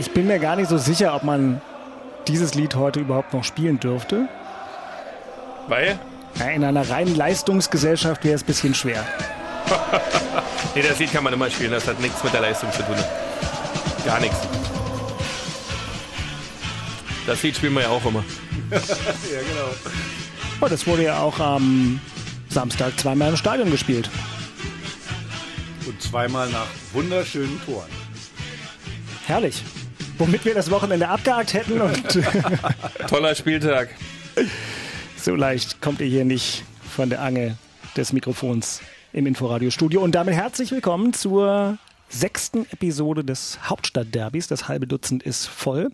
Ich 0.00 0.12
bin 0.12 0.26
mir 0.26 0.38
gar 0.38 0.56
nicht 0.56 0.70
so 0.70 0.78
sicher, 0.78 1.14
ob 1.14 1.24
man 1.24 1.60
dieses 2.26 2.54
Lied 2.54 2.74
heute 2.74 3.00
überhaupt 3.00 3.34
noch 3.34 3.44
spielen 3.44 3.78
dürfte. 3.78 4.30
Weil? 5.68 5.98
In 6.54 6.64
einer 6.64 6.88
reinen 6.88 7.14
Leistungsgesellschaft 7.14 8.24
wäre 8.24 8.34
es 8.34 8.42
ein 8.42 8.46
bisschen 8.46 8.74
schwer. 8.74 9.04
nee, 10.74 10.80
das 10.80 10.98
Lied 10.98 11.12
kann 11.12 11.22
man 11.22 11.34
immer 11.34 11.50
spielen, 11.50 11.72
das 11.72 11.86
hat 11.86 12.00
nichts 12.00 12.24
mit 12.24 12.32
der 12.32 12.40
Leistung 12.40 12.72
zu 12.72 12.82
tun. 12.82 12.96
Gar 14.06 14.20
nichts. 14.20 14.38
Das 17.26 17.42
Lied 17.42 17.56
spielen 17.56 17.74
wir 17.74 17.82
ja 17.82 17.90
auch 17.90 18.04
immer. 18.06 18.24
ja, 18.70 18.78
genau. 18.78 19.68
Oh, 20.62 20.66
das 20.66 20.86
wurde 20.86 21.04
ja 21.04 21.20
auch 21.20 21.38
am 21.38 22.00
Samstag 22.48 22.98
zweimal 22.98 23.28
im 23.28 23.36
Stadion 23.36 23.70
gespielt. 23.70 24.08
Und 25.86 26.00
zweimal 26.00 26.48
nach 26.48 26.68
wunderschönen 26.94 27.60
Toren. 27.66 27.90
Herrlich. 29.26 29.62
Womit 30.20 30.44
wir 30.44 30.52
das 30.52 30.70
Wochenende 30.70 31.08
abgehakt 31.08 31.54
hätten. 31.54 31.80
Und 31.80 32.02
Toller 33.08 33.34
Spieltag. 33.34 33.88
so 35.16 35.34
leicht 35.34 35.80
kommt 35.80 36.02
ihr 36.02 36.08
hier 36.08 36.26
nicht 36.26 36.62
von 36.94 37.08
der 37.08 37.22
Angel 37.22 37.56
des 37.96 38.12
Mikrofons 38.12 38.82
im 39.14 39.24
Inforadio-Studio. 39.24 40.02
Und 40.02 40.14
damit 40.14 40.34
herzlich 40.34 40.72
willkommen 40.72 41.14
zur 41.14 41.78
sechsten 42.10 42.66
Episode 42.72 43.24
des 43.24 43.58
Hauptstadtderbys. 43.70 44.48
Das 44.48 44.68
halbe 44.68 44.86
Dutzend 44.86 45.22
ist 45.22 45.46
voll. 45.46 45.90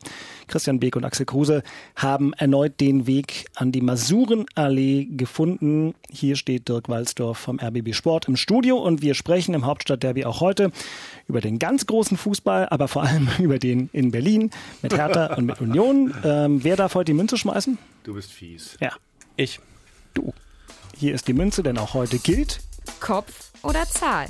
Christian 0.48 0.80
Beek 0.80 0.96
und 0.96 1.04
Axel 1.04 1.26
Kruse 1.26 1.62
haben 1.94 2.32
erneut 2.32 2.80
den 2.80 3.06
Weg 3.06 3.44
an 3.54 3.70
die 3.70 3.82
Masurenallee 3.82 5.04
gefunden. 5.04 5.94
Hier 6.10 6.36
steht 6.36 6.68
Dirk 6.68 6.88
Walzdorf 6.88 7.38
vom 7.38 7.60
RBB 7.60 7.94
Sport 7.94 8.28
im 8.28 8.36
Studio 8.36 8.78
und 8.78 9.02
wir 9.02 9.14
sprechen 9.14 9.54
im 9.54 9.66
Hauptstadtderby 9.66 10.24
auch 10.24 10.40
heute 10.40 10.72
über 11.28 11.40
den 11.40 11.58
ganz 11.58 11.86
großen 11.86 12.16
Fußball, 12.16 12.68
aber 12.70 12.88
vor 12.88 13.02
allem 13.04 13.28
über 13.38 13.58
den 13.58 13.90
in 13.92 14.10
Berlin 14.10 14.50
mit 14.82 14.96
Hertha 14.96 15.34
und 15.34 15.46
mit 15.46 15.60
Union. 15.60 16.14
Ähm, 16.24 16.64
wer 16.64 16.76
darf 16.76 16.94
heute 16.94 17.12
die 17.12 17.16
Münze 17.16 17.36
schmeißen? 17.36 17.78
Du 18.04 18.14
bist 18.14 18.32
fies. 18.32 18.76
Ja, 18.80 18.92
Ich. 19.36 19.60
du. 20.14 20.32
Hier 20.96 21.14
ist 21.14 21.28
die 21.28 21.34
Münze, 21.34 21.62
denn 21.62 21.76
auch 21.76 21.92
heute 21.92 22.18
gilt 22.18 22.60
Kopf 23.00 23.50
oder 23.62 23.84
Zahl? 23.84 24.28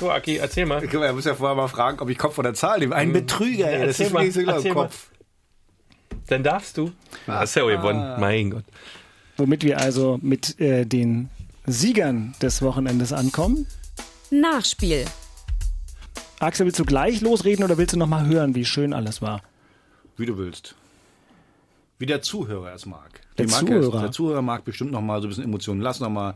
So, 0.00 0.10
Aki, 0.10 0.38
erzähl 0.38 0.64
mal. 0.66 0.80
Guck 0.80 0.94
mal, 0.94 1.06
Er 1.06 1.12
muss 1.12 1.26
ja 1.26 1.34
vorher 1.34 1.54
mal 1.54 1.68
fragen, 1.68 2.00
ob 2.00 2.08
ich 2.08 2.16
Kopf 2.18 2.38
oder 2.38 2.54
Zahl 2.54 2.78
nehme. 2.78 2.94
Ein 2.96 3.12
Betrüger, 3.12 3.70
ey. 3.70 3.80
das 3.80 4.00
Erzähl 4.00 4.06
ist 4.06 4.12
mal, 4.12 4.20
mir 4.20 4.24
nicht 4.26 4.34
so 4.34 4.42
klar. 4.42 4.62
mal. 4.62 4.72
Kopf. 4.84 5.10
Dann 6.28 6.42
darfst 6.42 6.78
du. 6.78 6.92
Ah, 7.26 7.40
hast 7.40 7.54
ja 7.56 7.64
gewonnen. 7.64 8.18
Mein 8.20 8.50
Gott. 8.50 8.64
womit 9.36 9.62
wir 9.62 9.78
also 9.78 10.18
mit 10.22 10.58
äh, 10.60 10.86
den 10.86 11.28
Siegern 11.66 12.34
des 12.40 12.62
Wochenendes 12.62 13.12
ankommen. 13.12 13.66
Nachspiel. 14.30 15.04
Axel, 16.38 16.64
willst 16.66 16.78
du 16.78 16.84
gleich 16.84 17.20
losreden 17.20 17.64
oder 17.64 17.76
willst 17.76 17.94
du 17.94 17.98
noch 17.98 18.06
mal 18.06 18.26
hören, 18.26 18.54
wie 18.54 18.64
schön 18.64 18.94
alles 18.94 19.20
war? 19.20 19.42
Wie 20.16 20.24
du 20.24 20.38
willst. 20.38 20.74
Wie 21.98 22.06
der 22.06 22.22
Zuhörer 22.22 22.72
es 22.72 22.86
mag. 22.86 23.20
Der 23.36 23.46
Wie 23.46 23.50
mag 23.50 23.60
Zuhörer. 23.60 23.94
Es? 23.96 24.00
Der 24.02 24.12
Zuhörer 24.12 24.40
mag 24.42 24.64
bestimmt 24.64 24.92
noch 24.92 25.02
mal 25.02 25.20
so 25.20 25.26
ein 25.26 25.30
bisschen 25.30 25.44
Emotionen. 25.44 25.82
Lass 25.82 26.00
noch 26.00 26.08
mal 26.08 26.34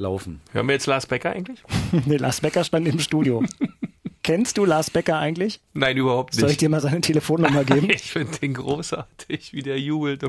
laufen. 0.00 0.40
Hören 0.52 0.66
wir 0.66 0.72
jetzt 0.72 0.86
Lars 0.86 1.06
Becker 1.06 1.30
eigentlich? 1.30 1.62
nee, 2.06 2.16
Lars 2.16 2.40
Becker 2.40 2.64
stand 2.64 2.88
im 2.88 2.98
Studio. 2.98 3.44
Kennst 4.22 4.58
du 4.58 4.64
Lars 4.64 4.90
Becker 4.90 5.18
eigentlich? 5.18 5.60
Nein, 5.72 5.96
überhaupt 5.96 6.32
nicht. 6.34 6.40
Soll 6.40 6.50
ich 6.50 6.56
dir 6.56 6.68
mal 6.68 6.80
seine 6.80 7.00
Telefonnummer 7.00 7.64
geben? 7.64 7.88
Ich 7.94 8.10
finde 8.12 8.38
den 8.38 8.54
großartig, 8.54 9.52
wie 9.52 9.62
der 9.62 9.78
jubelt. 9.78 10.26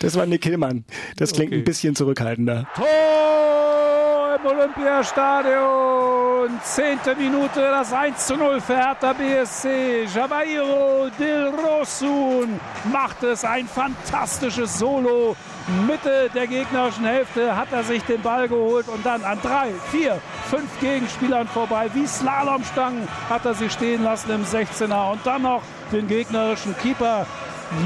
Das 0.00 0.16
war 0.16 0.26
Nick 0.26 0.44
Hillmann. 0.44 0.84
Das 1.16 1.32
klingt 1.32 1.52
Okay. 1.52 1.60
ein 1.60 1.64
bisschen 1.64 1.94
zurückhaltender. 1.96 2.68
Tor 2.74 4.36
im 4.40 4.46
Olympiastadion. 4.58 6.23
Zehnte 6.62 7.14
Minute, 7.16 7.60
das 7.60 7.92
1 7.92 8.26
zu 8.26 8.36
0 8.36 8.60
für 8.60 8.76
Hertha 8.76 9.12
BSC. 9.12 10.04
Javairo 10.14 11.08
Del 11.18 11.48
Rosun 11.48 12.60
macht 12.92 13.22
es 13.22 13.44
ein 13.44 13.66
fantastisches 13.66 14.78
Solo. 14.78 15.36
Mitte 15.86 16.30
der 16.34 16.46
gegnerischen 16.46 17.06
Hälfte 17.06 17.56
hat 17.56 17.72
er 17.72 17.84
sich 17.84 18.02
den 18.02 18.20
Ball 18.20 18.48
geholt 18.48 18.88
und 18.88 19.04
dann 19.06 19.24
an 19.24 19.38
drei, 19.42 19.70
vier, 19.90 20.20
fünf 20.50 20.68
Gegenspielern 20.80 21.48
vorbei. 21.48 21.88
Wie 21.94 22.06
Slalomstangen 22.06 23.08
hat 23.30 23.46
er 23.46 23.54
sie 23.54 23.70
stehen 23.70 24.02
lassen 24.02 24.30
im 24.30 24.44
16er 24.44 25.12
und 25.12 25.24
dann 25.24 25.42
noch 25.42 25.62
den 25.92 26.06
gegnerischen 26.06 26.76
Keeper 26.78 27.26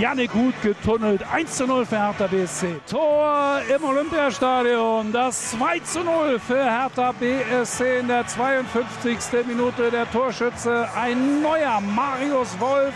Jannik 0.00 0.32
gut 0.32 0.54
getunnelt. 0.62 1.22
1 1.32 1.56
zu 1.56 1.66
0 1.66 1.86
für 1.86 1.98
Hertha 1.98 2.26
BSC. 2.26 2.80
Tor 2.90 3.60
im 3.74 3.84
Olympiastadion. 3.84 5.12
Das 5.12 5.52
2 5.52 5.80
zu 5.80 6.04
0 6.04 6.38
für 6.38 6.62
Hertha 6.62 7.12
BSC 7.12 8.00
in 8.00 8.08
der 8.08 8.26
52. 8.26 9.18
Minute. 9.46 9.90
Der 9.90 10.10
Torschütze 10.10 10.88
ein 10.96 11.42
neuer 11.42 11.80
Marius 11.80 12.58
Wolf, 12.60 12.94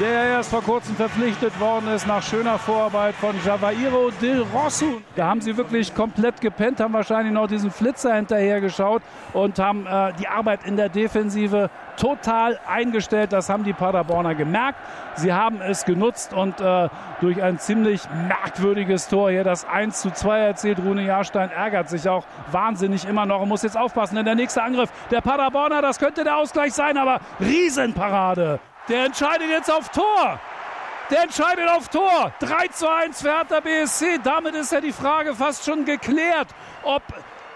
der 0.00 0.24
erst 0.24 0.50
vor 0.50 0.62
kurzem 0.62 0.96
verpflichtet 0.96 1.58
worden 1.60 1.88
ist 1.88 2.06
nach 2.06 2.22
schöner 2.22 2.58
Vorarbeit 2.58 3.14
von 3.14 3.34
Javairo 3.44 4.10
Del 4.20 4.44
Rosso. 4.54 5.00
Da 5.16 5.26
haben 5.26 5.40
sie 5.40 5.56
wirklich 5.56 5.94
komplett 5.94 6.40
gepennt, 6.40 6.80
haben 6.80 6.94
wahrscheinlich 6.94 7.32
noch 7.32 7.46
diesen 7.46 7.70
Flitzer 7.70 8.14
hinterher 8.14 8.60
geschaut 8.60 9.02
und 9.32 9.58
haben 9.58 9.86
äh, 9.86 10.12
die 10.18 10.28
Arbeit 10.28 10.64
in 10.64 10.76
der 10.76 10.88
Defensive 10.88 11.70
total 11.96 12.58
eingestellt. 12.66 13.32
Das 13.32 13.48
haben 13.48 13.64
die 13.64 13.72
Paderborner 13.72 14.34
gemerkt. 14.34 14.78
Sie 15.16 15.32
haben 15.32 15.60
es 15.60 15.84
genutzt 15.84 16.32
und 16.32 16.60
äh, 16.60 16.88
durch 17.20 17.42
ein 17.42 17.58
ziemlich 17.58 18.02
merkwürdiges 18.28 19.08
Tor 19.08 19.30
hier 19.30 19.44
das 19.44 19.64
1 19.64 20.00
zu 20.00 20.10
2 20.10 20.38
erzielt. 20.38 20.78
Rune 20.78 21.04
Jahrstein 21.04 21.50
ärgert 21.50 21.88
sich 21.88 22.08
auch 22.08 22.24
wahnsinnig 22.50 23.06
immer 23.06 23.26
noch 23.26 23.42
und 23.42 23.48
muss 23.48 23.62
jetzt 23.62 23.76
aufpassen, 23.76 24.16
denn 24.16 24.24
der 24.24 24.34
nächste 24.34 24.62
Angriff 24.62 24.90
der 25.10 25.20
Paderborner, 25.20 25.82
das 25.82 25.98
könnte 25.98 26.24
der 26.24 26.38
Ausgleich 26.38 26.72
sein, 26.72 26.96
aber 26.96 27.20
Riesenparade. 27.40 28.60
Der 28.88 29.04
entscheidet 29.04 29.48
jetzt 29.48 29.70
auf 29.70 29.88
Tor. 29.90 30.40
Der 31.10 31.22
entscheidet 31.22 31.68
auf 31.68 31.88
Tor. 31.88 32.32
3 32.40 32.68
zu 32.68 32.88
1 32.88 33.22
für 33.22 33.36
Hertha 33.36 33.60
BSC. 33.60 34.18
Damit 34.22 34.54
ist 34.54 34.72
ja 34.72 34.80
die 34.80 34.92
Frage 34.92 35.34
fast 35.34 35.64
schon 35.64 35.84
geklärt, 35.84 36.48
ob 36.82 37.02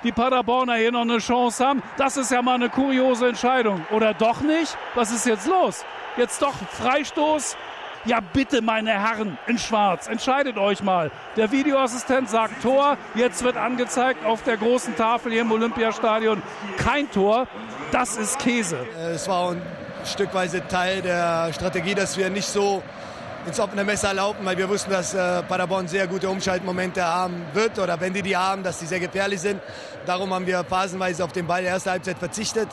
die 0.03 0.13
Paderborner 0.13 0.75
hier 0.75 0.93
noch 0.93 1.03
eine 1.03 1.19
Chance 1.19 1.67
haben. 1.67 1.83
Das 1.97 2.17
ist 2.17 2.31
ja 2.31 2.43
mal 2.43 2.55
eine 2.55 2.69
kuriose 2.69 3.29
Entscheidung. 3.29 3.85
Oder 3.91 4.15
doch 4.15 4.41
nicht? 4.41 4.77
Was 4.95 5.11
ist 5.11 5.27
jetzt 5.27 5.47
los? 5.47 5.85
Jetzt 6.17 6.43
doch 6.43 6.55
Freistoß? 6.55 7.57
Ja, 8.05 8.21
bitte, 8.21 8.63
meine 8.63 8.93
Herren 8.93 9.37
in 9.49 9.59
Schwarz, 9.59 10.07
entscheidet 10.07 10.59
euch 10.59 10.81
mal. 10.81 11.11
Der 11.37 11.51
Videoassistent 11.51 12.31
sagt 12.31 12.63
Tor. 12.63 12.97
Jetzt 13.17 13.43
wird 13.43 13.57
angezeigt 13.57 14.25
auf 14.25 14.45
der 14.45 14.57
großen 14.59 14.95
Tafel 14.95 15.33
hier 15.33 15.41
im 15.41 15.51
Olympiastadion 15.51 16.41
kein 16.77 17.11
Tor. 17.11 17.49
Das 17.91 18.17
ist 18.17 18.39
Käse. 18.39 18.79
Es 19.13 19.29
war 19.29 19.51
ein 19.51 19.63
stückweise 20.06 20.67
Teil 20.69 21.03
der 21.03 21.53
Strategie, 21.53 21.94
dass 21.94 22.17
wir 22.17 22.31
nicht 22.31 22.49
so 22.49 22.83
ins 23.47 23.61
offene 23.61 23.84
Messer 23.84 24.12
laufen, 24.12 24.44
weil 24.44 24.59
wir 24.59 24.69
wussten, 24.69 24.91
dass 24.91 25.15
äh, 25.15 25.43
Paderborn 25.44 25.87
sehr 25.87 26.06
gute 26.06 26.28
Umschaltmomente 26.28 27.05
haben 27.05 27.47
wird 27.53 27.78
oder 27.78 28.00
wenn 28.00 28.12
die 28.12 28.22
die 28.22 28.37
haben, 28.37 28.62
dass 28.62 28.78
die 28.78 28.87
sehr 28.87 29.00
gefährlich 29.00 29.41
sind. 29.41 29.61
Darum 30.05 30.34
haben 30.34 30.47
wir 30.47 30.65
phasenweise 30.65 31.25
auf 31.25 31.33
den 31.33 31.47
Ball 31.47 31.62
der 31.62 31.72
ersten 31.72 31.91
Halbzeit 31.91 32.19
verzichtet, 32.19 32.69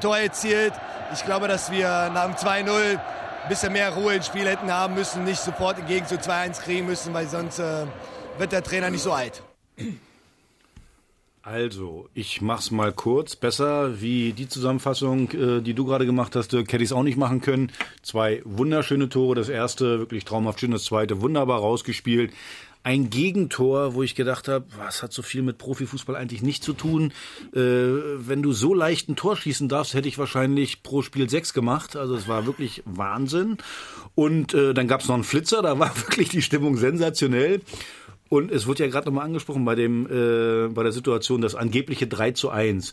Tor 0.00 0.18
erzielt. 0.18 0.72
Ich 1.14 1.24
glaube, 1.24 1.46
dass 1.46 1.70
wir 1.70 2.10
nach 2.12 2.24
dem 2.24 2.34
2-0 2.34 2.98
ein 3.46 3.48
bisschen 3.48 3.72
mehr 3.72 3.90
Ruhe 3.90 4.14
ins 4.14 4.26
Spiel 4.26 4.48
hätten 4.48 4.72
haben 4.72 4.94
müssen, 4.94 5.24
nicht 5.24 5.40
sofort 5.40 5.78
im 5.78 5.86
Gegen 5.86 6.06
zu 6.06 6.16
2-1 6.16 6.62
kriegen 6.62 6.86
müssen, 6.86 7.14
weil 7.14 7.28
sonst 7.28 7.60
äh, 7.60 7.84
wird 8.38 8.52
der 8.52 8.64
Trainer 8.64 8.90
nicht 8.90 9.02
so 9.02 9.12
alt. 9.12 9.42
Also, 11.46 12.08
ich 12.12 12.40
mach's 12.40 12.72
mal 12.72 12.92
kurz. 12.92 13.36
Besser 13.36 14.00
wie 14.00 14.32
die 14.32 14.48
Zusammenfassung, 14.48 15.30
äh, 15.30 15.60
die 15.60 15.74
du 15.74 15.84
gerade 15.84 16.04
gemacht 16.04 16.34
hast, 16.34 16.48
Dirk, 16.48 16.72
hätte 16.72 16.82
ich's 16.82 16.90
auch 16.90 17.04
nicht 17.04 17.16
machen 17.16 17.40
können. 17.40 17.70
Zwei 18.02 18.42
wunderschöne 18.44 19.08
Tore. 19.08 19.36
Das 19.36 19.48
erste 19.48 20.00
wirklich 20.00 20.24
traumhaft 20.24 20.58
schön, 20.58 20.72
das 20.72 20.82
zweite 20.82 21.20
wunderbar 21.20 21.60
rausgespielt. 21.60 22.32
Ein 22.82 23.10
Gegentor, 23.10 23.94
wo 23.94 24.02
ich 24.02 24.16
gedacht 24.16 24.48
habe, 24.48 24.64
was 24.76 25.04
hat 25.04 25.12
so 25.12 25.22
viel 25.22 25.42
mit 25.42 25.56
Profifußball 25.56 26.16
eigentlich 26.16 26.42
nicht 26.42 26.64
zu 26.64 26.72
tun? 26.72 27.12
Äh, 27.54 27.60
wenn 27.60 28.42
du 28.42 28.52
so 28.52 28.74
leicht 28.74 29.08
ein 29.08 29.14
Tor 29.14 29.36
schießen 29.36 29.68
darfst, 29.68 29.94
hätte 29.94 30.08
ich 30.08 30.18
wahrscheinlich 30.18 30.82
pro 30.82 31.02
Spiel 31.02 31.30
sechs 31.30 31.54
gemacht. 31.54 31.94
Also 31.94 32.16
es 32.16 32.26
war 32.26 32.46
wirklich 32.46 32.82
Wahnsinn. 32.86 33.58
Und 34.16 34.52
äh, 34.52 34.74
dann 34.74 34.88
gab's 34.88 35.06
noch 35.06 35.14
einen 35.14 35.22
Flitzer, 35.22 35.62
da 35.62 35.78
war 35.78 35.96
wirklich 36.08 36.28
die 36.28 36.42
Stimmung 36.42 36.76
sensationell. 36.76 37.60
Und 38.28 38.50
es 38.50 38.66
wurde 38.66 38.84
ja 38.84 38.90
gerade 38.90 39.06
nochmal 39.06 39.24
angesprochen 39.24 39.64
bei 39.64 39.74
dem, 39.74 40.06
äh, 40.06 40.68
bei 40.68 40.82
der 40.82 40.92
Situation, 40.92 41.40
das 41.40 41.54
angebliche 41.54 42.06
3 42.06 42.32
zu 42.32 42.50
1. 42.50 42.92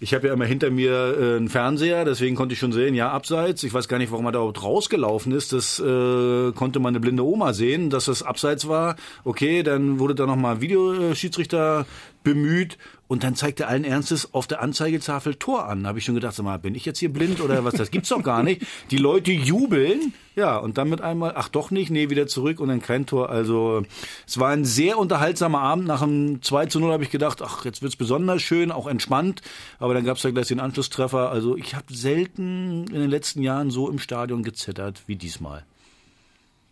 Ich 0.00 0.14
habe 0.14 0.28
ja 0.28 0.32
immer 0.32 0.44
hinter 0.44 0.70
mir 0.70 0.92
äh, 0.92 1.36
einen 1.36 1.48
Fernseher, 1.48 2.04
deswegen 2.04 2.36
konnte 2.36 2.52
ich 2.52 2.60
schon 2.60 2.70
sehen, 2.70 2.94
ja, 2.94 3.10
abseits. 3.10 3.64
Ich 3.64 3.74
weiß 3.74 3.88
gar 3.88 3.98
nicht, 3.98 4.12
warum 4.12 4.26
er 4.26 4.32
da 4.32 4.38
überhaupt 4.38 4.62
rausgelaufen 4.62 5.32
ist. 5.32 5.52
Das 5.52 5.80
äh, 5.80 6.52
konnte 6.52 6.78
meine 6.78 7.00
blinde 7.00 7.24
Oma 7.24 7.52
sehen, 7.52 7.90
dass 7.90 8.04
das 8.04 8.22
abseits 8.22 8.68
war. 8.68 8.94
Okay, 9.24 9.64
dann 9.64 9.98
wurde 9.98 10.14
da 10.14 10.26
nochmal 10.26 10.60
Videoschiedsrichter 10.60 11.84
bemüht 12.28 12.76
und 13.06 13.24
dann 13.24 13.34
zeigte 13.36 13.68
allen 13.68 13.84
Ernstes 13.84 14.34
auf 14.34 14.46
der 14.46 14.60
Anzeigetafel 14.60 15.36
Tor 15.36 15.64
an. 15.64 15.82
Da 15.82 15.88
habe 15.88 15.98
ich 15.98 16.04
schon 16.04 16.14
gedacht, 16.14 16.34
sag 16.34 16.44
mal, 16.44 16.58
bin 16.58 16.74
ich 16.74 16.84
jetzt 16.84 16.98
hier 16.98 17.10
blind 17.10 17.40
oder 17.40 17.64
was? 17.64 17.72
Das 17.72 17.90
gibt's 17.90 18.10
doch 18.10 18.22
gar 18.22 18.42
nicht. 18.42 18.66
Die 18.90 18.98
Leute 18.98 19.32
jubeln, 19.32 20.12
ja, 20.36 20.58
und 20.58 20.76
dann 20.76 20.90
mit 20.90 21.00
einmal, 21.00 21.32
ach 21.34 21.48
doch 21.48 21.70
nicht, 21.70 21.90
nee, 21.90 22.10
wieder 22.10 22.26
zurück 22.26 22.60
und 22.60 22.68
dann 22.68 22.82
kein 22.82 23.06
Tor. 23.06 23.30
Also 23.30 23.82
es 24.26 24.38
war 24.38 24.50
ein 24.50 24.66
sehr 24.66 24.98
unterhaltsamer 24.98 25.60
Abend. 25.60 25.86
Nach 25.86 26.02
dem 26.02 26.42
2 26.42 26.66
zu 26.66 26.80
0 26.80 26.92
habe 26.92 27.02
ich 27.02 27.10
gedacht, 27.10 27.40
ach, 27.40 27.64
jetzt 27.64 27.80
wird's 27.80 27.96
besonders 27.96 28.42
schön, 28.42 28.70
auch 28.70 28.86
entspannt. 28.86 29.40
Aber 29.78 29.94
dann 29.94 30.04
gab's 30.04 30.22
ja 30.22 30.30
gleich 30.30 30.48
den 30.48 30.60
Anschlusstreffer. 30.60 31.30
Also 31.30 31.56
ich 31.56 31.74
habe 31.74 31.86
selten 31.94 32.88
in 32.88 33.00
den 33.00 33.08
letzten 33.08 33.42
Jahren 33.42 33.70
so 33.70 33.88
im 33.88 33.98
Stadion 33.98 34.42
gezittert 34.42 35.04
wie 35.06 35.16
diesmal. 35.16 35.64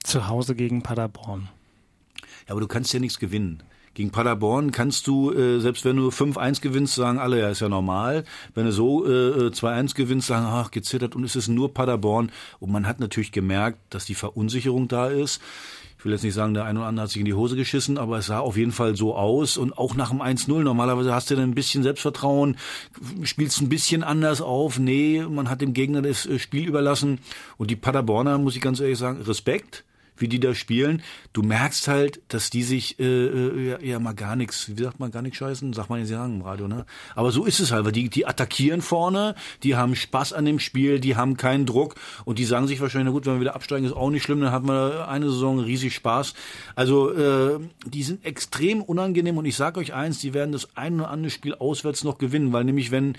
Zu 0.05 0.29
Hause 0.29 0.55
gegen 0.55 0.82
Paderborn. 0.82 1.49
Ja, 2.47 2.53
aber 2.53 2.61
du 2.61 2.69
kannst 2.69 2.93
ja 2.93 3.00
nichts 3.00 3.19
gewinnen. 3.19 3.62
Gegen 3.96 4.10
Paderborn 4.10 4.72
kannst 4.72 5.06
du, 5.06 5.32
äh, 5.32 5.58
selbst 5.58 5.87
wenn 5.87 5.96
du 5.96 6.10
5-1 6.10 6.60
gewinnst, 6.60 6.96
sagen 6.96 7.19
alle, 7.19 7.40
ja, 7.40 7.48
ist 7.48 7.60
ja 7.60 7.70
normal. 7.70 8.25
Wenn 8.54 8.66
du 8.66 8.72
so 8.72 9.06
äh, 9.06 9.48
2-1 9.48 9.94
gewinnst, 9.94 10.26
sagen, 10.26 10.44
ach, 10.46 10.70
gezittert 10.70 11.16
und 11.16 11.25
es 11.25 11.34
ist 11.34 11.48
nur 11.48 11.72
Paderborn. 11.72 12.31
Und 12.60 12.70
man 12.70 12.87
hat 12.87 13.00
natürlich 13.00 13.32
gemerkt, 13.32 13.78
dass 13.88 14.04
die 14.04 14.14
Verunsicherung 14.14 14.87
da 14.87 15.06
ist. 15.06 15.40
Ich 15.98 16.04
will 16.04 16.12
jetzt 16.12 16.25
nicht 16.25 16.34
sagen, 16.34 16.52
der 16.52 16.66
eine 16.66 16.81
oder 16.81 16.88
andere 16.88 17.04
hat 17.04 17.10
sich 17.10 17.20
in 17.20 17.25
die 17.25 17.32
Hose 17.32 17.56
geschissen, 17.56 17.96
aber 17.96 18.19
es 18.19 18.26
sah 18.26 18.40
auf 18.40 18.58
jeden 18.58 18.72
Fall 18.72 18.96
so 18.96 19.16
aus. 19.16 19.56
Und 19.56 19.78
auch 19.78 19.94
nach 19.94 20.10
dem 20.10 20.20
1-0, 20.20 20.62
normalerweise 20.62 21.14
hast 21.14 21.31
du 21.31 21.34
dann 21.34 21.44
ein 21.44 21.54
bisschen 21.54 21.82
Selbstvertrauen, 21.82 22.58
spielst 23.22 23.62
ein 23.62 23.70
bisschen 23.70 24.04
anders 24.04 24.43
auf. 24.43 24.78
Nee, 24.78 25.25
man 25.26 25.48
hat 25.48 25.62
dem 25.62 25.72
Gegner 25.72 26.02
das 26.02 26.26
äh, 26.26 26.38
Spiel 26.38 26.69
überlassen. 26.69 27.19
Und 27.56 27.70
die 27.70 27.76
Paderborner, 27.76 28.37
muss 28.37 28.56
ich 28.56 28.60
ganz 28.60 28.78
ehrlich 28.78 28.98
sagen, 28.98 29.22
Respekt 29.22 29.84
wie 30.18 30.28
die 30.28 30.40
da 30.40 30.54
spielen. 30.54 31.02
Du 31.32 31.42
merkst 31.42 31.88
halt, 31.88 32.20
dass 32.28 32.50
die 32.50 32.62
sich 32.62 32.98
äh, 32.98 33.04
äh, 33.04 33.68
ja, 33.68 33.80
ja 33.80 33.98
mal 33.98 34.14
gar 34.14 34.36
nichts, 34.36 34.76
wie 34.76 34.82
sagt 34.82 35.00
man, 35.00 35.10
gar 35.10 35.22
nichts 35.22 35.38
scheißen, 35.38 35.72
sagt 35.72 35.90
man 35.90 36.04
ja 36.04 36.24
im 36.24 36.42
Radio, 36.42 36.68
ne? 36.68 36.86
Aber 37.14 37.30
so 37.32 37.44
ist 37.44 37.60
es 37.60 37.72
halt, 37.72 37.84
weil 37.84 37.92
die, 37.92 38.08
die 38.08 38.26
attackieren 38.26 38.82
vorne, 38.82 39.34
die 39.62 39.76
haben 39.76 39.94
Spaß 39.94 40.32
an 40.32 40.44
dem 40.44 40.58
Spiel, 40.58 41.00
die 41.00 41.16
haben 41.16 41.36
keinen 41.36 41.66
Druck 41.66 41.96
und 42.24 42.38
die 42.38 42.44
sagen 42.44 42.66
sich 42.66 42.80
wahrscheinlich, 42.80 43.06
na 43.06 43.12
gut, 43.12 43.26
wenn 43.26 43.34
wir 43.34 43.40
wieder 43.40 43.54
absteigen, 43.54 43.86
ist 43.86 43.92
auch 43.92 44.10
nicht 44.10 44.22
schlimm, 44.22 44.40
dann 44.40 44.52
hat 44.52 44.64
man 44.64 44.92
eine 45.02 45.30
Saison 45.30 45.58
riesig 45.60 45.94
Spaß. 45.94 46.34
Also 46.74 47.12
äh, 47.12 47.58
die 47.86 48.02
sind 48.02 48.24
extrem 48.24 48.82
unangenehm 48.82 49.38
und 49.38 49.44
ich 49.44 49.56
sage 49.56 49.80
euch 49.80 49.94
eins, 49.94 50.19
die 50.20 50.34
werden 50.34 50.52
das 50.52 50.76
ein 50.76 51.00
oder 51.00 51.10
andere 51.10 51.30
Spiel 51.30 51.54
auswärts 51.54 52.04
noch 52.04 52.19
gewinnen, 52.19 52.52
weil 52.52 52.64
nämlich 52.64 52.90
wenn 52.90 53.16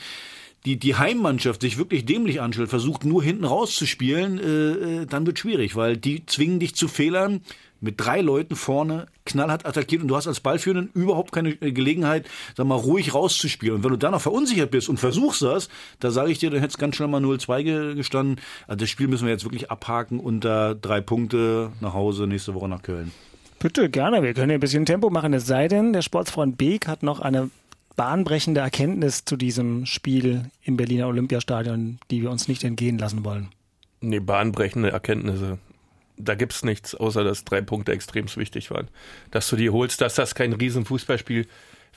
die, 0.67 0.75
die 0.77 0.95
Heimmannschaft 0.95 1.61
sich 1.61 1.77
wirklich 1.77 2.05
dämlich 2.05 2.41
anstellt, 2.41 2.69
versucht 2.69 3.05
nur 3.05 3.23
hinten 3.23 3.45
rauszuspielen, 3.45 4.37
äh, 4.37 5.01
äh, 5.01 5.05
dann 5.05 5.25
wird 5.25 5.39
schwierig, 5.39 5.77
weil 5.77 5.95
die 5.95 6.25
zwingen 6.25 6.59
dich 6.59 6.75
zu 6.75 6.89
Fehlern 6.89 7.39
mit 7.79 8.01
drei 8.01 8.19
Leuten 8.19 8.57
vorne 8.57 9.05
knallhart 9.23 9.65
attackiert 9.65 10.01
und 10.01 10.09
du 10.09 10.17
hast 10.17 10.27
als 10.27 10.41
Ballführenden 10.41 10.89
überhaupt 10.93 11.31
keine 11.31 11.51
äh, 11.61 11.71
Gelegenheit, 11.71 12.27
sag 12.57 12.67
mal, 12.67 12.75
ruhig 12.75 13.13
rauszuspielen. 13.13 13.77
Und 13.77 13.83
wenn 13.85 13.91
du 13.91 13.97
dann 13.97 14.11
noch 14.11 14.19
verunsichert 14.19 14.71
bist 14.71 14.89
und 14.89 14.99
versuchst 14.99 15.41
das, 15.41 15.69
da 16.01 16.11
sage 16.11 16.31
ich 16.31 16.39
dir, 16.39 16.49
dann 16.49 16.59
hätte 16.59 16.71
es 16.71 16.77
ganz 16.77 16.97
schnell 16.97 17.07
mal 17.07 17.23
0-2 17.23 17.93
gestanden. 17.95 18.41
Also 18.67 18.79
das 18.79 18.89
Spiel 18.89 19.07
müssen 19.07 19.25
wir 19.25 19.31
jetzt 19.31 19.45
wirklich 19.45 19.71
abhaken 19.71 20.19
unter 20.19 20.75
drei 20.75 20.99
Punkte 20.99 21.71
nach 21.79 21.93
Hause, 21.93 22.27
nächste 22.27 22.55
Woche 22.55 22.67
nach 22.67 22.81
Köln. 22.81 23.13
Bitte, 23.59 23.89
gerne. 23.89 24.21
Wir 24.21 24.33
können 24.33 24.49
hier 24.49 24.57
ein 24.57 24.59
bisschen 24.59 24.85
Tempo 24.85 25.09
machen. 25.09 25.31
Es 25.33 25.47
sei 25.47 25.69
denn, 25.69 25.93
der 25.93 26.01
Sportsfreund 26.01 26.57
Beek 26.57 26.87
hat 26.87 27.03
noch 27.03 27.21
eine 27.21 27.51
bahnbrechende 27.97 28.61
Erkenntnis 28.61 29.25
zu 29.25 29.35
diesem 29.35 29.85
Spiel 29.85 30.49
im 30.63 30.77
Berliner 30.77 31.07
Olympiastadion, 31.07 31.99
die 32.09 32.21
wir 32.21 32.31
uns 32.31 32.47
nicht 32.47 32.63
entgehen 32.63 32.97
lassen 32.97 33.25
wollen? 33.25 33.49
Nee, 33.99 34.19
bahnbrechende 34.19 34.91
Erkenntnisse. 34.91 35.57
Da 36.15 36.35
gibt's 36.35 36.63
nichts, 36.63 36.95
außer 36.95 37.23
dass 37.23 37.43
drei 37.43 37.61
Punkte 37.61 37.91
extrem 37.91 38.27
wichtig 38.35 38.71
waren. 38.71 38.87
Dass 39.31 39.49
du 39.49 39.55
die 39.55 39.69
holst, 39.69 39.99
dass 40.01 40.15
das 40.15 40.35
kein 40.35 40.53
Riesenfußballspiel 40.53 41.47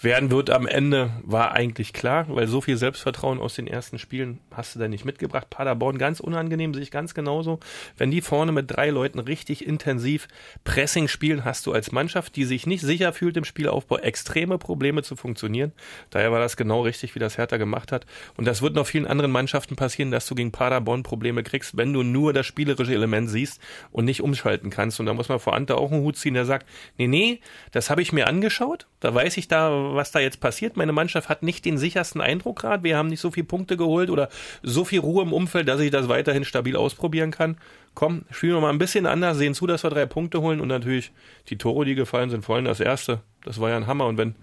werden 0.02 0.30
wird 0.30 0.50
am 0.50 0.66
Ende, 0.66 1.10
war 1.22 1.52
eigentlich 1.52 1.92
klar, 1.92 2.24
weil 2.28 2.46
so 2.46 2.60
viel 2.60 2.76
Selbstvertrauen 2.76 3.38
aus 3.38 3.54
den 3.54 3.66
ersten 3.66 3.98
Spielen 3.98 4.40
hast 4.50 4.74
du 4.74 4.78
da 4.78 4.88
nicht 4.88 5.04
mitgebracht. 5.04 5.50
Paderborn 5.50 5.98
ganz 5.98 6.20
unangenehm, 6.20 6.72
sehe 6.72 6.82
ich 6.82 6.90
ganz 6.90 7.12
genauso. 7.12 7.60
Wenn 7.98 8.10
die 8.10 8.22
vorne 8.22 8.52
mit 8.52 8.70
drei 8.70 8.90
Leuten 8.90 9.18
richtig 9.18 9.66
intensiv 9.66 10.26
Pressing 10.64 11.06
spielen, 11.08 11.44
hast 11.44 11.66
du 11.66 11.72
als 11.72 11.92
Mannschaft, 11.92 12.36
die 12.36 12.44
sich 12.44 12.66
nicht 12.66 12.80
sicher 12.80 13.12
fühlt 13.12 13.36
im 13.36 13.44
Spielaufbau, 13.44 13.98
extreme 13.98 14.56
Probleme 14.56 15.02
zu 15.02 15.16
funktionieren. 15.16 15.72
Daher 16.08 16.32
war 16.32 16.40
das 16.40 16.56
genau 16.56 16.82
richtig, 16.82 17.14
wie 17.14 17.18
das 17.18 17.36
Hertha 17.36 17.58
gemacht 17.58 17.92
hat. 17.92 18.06
Und 18.36 18.46
das 18.46 18.62
wird 18.62 18.74
noch 18.74 18.86
vielen 18.86 19.06
anderen 19.06 19.30
Mannschaften 19.30 19.76
passieren, 19.76 20.10
dass 20.10 20.26
du 20.26 20.34
gegen 20.34 20.50
Paderborn 20.50 21.02
Probleme 21.02 21.42
kriegst, 21.42 21.76
wenn 21.76 21.92
du 21.92 22.02
nur 22.02 22.32
das 22.32 22.46
spielerische 22.46 22.94
Element 22.94 23.28
siehst 23.28 23.60
und 23.92 24.06
nicht 24.06 24.22
umschalten 24.22 24.70
kannst. 24.70 24.98
Und 24.98 25.06
da 25.06 25.14
muss 25.14 25.28
man 25.28 25.40
vor 25.40 25.54
Ante 25.54 25.76
auch 25.76 25.92
einen 25.92 26.02
Hut 26.02 26.16
ziehen, 26.16 26.34
der 26.34 26.46
sagt, 26.46 26.66
nee, 26.96 27.06
nee, 27.06 27.40
das 27.72 27.90
habe 27.90 28.00
ich 28.00 28.12
mir 28.12 28.26
angeschaut, 28.26 28.86
da 29.00 29.14
weiß 29.14 29.36
ich 29.36 29.48
da, 29.48 29.89
was 29.94 30.10
da 30.12 30.20
jetzt 30.20 30.40
passiert. 30.40 30.76
Meine 30.76 30.92
Mannschaft 30.92 31.28
hat 31.28 31.42
nicht 31.42 31.64
den 31.64 31.78
sichersten 31.78 32.20
Eindruck 32.20 32.60
gerade. 32.60 32.84
Wir 32.84 32.96
haben 32.96 33.08
nicht 33.08 33.20
so 33.20 33.30
viele 33.30 33.46
Punkte 33.46 33.76
geholt 33.76 34.10
oder 34.10 34.28
so 34.62 34.84
viel 34.84 35.00
Ruhe 35.00 35.22
im 35.22 35.32
Umfeld, 35.32 35.68
dass 35.68 35.80
ich 35.80 35.90
das 35.90 36.08
weiterhin 36.08 36.44
stabil 36.44 36.76
ausprobieren 36.76 37.30
kann. 37.30 37.56
Komm, 37.94 38.22
spielen 38.30 38.54
wir 38.54 38.60
mal 38.60 38.70
ein 38.70 38.78
bisschen 38.78 39.06
anders, 39.06 39.38
sehen 39.38 39.54
zu, 39.54 39.66
dass 39.66 39.82
wir 39.82 39.90
drei 39.90 40.06
Punkte 40.06 40.40
holen 40.40 40.60
und 40.60 40.68
natürlich 40.68 41.12
die 41.48 41.58
Tore, 41.58 41.84
die 41.84 41.94
gefallen 41.94 42.30
sind, 42.30 42.44
vor 42.44 42.56
allem 42.56 42.64
das 42.64 42.80
erste. 42.80 43.20
Das 43.44 43.60
war 43.60 43.70
ja 43.70 43.76
ein 43.76 43.86
Hammer 43.86 44.06
und 44.06 44.16
wenn 44.16 44.34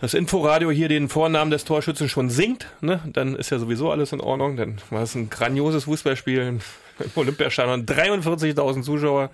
das 0.00 0.12
Inforadio 0.12 0.70
hier 0.70 0.88
den 0.88 1.08
Vornamen 1.08 1.50
des 1.50 1.64
Torschützen 1.64 2.08
schon 2.08 2.28
singt, 2.28 2.66
ne, 2.82 3.00
dann 3.06 3.36
ist 3.36 3.50
ja 3.50 3.58
sowieso 3.58 3.90
alles 3.90 4.12
in 4.12 4.20
Ordnung. 4.20 4.56
Dann 4.56 4.76
war 4.90 5.02
es 5.02 5.14
ein 5.14 5.30
grandioses 5.30 5.84
Fußballspiel 5.84 6.40
im 6.40 6.60
Olympiastadion, 7.14 7.86
43.000 7.86 8.82
Zuschauer. 8.82 9.30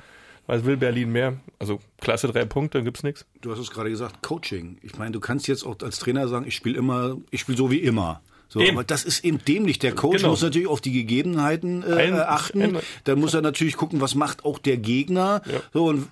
Was 0.50 0.64
will 0.64 0.76
Berlin 0.76 1.12
mehr? 1.12 1.37
Also 1.61 1.79
klasse 2.00 2.26
drei 2.26 2.44
Punkte, 2.44 2.82
gibt's 2.82 3.05
nichts. 3.05 3.25
Du 3.41 3.52
hast 3.52 3.61
es 3.61 3.70
gerade 3.70 3.88
gesagt, 3.88 4.20
Coaching. 4.20 4.79
Ich 4.82 4.99
meine, 4.99 5.12
du 5.12 5.20
kannst 5.20 5.47
jetzt 5.47 5.64
auch 5.64 5.76
als 5.81 6.00
Trainer 6.00 6.26
sagen, 6.26 6.44
ich 6.49 6.56
spiele 6.56 6.76
immer, 6.76 7.17
ich 7.31 7.41
spiele 7.43 7.56
so 7.56 7.70
wie 7.70 7.79
immer. 7.79 8.20
So, 8.49 8.61
aber 8.69 8.82
das 8.82 9.05
ist 9.05 9.25
eben 9.25 9.38
dämlich. 9.44 9.79
Der 9.79 9.93
Coach 9.94 10.17
Genau. 10.19 10.31
muss 10.31 10.43
natürlich 10.43 10.67
auf 10.67 10.81
die 10.81 10.91
Gegebenheiten 10.91 11.85
äh, 11.85 11.94
Ein- 11.94 12.14
achten. 12.14 12.62
ein- 12.62 12.79
Dann 13.05 13.20
muss 13.20 13.32
er 13.32 13.43
natürlich 13.43 13.76
gucken, 13.76 14.00
was 14.00 14.17
macht 14.17 14.44
auch 14.44 14.58
der 14.58 14.76
Gegner. 14.76 15.41
Ja. 15.47 15.61
So 15.73 15.85
und 15.87 16.08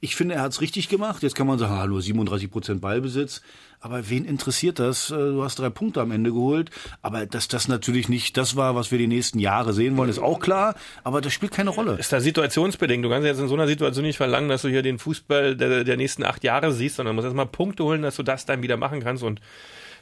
ich 0.00 0.16
finde, 0.16 0.34
er 0.34 0.42
hat's 0.42 0.60
richtig 0.60 0.88
gemacht. 0.88 1.22
Jetzt 1.22 1.34
kann 1.34 1.46
man 1.46 1.58
sagen, 1.58 1.74
hallo, 1.74 2.00
37 2.00 2.50
Prozent 2.50 2.80
Ballbesitz. 2.80 3.42
Aber 3.80 4.08
wen 4.08 4.24
interessiert 4.24 4.78
das? 4.78 5.10
Äh, 5.10 5.16
Du 5.16 5.44
hast 5.44 5.58
drei 5.58 5.70
Punkte 5.70 6.00
am 6.00 6.10
Ende 6.10 6.32
geholt. 6.32 6.70
Aber 7.02 7.26
dass 7.26 7.48
das 7.48 7.68
natürlich 7.68 8.08
nicht 8.08 8.36
das 8.36 8.56
war, 8.56 8.74
was 8.74 8.90
wir 8.90 8.98
die 8.98 9.06
nächsten 9.06 9.38
Jahre 9.38 9.72
sehen 9.72 9.96
wollen, 9.96 10.10
ist 10.10 10.18
auch 10.18 10.40
klar. 10.40 10.74
Aber 11.04 11.20
das 11.20 11.32
spielt 11.32 11.52
keine 11.52 11.70
Rolle. 11.70 11.96
Ist 11.98 12.12
da 12.12 12.20
situationsbedingt. 12.20 13.04
Du 13.04 13.08
kannst 13.10 13.26
jetzt 13.26 13.40
in 13.40 13.48
so 13.48 13.54
einer 13.54 13.66
Situation 13.66 14.04
nicht 14.04 14.16
verlangen, 14.16 14.48
dass 14.48 14.62
du 14.62 14.68
hier 14.68 14.82
den 14.82 14.98
Fußball 14.98 15.56
der, 15.56 15.84
der 15.84 15.96
nächsten 15.96 16.24
acht 16.24 16.42
Jahre 16.44 16.72
siehst, 16.72 16.96
sondern 16.96 17.14
musst 17.14 17.26
erstmal 17.26 17.46
Punkte 17.46 17.84
holen, 17.84 18.02
dass 18.02 18.16
du 18.16 18.22
das 18.22 18.46
dann 18.46 18.62
wieder 18.62 18.76
machen 18.76 19.02
kannst 19.02 19.22
und 19.22 19.40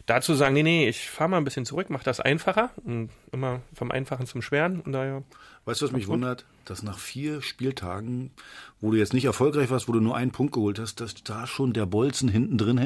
dazu 0.07 0.35
sagen, 0.35 0.55
nee, 0.55 0.63
nee, 0.63 0.89
ich 0.89 1.09
fahre 1.09 1.31
mal 1.31 1.39
ein 1.39 1.45
bisschen 1.45 1.65
zurück, 1.65 1.87
mach 1.89 2.03
das 2.03 2.21
einfacher 2.21 2.71
und 2.85 3.11
immer 3.33 3.61
vom 3.75 3.91
Einfachen 3.91 4.27
zum 4.27 4.43
Schweren 4.43 4.81
und 4.81 4.93
daher 4.93 5.23
Weißt 5.64 5.80
du, 5.80 5.87
was 5.87 5.92
mich 5.92 6.09
wundert? 6.09 6.44
Dass 6.66 6.83
nach 6.83 6.99
vier 6.99 7.42
Spieltagen, 7.42 8.30
wo 8.80 8.90
du 8.90 8.97
jetzt 8.97 9.12
nicht 9.12 9.26
erfolgreich 9.26 9.71
warst, 9.71 9.87
wo 9.87 9.92
du 9.92 10.00
nur 10.00 10.16
einen 10.16 10.30
Punkt 10.30 10.54
geholt 10.54 10.78
hast, 10.78 11.00
dass 11.00 11.14
da 11.23 11.47
schon 11.47 11.73
der 11.75 11.85
Bolzen 11.85 12.28
hinten 12.28 12.56
drin 12.56 12.78
äh, 12.78 12.85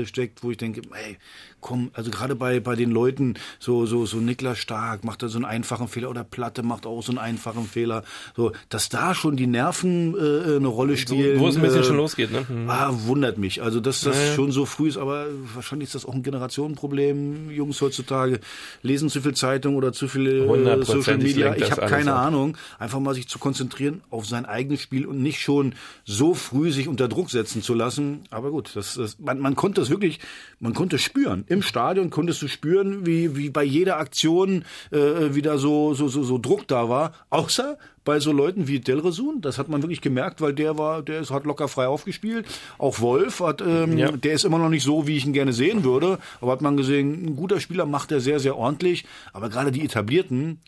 äh, 0.00 0.06
steckt, 0.06 0.42
wo 0.42 0.50
ich 0.50 0.56
denke, 0.56 0.80
ey, 0.92 1.18
komm, 1.60 1.90
also 1.92 2.10
gerade 2.10 2.34
bei, 2.34 2.60
bei 2.60 2.76
den 2.76 2.90
Leuten, 2.90 3.34
so, 3.58 3.84
so, 3.84 4.06
so 4.06 4.18
Niklas 4.18 4.58
Stark 4.58 5.04
macht 5.04 5.22
da 5.22 5.28
so 5.28 5.36
einen 5.36 5.44
einfachen 5.44 5.88
Fehler 5.88 6.08
oder 6.08 6.24
Platte 6.24 6.62
macht 6.62 6.86
auch 6.86 7.02
so 7.02 7.12
einen 7.12 7.18
einfachen 7.18 7.66
Fehler, 7.66 8.04
so, 8.34 8.52
dass 8.70 8.88
da 8.88 9.14
schon 9.14 9.36
die 9.36 9.46
Nerven 9.46 10.14
äh, 10.14 10.56
eine 10.56 10.68
Rolle 10.68 10.96
spielen. 10.96 11.38
wo 11.40 11.48
es 11.48 11.56
ein 11.56 11.62
bisschen 11.62 11.82
äh, 11.82 11.84
schon 11.84 11.96
losgeht, 11.96 12.32
ne? 12.32 12.48
Hm. 12.48 12.68
Ah, 12.70 12.90
wundert 13.04 13.36
mich. 13.36 13.62
Also, 13.62 13.80
dass 13.80 14.00
das 14.00 14.16
Naja. 14.16 14.34
schon 14.34 14.50
so 14.52 14.64
früh 14.64 14.88
ist, 14.88 14.96
aber 14.96 15.26
wahrscheinlich 15.54 15.88
ist 15.88 15.94
das 15.94 16.06
auch 16.06 16.14
ein 16.14 16.22
Generationenproblem. 16.22 17.50
Jungs 17.50 17.80
heutzutage 17.82 18.40
lesen 18.82 19.10
zu 19.10 19.20
viel 19.20 19.34
Zeitung 19.34 19.76
oder 19.76 19.92
zu 19.92 20.08
viele 20.08 20.38
äh, 20.38 20.84
Social 20.84 21.18
Media. 21.18 21.54
Ich 21.54 21.60
das 21.60 21.72
habe 21.72 21.82
alles 21.82 21.92
keine. 22.12 22.26
Ahnung. 22.26 22.56
Einfach 22.78 23.00
mal 23.00 23.14
sich 23.14 23.28
zu 23.28 23.38
konzentrieren 23.38 24.02
auf 24.10 24.26
sein 24.26 24.44
eigenes 24.46 24.80
Spiel 24.80 25.06
und 25.06 25.22
nicht 25.22 25.40
schon 25.40 25.74
so 26.04 26.34
früh 26.34 26.70
sich 26.70 26.88
unter 26.88 27.08
Druck 27.08 27.30
setzen 27.30 27.62
zu 27.62 27.74
lassen. 27.74 28.20
Aber 28.30 28.50
gut, 28.50 28.70
das, 28.74 28.94
das, 28.94 29.18
man, 29.18 29.38
man 29.38 29.56
konnte 29.56 29.80
es 29.80 29.90
wirklich, 29.90 30.20
man 30.58 30.74
konnte 30.74 30.96
es 30.96 31.02
spüren. 31.02 31.44
Im 31.48 31.62
Stadion 31.62 32.10
konntest 32.10 32.42
du 32.42 32.48
spüren, 32.48 33.06
wie, 33.06 33.36
wie 33.36 33.50
bei 33.50 33.64
jeder 33.64 33.98
Aktion 33.98 34.64
äh, 34.90 35.34
wieder 35.34 35.58
so, 35.58 35.94
so, 35.94 36.08
so, 36.08 36.22
so 36.22 36.38
Druck 36.38 36.66
da 36.68 36.88
war. 36.88 37.12
Außer 37.30 37.78
bei 38.02 38.18
so 38.18 38.32
Leuten 38.32 38.66
wie 38.66 38.80
Delresun, 38.80 39.42
das 39.42 39.58
hat 39.58 39.68
man 39.68 39.82
wirklich 39.82 40.00
gemerkt, 40.00 40.40
weil 40.40 40.54
der 40.54 40.78
war, 40.78 41.02
der 41.02 41.20
ist, 41.20 41.30
hat 41.30 41.44
locker 41.44 41.68
frei 41.68 41.86
aufgespielt. 41.86 42.46
Auch 42.78 43.00
Wolf 43.00 43.40
hat, 43.40 43.60
ähm, 43.60 43.98
Ja. 43.98 44.10
der 44.10 44.32
ist 44.32 44.44
immer 44.46 44.58
noch 44.58 44.70
nicht 44.70 44.84
so, 44.84 45.06
wie 45.06 45.18
ich 45.18 45.26
ihn 45.26 45.34
gerne 45.34 45.52
sehen 45.52 45.84
würde, 45.84 46.18
aber 46.40 46.52
hat 46.52 46.62
man 46.62 46.78
gesehen, 46.78 47.26
ein 47.26 47.36
guter 47.36 47.60
Spieler 47.60 47.84
macht 47.84 48.10
er 48.10 48.20
sehr, 48.20 48.40
sehr 48.40 48.56
ordentlich. 48.56 49.04
Aber 49.34 49.50
gerade 49.50 49.70
die 49.70 49.84
etablierten, 49.84 50.60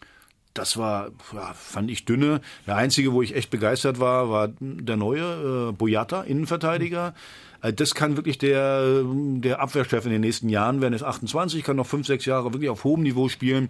das 0.54 0.76
war, 0.76 1.11
ja, 1.32 1.52
fand 1.54 1.90
ich 1.90 2.04
dünne. 2.04 2.40
Der 2.66 2.76
einzige, 2.76 3.12
wo 3.12 3.23
ich 3.23 3.35
echt 3.35 3.50
begeistert 3.50 4.00
war, 4.00 4.30
war 4.30 4.49
der 4.61 4.97
neue 4.97 5.71
äh, 5.71 5.73
Boyata, 5.73 6.23
Innenverteidiger. 6.23 7.14
Also 7.62 7.76
das 7.76 7.94
kann 7.94 8.16
wirklich 8.16 8.38
der, 8.38 9.04
der 9.04 9.61
Abwehrchef 9.61 10.04
in 10.04 10.11
den 10.11 10.21
nächsten 10.21 10.49
Jahren 10.49 10.80
werden. 10.80 10.94
Er 10.94 10.97
ist 10.97 11.04
28, 11.04 11.62
kann 11.62 11.76
noch 11.76 11.87
fünf, 11.87 12.09
sechs 12.09 12.25
Jahre 12.26 12.52
wirklich 12.52 12.71
auf 12.71 12.82
hohem 12.82 13.02
Niveau 13.02 13.28
spielen. 13.28 13.68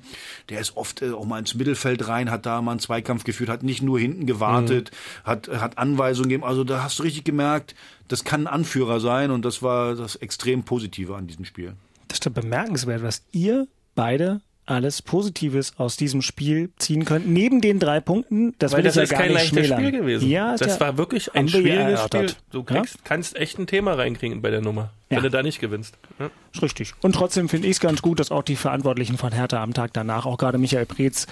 Der 0.48 0.60
ist 0.60 0.78
oft 0.78 1.02
äh, 1.02 1.10
auch 1.10 1.26
mal 1.26 1.38
ins 1.38 1.54
Mittelfeld 1.54 2.08
rein, 2.08 2.30
hat 2.30 2.46
da 2.46 2.62
mal 2.62 2.72
einen 2.72 2.80
Zweikampf 2.80 3.24
geführt, 3.24 3.50
hat 3.50 3.62
nicht 3.62 3.82
nur 3.82 4.00
hinten 4.00 4.26
gewartet, 4.26 4.90
mhm. 4.92 5.26
hat, 5.28 5.48
hat 5.48 5.78
Anweisungen 5.78 6.30
gegeben. 6.30 6.44
Also 6.44 6.64
da 6.64 6.82
hast 6.82 6.98
du 6.98 7.02
richtig 7.02 7.24
gemerkt, 7.24 7.74
das 8.08 8.24
kann 8.24 8.46
ein 8.46 8.46
Anführer 8.46 8.98
sein 8.98 9.30
und 9.30 9.44
das 9.44 9.62
war 9.62 9.94
das 9.94 10.16
extrem 10.16 10.64
Positive 10.64 11.14
an 11.14 11.26
diesem 11.26 11.44
Spiel. 11.44 11.74
Das 12.08 12.16
ist 12.16 12.26
doch 12.26 12.32
bemerkenswert, 12.32 13.02
was 13.02 13.22
ihr 13.30 13.68
beide 13.94 14.40
alles 14.64 15.02
Positives 15.02 15.74
aus 15.76 15.96
diesem 15.96 16.22
Spiel 16.22 16.70
ziehen 16.76 17.04
könnt, 17.04 17.26
neben 17.26 17.60
den 17.60 17.80
drei 17.80 18.00
Punkten. 18.00 18.54
Das, 18.58 18.72
Weil 18.72 18.82
das 18.82 18.94
ja 18.94 19.02
ist 19.02 19.10
kein 19.12 19.32
leichtes 19.32 19.66
schmälern. 19.66 19.78
Spiel 19.80 20.00
gewesen. 20.00 20.28
Ja, 20.28 20.56
das 20.56 20.74
ja, 20.74 20.80
war 20.80 20.98
wirklich 20.98 21.34
ein 21.34 21.48
schwieriges 21.48 22.04
Spiel. 22.04 22.32
Du 22.50 22.62
kriegst, 22.62 22.94
ja? 22.94 23.00
kannst 23.04 23.36
echt 23.36 23.58
ein 23.58 23.66
Thema 23.66 23.94
reinkriegen 23.94 24.40
bei 24.40 24.50
der 24.50 24.60
Nummer, 24.60 24.92
ja. 25.10 25.16
wenn 25.16 25.24
du 25.24 25.30
da 25.30 25.42
nicht 25.42 25.60
gewinnst. 25.60 25.98
Ja. 26.18 26.30
Ist 26.52 26.62
richtig. 26.62 26.94
Und 27.02 27.14
trotzdem 27.14 27.48
finde 27.48 27.66
ich 27.66 27.72
es 27.72 27.80
ganz 27.80 28.02
gut, 28.02 28.20
dass 28.20 28.30
auch 28.30 28.44
die 28.44 28.56
Verantwortlichen 28.56 29.18
von 29.18 29.32
Hertha 29.32 29.62
am 29.62 29.74
Tag 29.74 29.92
danach, 29.92 30.26
auch 30.26 30.38
gerade 30.38 30.58
Michael 30.58 30.86
Preetz, 30.86 31.26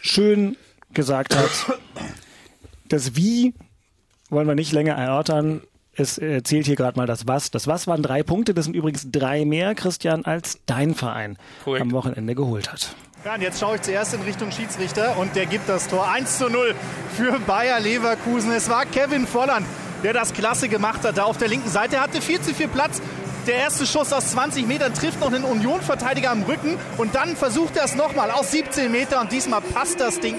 schön 0.00 0.56
gesagt 0.92 1.36
hat, 1.36 1.50
das 2.88 3.16
Wie 3.16 3.54
wollen 4.30 4.46
wir 4.46 4.54
nicht 4.54 4.72
länger 4.72 4.94
erörtern 4.94 5.62
es 5.94 6.18
äh, 6.18 6.42
zählt 6.42 6.66
hier 6.66 6.76
gerade 6.76 6.98
mal 6.98 7.06
das 7.06 7.26
Was. 7.26 7.50
Das 7.50 7.66
Was 7.66 7.86
waren 7.86 8.02
drei 8.02 8.22
Punkte. 8.22 8.54
Das 8.54 8.64
sind 8.64 8.74
übrigens 8.74 9.06
drei 9.10 9.44
mehr, 9.44 9.74
Christian, 9.74 10.24
als 10.24 10.58
dein 10.66 10.94
Verein 10.94 11.36
Korrekt. 11.64 11.82
am 11.82 11.92
Wochenende 11.92 12.34
geholt 12.34 12.72
hat. 12.72 12.94
Ja, 13.24 13.34
und 13.34 13.42
jetzt 13.42 13.60
schaue 13.60 13.76
ich 13.76 13.82
zuerst 13.82 14.14
in 14.14 14.22
Richtung 14.22 14.50
Schiedsrichter 14.50 15.16
und 15.16 15.36
der 15.36 15.46
gibt 15.46 15.68
das 15.68 15.86
Tor 15.88 16.10
1 16.10 16.38
zu 16.38 16.48
0 16.48 16.74
für 17.16 17.38
Bayer 17.40 17.78
Leverkusen. 17.78 18.50
Es 18.50 18.68
war 18.68 18.84
Kevin 18.84 19.26
Volland, 19.28 19.64
der 20.02 20.12
das 20.12 20.32
klasse 20.32 20.68
gemacht 20.68 21.04
hat. 21.04 21.18
Da 21.18 21.24
auf 21.24 21.38
der 21.38 21.46
linken 21.48 21.68
Seite 21.68 21.96
er 21.96 22.02
hatte 22.02 22.20
viel 22.20 22.40
zu 22.40 22.52
viel 22.52 22.68
Platz. 22.68 23.00
Der 23.46 23.56
erste 23.56 23.86
Schuss 23.86 24.12
aus 24.12 24.30
20 24.30 24.68
Metern 24.68 24.94
trifft 24.94 25.18
noch 25.18 25.26
einen 25.26 25.42
Union-Verteidiger 25.42 26.30
am 26.30 26.44
Rücken 26.44 26.78
und 26.96 27.16
dann 27.16 27.34
versucht 27.34 27.76
er 27.76 27.84
es 27.84 27.96
nochmal 27.96 28.30
aus 28.30 28.52
17 28.52 28.90
Metern 28.90 29.22
und 29.22 29.32
diesmal 29.32 29.60
passt 29.60 29.98
das 29.98 30.20
Ding. 30.20 30.36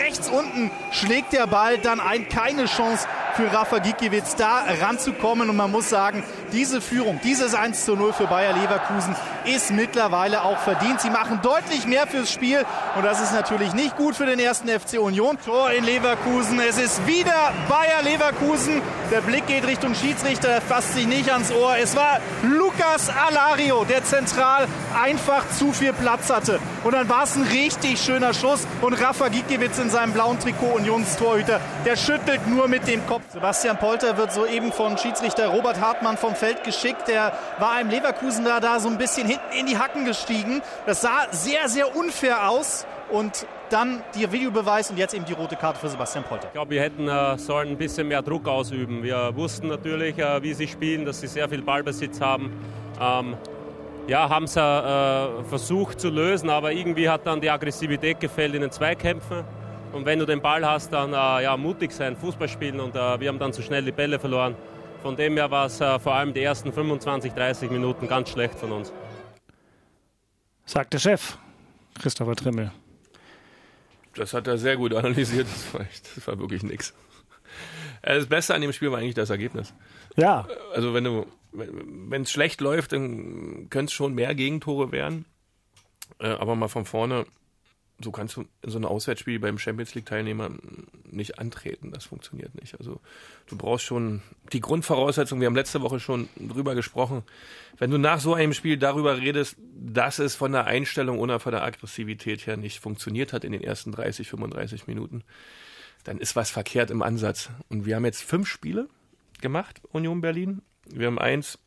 Rechts 0.00 0.28
unten 0.28 0.72
schlägt 0.90 1.32
der 1.32 1.46
Ball 1.46 1.78
dann 1.78 2.00
ein. 2.00 2.28
Keine 2.28 2.64
Chance 2.64 3.06
für 3.36 3.52
Rafa 3.52 3.78
Gikiewicz 3.78 4.34
da 4.34 4.64
ranzukommen. 4.82 5.48
Und 5.48 5.56
man 5.56 5.70
muss 5.70 5.88
sagen, 5.90 6.24
diese 6.52 6.80
Führung, 6.80 7.20
dieses 7.22 7.54
1 7.54 7.84
zu 7.84 7.96
0 7.96 8.12
für 8.12 8.26
Bayer 8.26 8.52
Leverkusen 8.52 9.14
ist 9.44 9.70
mittlerweile 9.70 10.42
auch 10.42 10.58
verdient. 10.58 11.00
Sie 11.00 11.10
machen 11.10 11.40
deutlich 11.42 11.86
mehr 11.86 12.06
fürs 12.06 12.30
Spiel 12.30 12.64
und 12.96 13.04
das 13.04 13.20
ist 13.20 13.32
natürlich 13.32 13.72
nicht 13.74 13.96
gut 13.96 14.16
für 14.16 14.26
den 14.26 14.38
ersten 14.38 14.68
FC 14.68 14.98
Union. 14.98 15.38
Tor 15.44 15.70
in 15.70 15.84
Leverkusen. 15.84 16.60
Es 16.60 16.78
ist 16.78 17.06
wieder 17.06 17.52
Bayer 17.68 18.02
Leverkusen. 18.02 18.82
Der 19.10 19.20
Blick 19.20 19.46
geht 19.46 19.66
Richtung 19.66 19.94
Schiedsrichter, 19.94 20.48
er 20.48 20.60
fasst 20.60 20.94
sich 20.94 21.06
nicht 21.06 21.30
ans 21.32 21.50
Ohr. 21.52 21.76
Es 21.76 21.96
war 21.96 22.20
Lukas 22.42 23.08
Alario, 23.08 23.84
der 23.84 24.04
zentral 24.04 24.66
einfach 25.00 25.44
zu 25.58 25.72
viel 25.72 25.92
Platz 25.92 26.30
hatte. 26.30 26.60
Und 26.84 26.92
dann 26.92 27.08
war 27.08 27.24
es 27.24 27.36
ein 27.36 27.42
richtig 27.42 28.00
schöner 28.00 28.34
Schuss 28.34 28.66
und 28.80 28.94
Rafa 28.94 29.28
Gikiewicz 29.28 29.78
in 29.78 29.90
seinem 29.90 30.12
blauen 30.12 30.38
Trikot 30.38 30.76
Unionstorhüter, 30.76 31.60
der 31.84 31.96
schüttelt 31.96 32.46
nur 32.46 32.68
mit 32.68 32.86
dem 32.86 33.06
Kopf. 33.06 33.22
Sebastian 33.32 33.78
Polter 33.78 34.16
wird 34.16 34.32
soeben 34.32 34.72
von 34.72 34.96
Schiedsrichter 34.96 35.48
Robert 35.48 35.80
Hartmann 35.80 36.16
vom 36.16 36.34
Feld 36.40 36.64
geschickt. 36.64 37.06
Der 37.08 37.32
war 37.58 37.72
einem 37.72 37.90
Leverkusener 37.90 38.60
da 38.60 38.80
so 38.80 38.88
ein 38.88 38.98
bisschen 38.98 39.28
hinten 39.28 39.52
in 39.52 39.66
die 39.66 39.78
Hacken 39.78 40.04
gestiegen. 40.04 40.62
Das 40.86 41.02
sah 41.02 41.28
sehr, 41.30 41.68
sehr 41.68 41.94
unfair 41.94 42.48
aus. 42.48 42.86
Und 43.10 43.46
dann 43.70 44.02
der 44.18 44.30
Videobeweis 44.32 44.90
und 44.90 44.96
jetzt 44.96 45.14
eben 45.14 45.24
die 45.24 45.32
rote 45.32 45.56
Karte 45.56 45.78
für 45.78 45.88
Sebastian 45.88 46.24
Polter. 46.24 46.46
Ich 46.46 46.52
glaube, 46.52 46.70
wir 46.70 46.80
hätten 46.80 47.08
äh, 47.08 47.38
sollen 47.38 47.70
ein 47.70 47.76
bisschen 47.76 48.08
mehr 48.08 48.22
Druck 48.22 48.48
ausüben. 48.48 49.02
Wir 49.02 49.34
wussten 49.34 49.68
natürlich, 49.68 50.18
äh, 50.18 50.42
wie 50.42 50.54
sie 50.54 50.68
spielen, 50.68 51.04
dass 51.04 51.20
sie 51.20 51.26
sehr 51.26 51.48
viel 51.48 51.62
Ballbesitz 51.62 52.20
haben. 52.20 52.52
Ähm, 53.00 53.36
ja, 54.06 54.28
haben 54.28 54.46
sie 54.46 54.60
äh, 54.60 55.44
versucht 55.44 56.00
zu 56.00 56.08
lösen, 56.08 56.50
aber 56.50 56.72
irgendwie 56.72 57.08
hat 57.08 57.26
dann 57.26 57.40
die 57.40 57.50
Aggressivität 57.50 58.20
gefällt 58.20 58.54
in 58.54 58.62
den 58.62 58.70
Zweikämpfen. 58.70 59.44
Und 59.92 60.06
wenn 60.06 60.18
du 60.18 60.26
den 60.26 60.40
Ball 60.40 60.64
hast, 60.64 60.92
dann 60.92 61.12
äh, 61.12 61.42
ja, 61.42 61.56
mutig 61.56 61.92
sein, 61.92 62.16
Fußball 62.16 62.48
spielen. 62.48 62.80
Und 62.80 62.94
äh, 62.94 63.20
wir 63.20 63.28
haben 63.28 63.38
dann 63.38 63.52
zu 63.52 63.62
schnell 63.62 63.84
die 63.84 63.92
Bälle 63.92 64.18
verloren. 64.18 64.54
Von 65.02 65.16
dem 65.16 65.36
her 65.36 65.50
war 65.50 65.66
es 65.66 65.80
äh, 65.80 65.98
vor 65.98 66.14
allem 66.14 66.34
die 66.34 66.42
ersten 66.42 66.72
25, 66.72 67.32
30 67.32 67.70
Minuten 67.70 68.06
ganz 68.06 68.30
schlecht 68.30 68.54
von 68.54 68.72
uns. 68.72 68.92
Sagt 70.66 70.92
der 70.92 70.98
Chef, 70.98 71.38
Christopher 71.98 72.36
Trimmel. 72.36 72.70
Das 74.14 74.34
hat 74.34 74.46
er 74.46 74.58
sehr 74.58 74.76
gut 74.76 74.92
analysiert. 74.94 75.46
Das 75.46 75.74
war, 75.74 75.80
echt, 75.80 76.16
das 76.16 76.26
war 76.26 76.38
wirklich 76.38 76.62
nix. 76.62 76.94
Äh, 78.02 78.16
das 78.16 78.26
Beste 78.26 78.54
an 78.54 78.60
dem 78.60 78.72
Spiel 78.72 78.90
war 78.90 78.98
eigentlich 78.98 79.14
das 79.14 79.30
Ergebnis. 79.30 79.72
Ja. 80.16 80.46
Also 80.74 80.92
wenn 80.92 81.04
du, 81.04 81.26
wenn 81.52 82.22
es 82.22 82.30
schlecht 82.30 82.60
läuft, 82.60 82.92
dann 82.92 83.68
können 83.70 83.86
es 83.86 83.92
schon 83.92 84.14
mehr 84.14 84.34
Gegentore 84.34 84.92
werden. 84.92 85.24
Äh, 86.18 86.28
aber 86.28 86.56
mal 86.56 86.68
von 86.68 86.84
vorne 86.84 87.26
so 88.02 88.10
kannst 88.10 88.36
du 88.36 88.44
in 88.62 88.70
so 88.70 88.78
ein 88.78 88.84
Auswärtsspiel 88.84 89.38
beim 89.38 89.58
Champions 89.58 89.94
League 89.94 90.06
Teilnehmer 90.06 90.50
nicht 91.10 91.38
antreten. 91.38 91.90
Das 91.92 92.06
funktioniert 92.06 92.54
nicht. 92.54 92.78
Also 92.78 93.00
du 93.46 93.56
brauchst 93.56 93.84
schon 93.84 94.22
die 94.52 94.60
Grundvoraussetzung. 94.60 95.40
Wir 95.40 95.46
haben 95.46 95.54
letzte 95.54 95.82
Woche 95.82 96.00
schon 96.00 96.28
drüber 96.36 96.74
gesprochen. 96.74 97.22
Wenn 97.78 97.90
du 97.90 97.98
nach 97.98 98.20
so 98.20 98.34
einem 98.34 98.54
Spiel 98.54 98.78
darüber 98.78 99.18
redest, 99.18 99.56
dass 99.74 100.18
es 100.18 100.34
von 100.34 100.52
der 100.52 100.66
Einstellung 100.66 101.18
oder 101.18 101.40
von 101.40 101.52
der 101.52 101.62
Aggressivität 101.62 102.46
her 102.46 102.56
nicht 102.56 102.80
funktioniert 102.80 103.32
hat 103.32 103.44
in 103.44 103.52
den 103.52 103.62
ersten 103.62 103.92
30, 103.92 104.28
35 104.28 104.86
Minuten, 104.86 105.22
dann 106.04 106.18
ist 106.18 106.36
was 106.36 106.50
verkehrt 106.50 106.90
im 106.90 107.02
Ansatz. 107.02 107.50
Und 107.68 107.84
wir 107.84 107.96
haben 107.96 108.04
jetzt 108.04 108.22
fünf 108.22 108.48
Spiele 108.48 108.88
gemacht, 109.42 109.80
Union 109.92 110.22
Berlin. 110.22 110.62
Wir 110.86 111.06
haben 111.06 111.18
eins 111.18 111.58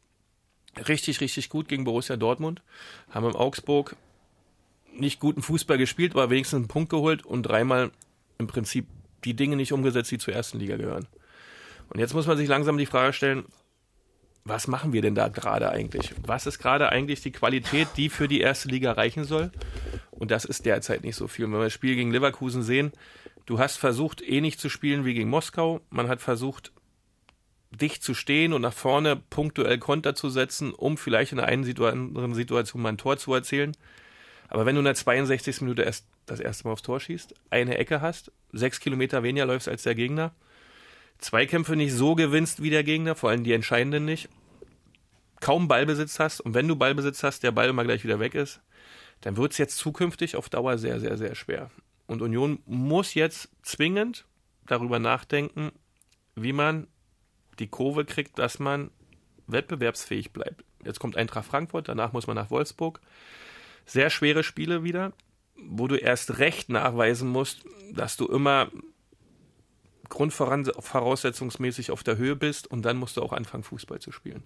richtig, 0.87 1.21
richtig 1.21 1.49
gut 1.49 1.67
gegen 1.67 1.83
Borussia 1.83 2.17
Dortmund, 2.17 2.63
haben 3.11 3.27
im 3.27 3.35
Augsburg 3.35 3.95
nicht 4.97 5.19
guten 5.19 5.41
Fußball 5.41 5.77
gespielt, 5.77 6.13
aber 6.13 6.29
wenigstens 6.29 6.57
einen 6.57 6.67
Punkt 6.67 6.89
geholt 6.89 7.25
und 7.25 7.43
dreimal 7.43 7.91
im 8.37 8.47
Prinzip 8.47 8.87
die 9.23 9.35
Dinge 9.35 9.55
nicht 9.55 9.73
umgesetzt, 9.73 10.11
die 10.11 10.17
zur 10.17 10.33
ersten 10.33 10.59
Liga 10.59 10.77
gehören. 10.77 11.07
Und 11.89 11.99
jetzt 11.99 12.13
muss 12.13 12.27
man 12.27 12.37
sich 12.37 12.47
langsam 12.47 12.77
die 12.77 12.85
Frage 12.85 13.13
stellen, 13.13 13.45
was 14.45 14.67
machen 14.67 14.91
wir 14.91 15.01
denn 15.01 15.15
da 15.15 15.29
gerade 15.29 15.69
eigentlich? 15.69 16.13
Was 16.25 16.45
ist 16.45 16.59
gerade 16.59 16.89
eigentlich 16.89 17.21
die 17.21 17.31
Qualität, 17.31 17.87
die 17.95 18.09
für 18.09 18.27
die 18.27 18.41
erste 18.41 18.67
Liga 18.67 18.91
reichen 18.91 19.23
soll? 19.23 19.51
Und 20.11 20.31
das 20.31 20.43
ist 20.43 20.65
derzeit 20.65 21.03
nicht 21.03 21.15
so 21.15 21.27
viel. 21.27 21.45
wenn 21.45 21.53
wir 21.53 21.63
das 21.63 21.73
Spiel 21.73 21.95
gegen 21.95 22.11
Leverkusen 22.11 22.61
sehen, 22.61 22.91
du 23.45 23.59
hast 23.59 23.77
versucht, 23.77 24.21
ähnlich 24.21 24.59
zu 24.59 24.69
spielen 24.69 25.05
wie 25.05 25.13
gegen 25.13 25.29
Moskau. 25.29 25.79
Man 25.89 26.09
hat 26.09 26.21
versucht, 26.21 26.73
dicht 27.71 28.03
zu 28.03 28.13
stehen 28.13 28.53
und 28.53 28.61
nach 28.61 28.73
vorne 28.73 29.15
punktuell 29.15 29.77
Konter 29.77 30.13
zu 30.13 30.29
setzen, 30.29 30.73
um 30.73 30.97
vielleicht 30.97 31.31
in 31.31 31.39
einer 31.39 31.47
anderen 31.49 32.33
Situation 32.33 32.81
mal 32.81 32.89
ein 32.89 32.97
Tor 32.97 33.17
zu 33.17 33.33
erzielen. 33.33 33.75
Aber 34.47 34.65
wenn 34.65 34.75
du 34.75 34.79
in 34.79 34.85
der 34.85 34.95
62. 34.95 35.61
Minute 35.61 35.83
erst 35.83 36.05
das 36.25 36.39
erste 36.39 36.65
Mal 36.65 36.73
aufs 36.73 36.83
Tor 36.83 36.99
schießt, 36.99 37.33
eine 37.49 37.77
Ecke 37.77 38.01
hast, 38.01 38.31
sechs 38.51 38.79
Kilometer 38.79 39.23
weniger 39.23 39.45
läufst 39.45 39.67
als 39.67 39.83
der 39.83 39.95
Gegner, 39.95 40.33
Zweikämpfe 41.17 41.75
nicht 41.75 41.93
so 41.93 42.15
gewinnst 42.15 42.61
wie 42.61 42.69
der 42.69 42.83
Gegner, 42.83 43.15
vor 43.15 43.29
allem 43.29 43.43
die 43.43 43.53
entscheidenden 43.53 44.05
nicht, 44.05 44.29
kaum 45.39 45.67
Ballbesitz 45.67 46.19
hast 46.19 46.41
und 46.41 46.53
wenn 46.53 46.67
du 46.67 46.75
Ballbesitz 46.75 47.23
hast, 47.23 47.43
der 47.43 47.51
Ball 47.51 47.69
immer 47.69 47.83
gleich 47.83 48.03
wieder 48.03 48.19
weg 48.19 48.35
ist, 48.35 48.61
dann 49.21 49.37
wird 49.37 49.53
es 49.53 49.57
jetzt 49.57 49.77
zukünftig 49.77 50.35
auf 50.35 50.49
Dauer 50.49 50.77
sehr, 50.77 50.99
sehr, 50.99 51.17
sehr 51.17 51.35
schwer. 51.35 51.71
Und 52.07 52.21
Union 52.21 52.59
muss 52.65 53.13
jetzt 53.13 53.49
zwingend 53.61 54.25
darüber 54.65 54.99
nachdenken, 54.99 55.71
wie 56.35 56.53
man 56.53 56.87
die 57.59 57.67
Kurve 57.67 58.05
kriegt, 58.05 58.39
dass 58.39 58.59
man 58.59 58.91
wettbewerbsfähig 59.47 60.31
bleibt. 60.31 60.63
Jetzt 60.83 60.99
kommt 60.99 61.15
Eintracht 61.15 61.45
Frankfurt, 61.45 61.87
danach 61.87 62.13
muss 62.13 62.27
man 62.27 62.35
nach 62.35 62.51
Wolfsburg 62.51 62.99
sehr 63.85 64.09
schwere 64.09 64.43
Spiele 64.43 64.83
wieder, 64.83 65.13
wo 65.55 65.87
du 65.87 65.95
erst 65.95 66.39
recht 66.39 66.69
nachweisen 66.69 67.29
musst, 67.29 67.65
dass 67.91 68.17
du 68.17 68.25
immer 68.27 68.69
grundvoraussetzungsmäßig 70.09 71.91
auf 71.91 72.03
der 72.03 72.17
Höhe 72.17 72.35
bist 72.35 72.67
und 72.67 72.83
dann 72.83 72.97
musst 72.97 73.17
du 73.17 73.21
auch 73.21 73.33
anfangen, 73.33 73.63
Fußball 73.63 73.99
zu 73.99 74.11
spielen. 74.11 74.43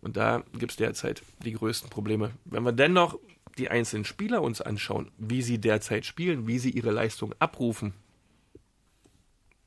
Und 0.00 0.16
da 0.16 0.42
gibt 0.58 0.72
es 0.72 0.76
derzeit 0.76 1.22
die 1.44 1.52
größten 1.52 1.88
Probleme. 1.88 2.32
Wenn 2.44 2.64
wir 2.64 2.72
dennoch 2.72 3.18
die 3.56 3.70
einzelnen 3.70 4.04
Spieler 4.04 4.42
uns 4.42 4.60
anschauen, 4.60 5.10
wie 5.16 5.42
sie 5.42 5.58
derzeit 5.58 6.04
spielen, 6.04 6.46
wie 6.46 6.58
sie 6.58 6.70
ihre 6.70 6.90
Leistung 6.90 7.34
abrufen, 7.38 7.94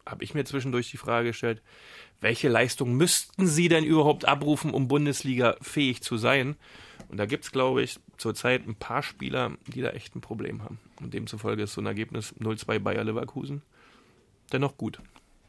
habe 0.05 0.23
ich 0.23 0.33
mir 0.33 0.45
zwischendurch 0.45 0.91
die 0.91 0.97
Frage 0.97 1.29
gestellt, 1.29 1.61
welche 2.21 2.49
Leistung 2.49 2.93
müssten 2.93 3.47
sie 3.47 3.69
denn 3.69 3.83
überhaupt 3.83 4.25
abrufen, 4.25 4.71
um 4.71 4.87
Bundesliga 4.87 5.55
fähig 5.61 6.03
zu 6.03 6.17
sein? 6.17 6.55
Und 7.09 7.17
da 7.17 7.25
gibt 7.25 7.45
es, 7.45 7.51
glaube 7.51 7.81
ich, 7.81 7.99
zurzeit 8.17 8.67
ein 8.67 8.75
paar 8.75 9.03
Spieler, 9.03 9.51
die 9.67 9.81
da 9.81 9.89
echt 9.89 10.15
ein 10.15 10.21
Problem 10.21 10.63
haben. 10.63 10.79
Und 11.01 11.13
demzufolge 11.13 11.63
ist 11.63 11.73
so 11.73 11.81
ein 11.81 11.85
Ergebnis 11.87 12.33
0-2 12.39 12.79
Bayer 12.79 13.03
Leverkusen 13.03 13.61
dennoch 14.51 14.77
gut. 14.77 14.99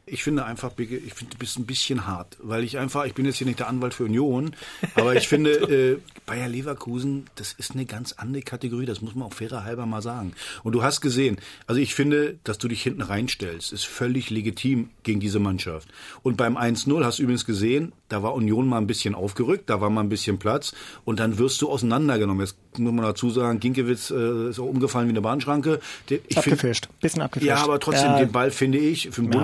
Ich 0.09 0.23
finde 0.23 0.45
einfach, 0.45 0.71
ich 0.77 1.13
finde, 1.13 1.33
du 1.33 1.37
bist 1.37 1.59
ein 1.59 1.65
bisschen 1.65 2.07
hart, 2.07 2.37
weil 2.41 2.63
ich 2.63 2.77
einfach, 2.77 3.05
ich 3.05 3.13
bin 3.13 3.25
jetzt 3.25 3.37
hier 3.37 3.45
nicht 3.47 3.59
der 3.59 3.67
Anwalt 3.67 3.93
für 3.93 4.05
Union, 4.05 4.55
aber 4.95 5.15
ich 5.15 5.27
finde, 5.27 5.51
äh, 5.95 5.99
Bayer 6.25 6.47
Leverkusen, 6.47 7.25
das 7.35 7.53
ist 7.53 7.71
eine 7.71 7.85
ganz 7.85 8.13
andere 8.13 8.41
Kategorie, 8.41 8.85
das 8.85 9.01
muss 9.01 9.15
man 9.15 9.27
auch 9.27 9.33
fairer 9.33 9.65
halber 9.65 9.85
mal 9.85 10.01
sagen. 10.01 10.33
Und 10.63 10.71
du 10.73 10.81
hast 10.83 11.01
gesehen, 11.01 11.37
also 11.67 11.81
ich 11.81 11.93
finde, 11.93 12.37
dass 12.45 12.57
du 12.57 12.67
dich 12.67 12.81
hinten 12.81 13.01
reinstellst, 13.01 13.73
ist 13.73 13.85
völlig 13.85 14.29
legitim 14.29 14.89
gegen 15.03 15.19
diese 15.19 15.39
Mannschaft. 15.39 15.89
Und 16.23 16.37
beim 16.37 16.57
1-0 16.57 17.03
hast 17.03 17.19
du 17.19 17.23
übrigens 17.23 17.45
gesehen, 17.45 17.91
da 18.09 18.23
war 18.23 18.33
Union 18.33 18.65
mal 18.67 18.77
ein 18.77 18.87
bisschen 18.87 19.13
aufgerückt, 19.15 19.69
da 19.69 19.81
war 19.81 19.89
mal 19.89 20.01
ein 20.01 20.09
bisschen 20.09 20.39
Platz 20.39 20.73
und 21.03 21.19
dann 21.19 21.37
wirst 21.37 21.61
du 21.61 21.69
auseinandergenommen. 21.69 22.45
Jetzt 22.45 22.55
muss 22.77 22.93
man 22.93 23.03
dazu 23.03 23.29
sagen, 23.29 23.59
Ginkiewicz 23.59 24.11
äh, 24.11 24.49
ist 24.49 24.59
auch 24.59 24.65
umgefallen 24.65 25.07
wie 25.07 25.11
eine 25.11 25.21
Bahnschranke. 25.21 25.81
Ich 26.27 26.37
abgefischt. 26.37 26.87
Bisschen 27.01 27.21
abgefischt. 27.21 27.49
ja, 27.49 27.57
aber 27.57 27.79
trotzdem, 27.81 28.05
Ja. 28.11 28.19
den 28.19 28.31
Ball 28.31 28.51
finde 28.51 28.77
ich, 28.77 29.09
für 29.09 29.21
einen 29.21 29.31
Ja, 29.33 29.39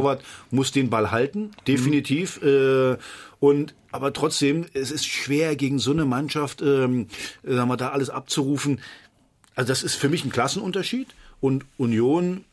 Bundesliga-Torwart 0.00 0.22
muss 0.50 0.72
den 0.72 0.90
Ball 0.90 1.10
halten, 1.10 1.50
definitiv. 1.66 2.42
Äh, 2.42 2.96
und 3.38 3.74
aber 3.92 4.12
trotzdem, 4.12 4.66
es 4.74 4.90
ist 4.90 5.06
schwer 5.06 5.56
gegen 5.56 5.78
so 5.78 5.92
eine 5.92 6.04
Mannschaft, 6.04 6.62
ähm, 6.62 7.08
sagen 7.42 7.68
wir, 7.68 7.76
da 7.76 7.88
alles 7.88 8.10
abzurufen. 8.10 8.80
Also 9.54 9.68
das 9.68 9.82
ist 9.82 9.94
für 9.94 10.08
mich 10.08 10.24
ein 10.24 10.30
Klassenunterschied. 10.30 11.08
Und 11.40 11.64
Union 11.78 12.44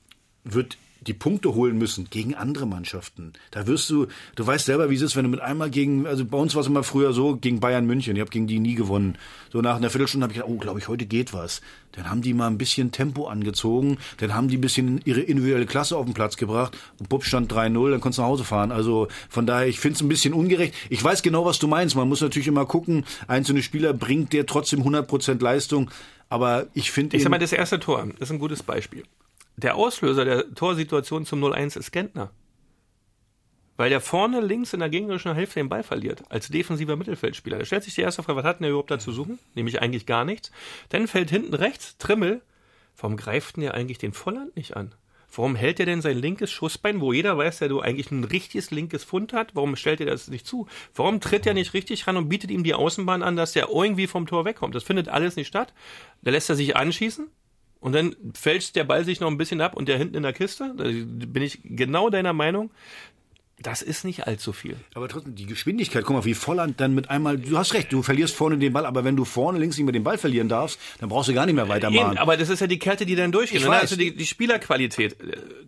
wird 0.43 0.77
die 1.07 1.13
Punkte 1.13 1.55
holen 1.55 1.77
müssen 1.77 2.09
gegen 2.09 2.35
andere 2.35 2.67
Mannschaften. 2.67 3.33
Da 3.51 3.65
wirst 3.67 3.89
du, 3.89 4.07
du 4.35 4.45
weißt 4.45 4.65
selber, 4.65 4.89
wie 4.89 4.95
es 4.95 5.01
ist, 5.01 5.15
wenn 5.15 5.23
du 5.23 5.29
mit 5.29 5.39
einmal 5.39 5.69
gegen, 5.69 6.05
also 6.05 6.25
bei 6.25 6.37
uns 6.37 6.55
war 6.55 6.61
es 6.61 6.67
immer 6.67 6.83
früher 6.83 7.13
so, 7.13 7.37
gegen 7.37 7.59
Bayern 7.59 7.85
München, 7.85 8.15
ich 8.15 8.19
habe 8.19 8.29
gegen 8.29 8.47
die 8.47 8.59
nie 8.59 8.75
gewonnen. 8.75 9.17
So 9.51 9.61
nach 9.61 9.77
einer 9.77 9.89
Viertelstunde 9.89 10.25
habe 10.25 10.33
ich 10.33 10.39
gedacht, 10.39 10.53
oh, 10.53 10.57
glaube 10.57 10.79
ich, 10.79 10.87
heute 10.87 11.05
geht 11.05 11.33
was. 11.33 11.61
Dann 11.93 12.09
haben 12.09 12.21
die 12.21 12.33
mal 12.33 12.47
ein 12.47 12.57
bisschen 12.57 12.91
Tempo 12.91 13.27
angezogen, 13.27 13.97
dann 14.17 14.33
haben 14.33 14.49
die 14.49 14.57
ein 14.57 14.61
bisschen 14.61 15.01
ihre 15.05 15.21
individuelle 15.21 15.65
Klasse 15.65 15.97
auf 15.97 16.05
den 16.05 16.13
Platz 16.13 16.37
gebracht 16.37 16.77
und 16.99 17.09
Bub 17.09 17.23
stand 17.23 17.51
3-0, 17.51 17.91
dann 17.91 18.01
konntest 18.01 18.19
du 18.19 18.21
nach 18.21 18.29
Hause 18.29 18.43
fahren. 18.43 18.71
Also 18.71 19.07
von 19.29 19.45
daher, 19.45 19.67
ich 19.67 19.79
finde 19.79 19.95
es 19.95 20.01
ein 20.01 20.09
bisschen 20.09 20.33
ungerecht. 20.33 20.73
Ich 20.89 21.03
weiß 21.03 21.23
genau, 21.23 21.45
was 21.45 21.59
du 21.59 21.67
meinst. 21.67 21.95
Man 21.95 22.09
muss 22.09 22.21
natürlich 22.21 22.47
immer 22.47 22.65
gucken, 22.65 23.05
einzelne 23.27 23.63
Spieler 23.63 23.93
bringt 23.93 24.33
der 24.33 24.45
trotzdem 24.45 24.83
100% 24.83 25.41
Leistung, 25.41 25.89
aber 26.29 26.67
ich 26.73 26.91
finde 26.91 27.15
Ich 27.15 27.23
sag 27.23 27.29
mal, 27.29 27.39
das 27.39 27.53
erste 27.53 27.79
Tor 27.79 28.05
ist 28.19 28.31
ein 28.31 28.39
gutes 28.39 28.61
Beispiel. 28.61 29.03
Der 29.59 29.75
Auslöser 29.75 30.23
der 30.23 30.53
Torsituation 30.53 31.25
zum 31.25 31.43
0-1 31.43 31.79
ist 31.79 31.91
Gentner. 31.91 32.29
Weil 33.75 33.89
der 33.89 34.01
vorne 34.01 34.39
links 34.39 34.73
in 34.73 34.81
der 34.81 34.89
gegnerischen 34.89 35.33
Hälfte 35.33 35.59
den 35.59 35.67
Ball 35.69 35.81
verliert, 35.81 36.23
als 36.29 36.49
defensiver 36.49 36.95
Mittelfeldspieler. 36.95 37.57
Da 37.57 37.65
stellt 37.65 37.83
sich 37.83 37.95
die 37.95 38.01
erste 38.01 38.21
Frage, 38.21 38.37
was 38.37 38.45
hat 38.45 38.59
denn 38.59 38.63
der 38.63 38.71
überhaupt 38.71 38.91
da 38.91 38.99
zu 38.99 39.11
suchen? 39.11 39.39
Nämlich 39.55 39.81
eigentlich 39.81 40.05
gar 40.05 40.25
nichts. 40.25 40.51
Dann 40.89 41.07
fällt 41.07 41.31
hinten 41.31 41.55
rechts 41.55 41.97
Trimmel. 41.97 42.41
Warum 42.97 43.17
greift 43.17 43.55
denn 43.55 43.63
der 43.63 43.73
eigentlich 43.73 43.97
den 43.97 44.13
Volland 44.13 44.55
nicht 44.55 44.77
an? 44.77 44.93
Warum 45.35 45.55
hält 45.55 45.79
er 45.79 45.87
denn 45.87 46.01
sein 46.01 46.17
linkes 46.17 46.51
Schussbein, 46.51 47.01
wo 47.01 47.11
jeder 47.11 47.35
weiß, 47.37 47.57
dass 47.57 47.69
du 47.69 47.79
eigentlich 47.81 48.11
ein 48.11 48.23
richtiges 48.23 48.69
linkes 48.69 49.03
Fund 49.03 49.33
hat? 49.33 49.55
Warum 49.55 49.75
stellt 49.75 49.99
er 49.99 50.05
das 50.05 50.27
nicht 50.27 50.45
zu? 50.45 50.67
Warum 50.93 51.19
tritt 51.19 51.47
er 51.47 51.55
nicht 51.55 51.73
richtig 51.73 52.05
ran 52.05 52.17
und 52.17 52.29
bietet 52.29 52.51
ihm 52.51 52.63
die 52.63 52.75
Außenbahn 52.75 53.23
an, 53.23 53.35
dass 53.35 53.53
der 53.53 53.69
irgendwie 53.69 54.07
vom 54.07 54.27
Tor 54.27 54.45
wegkommt? 54.45 54.75
Das 54.75 54.83
findet 54.83 55.09
alles 55.09 55.35
nicht 55.35 55.47
statt. 55.47 55.73
Da 56.21 56.29
lässt 56.29 56.49
er 56.49 56.55
sich 56.55 56.75
anschießen 56.75 57.27
und 57.79 57.93
dann 57.93 58.15
fälscht 58.33 58.75
der 58.75 58.83
Ball 58.83 59.05
sich 59.05 59.19
noch 59.19 59.29
ein 59.29 59.37
bisschen 59.37 59.61
ab 59.61 59.75
und 59.75 59.87
der 59.87 59.97
hinten 59.97 60.15
in 60.15 60.23
der 60.23 60.33
Kiste. 60.33 60.73
Da 60.75 60.83
bin 60.85 61.43
ich 61.43 61.59
genau 61.63 62.09
deiner 62.09 62.33
Meinung. 62.33 62.71
Das 63.59 63.81
ist 63.81 64.05
nicht 64.05 64.27
allzu 64.27 64.53
viel. 64.53 64.75
Aber 64.93 65.07
trotzdem, 65.07 65.33
die 65.33 65.47
Geschwindigkeit, 65.47 66.03
guck 66.03 66.15
mal, 66.15 66.25
wie 66.25 66.35
Volland 66.35 66.79
dann 66.79 66.93
mit 66.93 67.09
einmal, 67.09 67.39
du 67.39 67.57
hast 67.57 67.73
recht, 67.73 67.91
du 67.91 68.03
verlierst 68.03 68.35
vorne 68.35 68.59
den 68.59 68.71
Ball, 68.71 68.85
aber 68.85 69.03
wenn 69.03 69.15
du 69.15 69.25
vorne 69.25 69.57
links 69.57 69.77
nicht 69.77 69.85
mehr 69.85 69.93
den 69.93 70.03
Ball 70.03 70.19
verlieren 70.19 70.47
darfst, 70.47 70.79
dann 70.99 71.09
brauchst 71.09 71.29
du 71.29 71.33
gar 71.33 71.47
nicht 71.47 71.55
mehr 71.55 71.67
weitermachen. 71.67 72.11
Eben, 72.11 72.17
aber 72.19 72.37
das 72.37 72.49
ist 72.49 72.59
ja 72.59 72.67
die 72.67 72.77
Kette, 72.77 73.07
die 73.07 73.15
dann 73.15 73.31
durchgeht. 73.31 73.65
Weiß. 73.65 73.81
Also 73.81 73.95
die, 73.95 74.15
die 74.15 74.27
Spielerqualität. 74.27 75.17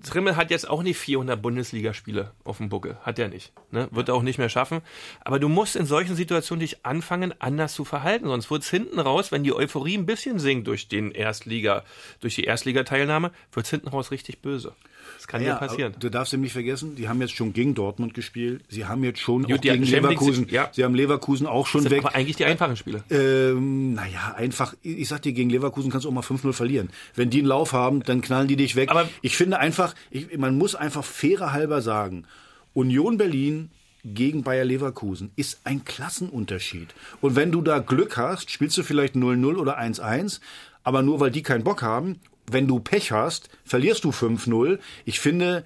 Trimmel 0.07 0.35
hat 0.35 0.51
jetzt 0.51 0.69
auch 0.69 0.83
nicht 0.83 0.99
400 0.99 1.41
Bundesligaspiele 1.41 2.31
auf 2.43 2.57
dem 2.57 2.69
Buckel. 2.69 2.95
Hat 3.01 3.17
er 3.17 3.27
nicht. 3.27 3.51
Ne? 3.71 3.87
Wird 3.89 4.09
er 4.09 4.13
auch 4.13 4.21
nicht 4.21 4.37
mehr 4.37 4.49
schaffen. 4.49 4.81
Aber 5.21 5.39
du 5.39 5.49
musst 5.49 5.75
in 5.75 5.87
solchen 5.87 6.15
Situationen 6.15 6.59
dich 6.59 6.85
anfangen, 6.85 7.33
anders 7.39 7.73
zu 7.73 7.85
verhalten. 7.85 8.27
Sonst 8.27 8.51
wird's 8.51 8.69
hinten 8.69 8.99
raus, 8.99 9.31
wenn 9.31 9.43
die 9.43 9.53
Euphorie 9.53 9.97
ein 9.97 10.05
bisschen 10.05 10.37
sinkt 10.37 10.67
durch 10.67 10.89
den 10.89 11.09
Erstliga, 11.09 11.83
durch 12.19 12.35
die 12.35 12.43
Erstligateilnahme, 12.43 13.31
wird's 13.51 13.71
hinten 13.71 13.87
raus 13.87 14.11
richtig 14.11 14.41
böse. 14.43 14.75
Das 15.19 15.27
kann 15.27 15.43
ja, 15.43 15.55
passieren. 15.55 15.91
aber 15.91 15.99
Du 15.99 16.09
darfst 16.09 16.33
eben 16.33 16.43
nicht 16.43 16.53
vergessen, 16.53 16.95
die 16.95 17.09
haben 17.09 17.19
jetzt 17.19 17.35
schon 17.35 17.51
gegen 17.51 17.75
Dortmund 17.75 18.13
gespielt. 18.13 18.63
Sie 18.69 18.85
haben 18.85 19.03
jetzt 19.03 19.19
schon 19.19 19.43
Gut, 19.43 19.57
auch 19.57 19.61
gegen 19.61 19.83
Leverkusen. 19.83 20.45
League, 20.45 20.53
ja. 20.53 20.69
Sie 20.71 20.81
haben 20.85 20.95
Leverkusen 20.95 21.45
auch 21.45 21.67
schon 21.67 21.83
Das 21.83 21.89
sind 21.89 21.97
weg. 21.99 22.05
aber 22.05 22.15
eigentlich 22.15 22.37
die 22.37 22.45
einfachen 22.45 22.77
Spiele. 22.77 23.03
Ähm, 23.09 23.95
naja, 23.95 24.33
einfach, 24.37 24.75
ich 24.81 25.09
sag 25.09 25.21
dir, 25.23 25.33
gegen 25.33 25.49
Leverkusen 25.49 25.91
kannst 25.91 26.05
du 26.05 26.09
auch 26.09 26.13
mal 26.13 26.21
5-0 26.23 26.53
verlieren. 26.53 26.89
Wenn 27.15 27.29
die 27.29 27.39
einen 27.39 27.47
Lauf 27.47 27.73
haben, 27.73 28.01
dann 28.03 28.21
knallen 28.21 28.47
die 28.47 28.55
dich 28.55 28.77
weg. 28.77 28.89
Aber- 28.91 29.09
ich 29.21 29.35
finde 29.35 29.59
einfach, 29.59 29.93
ich, 30.09 30.37
man 30.37 30.57
muss 30.57 30.73
einfach 30.73 31.03
fairer 31.03 31.51
halber 31.51 31.81
sagen, 31.81 32.23
Union 32.73 33.17
Berlin 33.17 33.71
gegen 34.05 34.43
Bayer 34.43 34.63
Leverkusen 34.63 35.31
ist 35.35 35.59
ein 35.65 35.83
Klassenunterschied. 35.83 36.87
Und 37.19 37.35
wenn 37.35 37.51
du 37.51 37.61
da 37.61 37.79
Glück 37.79 38.15
hast, 38.15 38.49
spielst 38.51 38.77
du 38.77 38.83
vielleicht 38.83 39.15
0-0 39.15 39.57
oder 39.57 39.77
1-1, 39.77 40.39
aber 40.83 41.01
nur 41.01 41.19
weil 41.19 41.31
die 41.31 41.43
keinen 41.43 41.65
Bock 41.65 41.81
haben, 41.81 42.21
wenn 42.51 42.67
du 42.67 42.79
Pech 42.79 43.11
hast, 43.11 43.49
verlierst 43.63 44.03
du 44.03 44.09
5-0. 44.09 44.79
Ich 45.05 45.19
finde, 45.19 45.65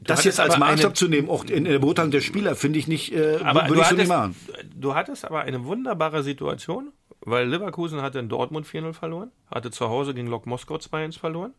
das 0.00 0.20
hattest 0.20 0.26
jetzt 0.26 0.40
als 0.40 0.58
Maßstab 0.58 0.96
zu 0.96 1.08
nehmen, 1.08 1.28
auch 1.28 1.44
in 1.44 1.64
der 1.64 1.78
Beurteilung 1.78 2.10
der 2.10 2.20
Spieler, 2.20 2.54
finde 2.56 2.78
ich 2.78 2.86
nicht, 2.86 3.12
äh, 3.12 3.38
Aber 3.42 3.68
würde 3.68 3.74
du 3.74 3.80
ich 3.80 3.86
so 3.88 3.96
nicht 3.96 4.10
hattest, 4.10 4.48
machen. 4.48 4.70
du 4.76 4.94
hattest 4.94 5.24
aber 5.24 5.40
eine 5.42 5.64
wunderbare 5.64 6.22
Situation, 6.22 6.92
weil 7.20 7.48
Leverkusen 7.48 8.00
hatte 8.00 8.18
in 8.18 8.28
Dortmund 8.28 8.66
4-0 8.66 8.92
verloren, 8.92 9.32
hatte 9.50 9.70
zu 9.70 9.88
Hause 9.88 10.14
gegen 10.14 10.28
Lok 10.28 10.46
Moskau 10.46 10.76
2-1 10.76 11.18
verloren 11.18 11.52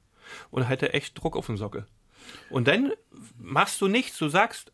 und 0.52 0.70
hatte 0.70 0.94
echt 0.94 1.22
Druck 1.22 1.36
auf 1.36 1.48
den 1.48 1.58
Sockel. 1.58 1.86
Und 2.50 2.68
dann 2.68 2.94
machst 3.38 3.82
du 3.82 3.88
nichts, 3.88 4.18
du 4.18 4.30
sagst, 4.30 4.72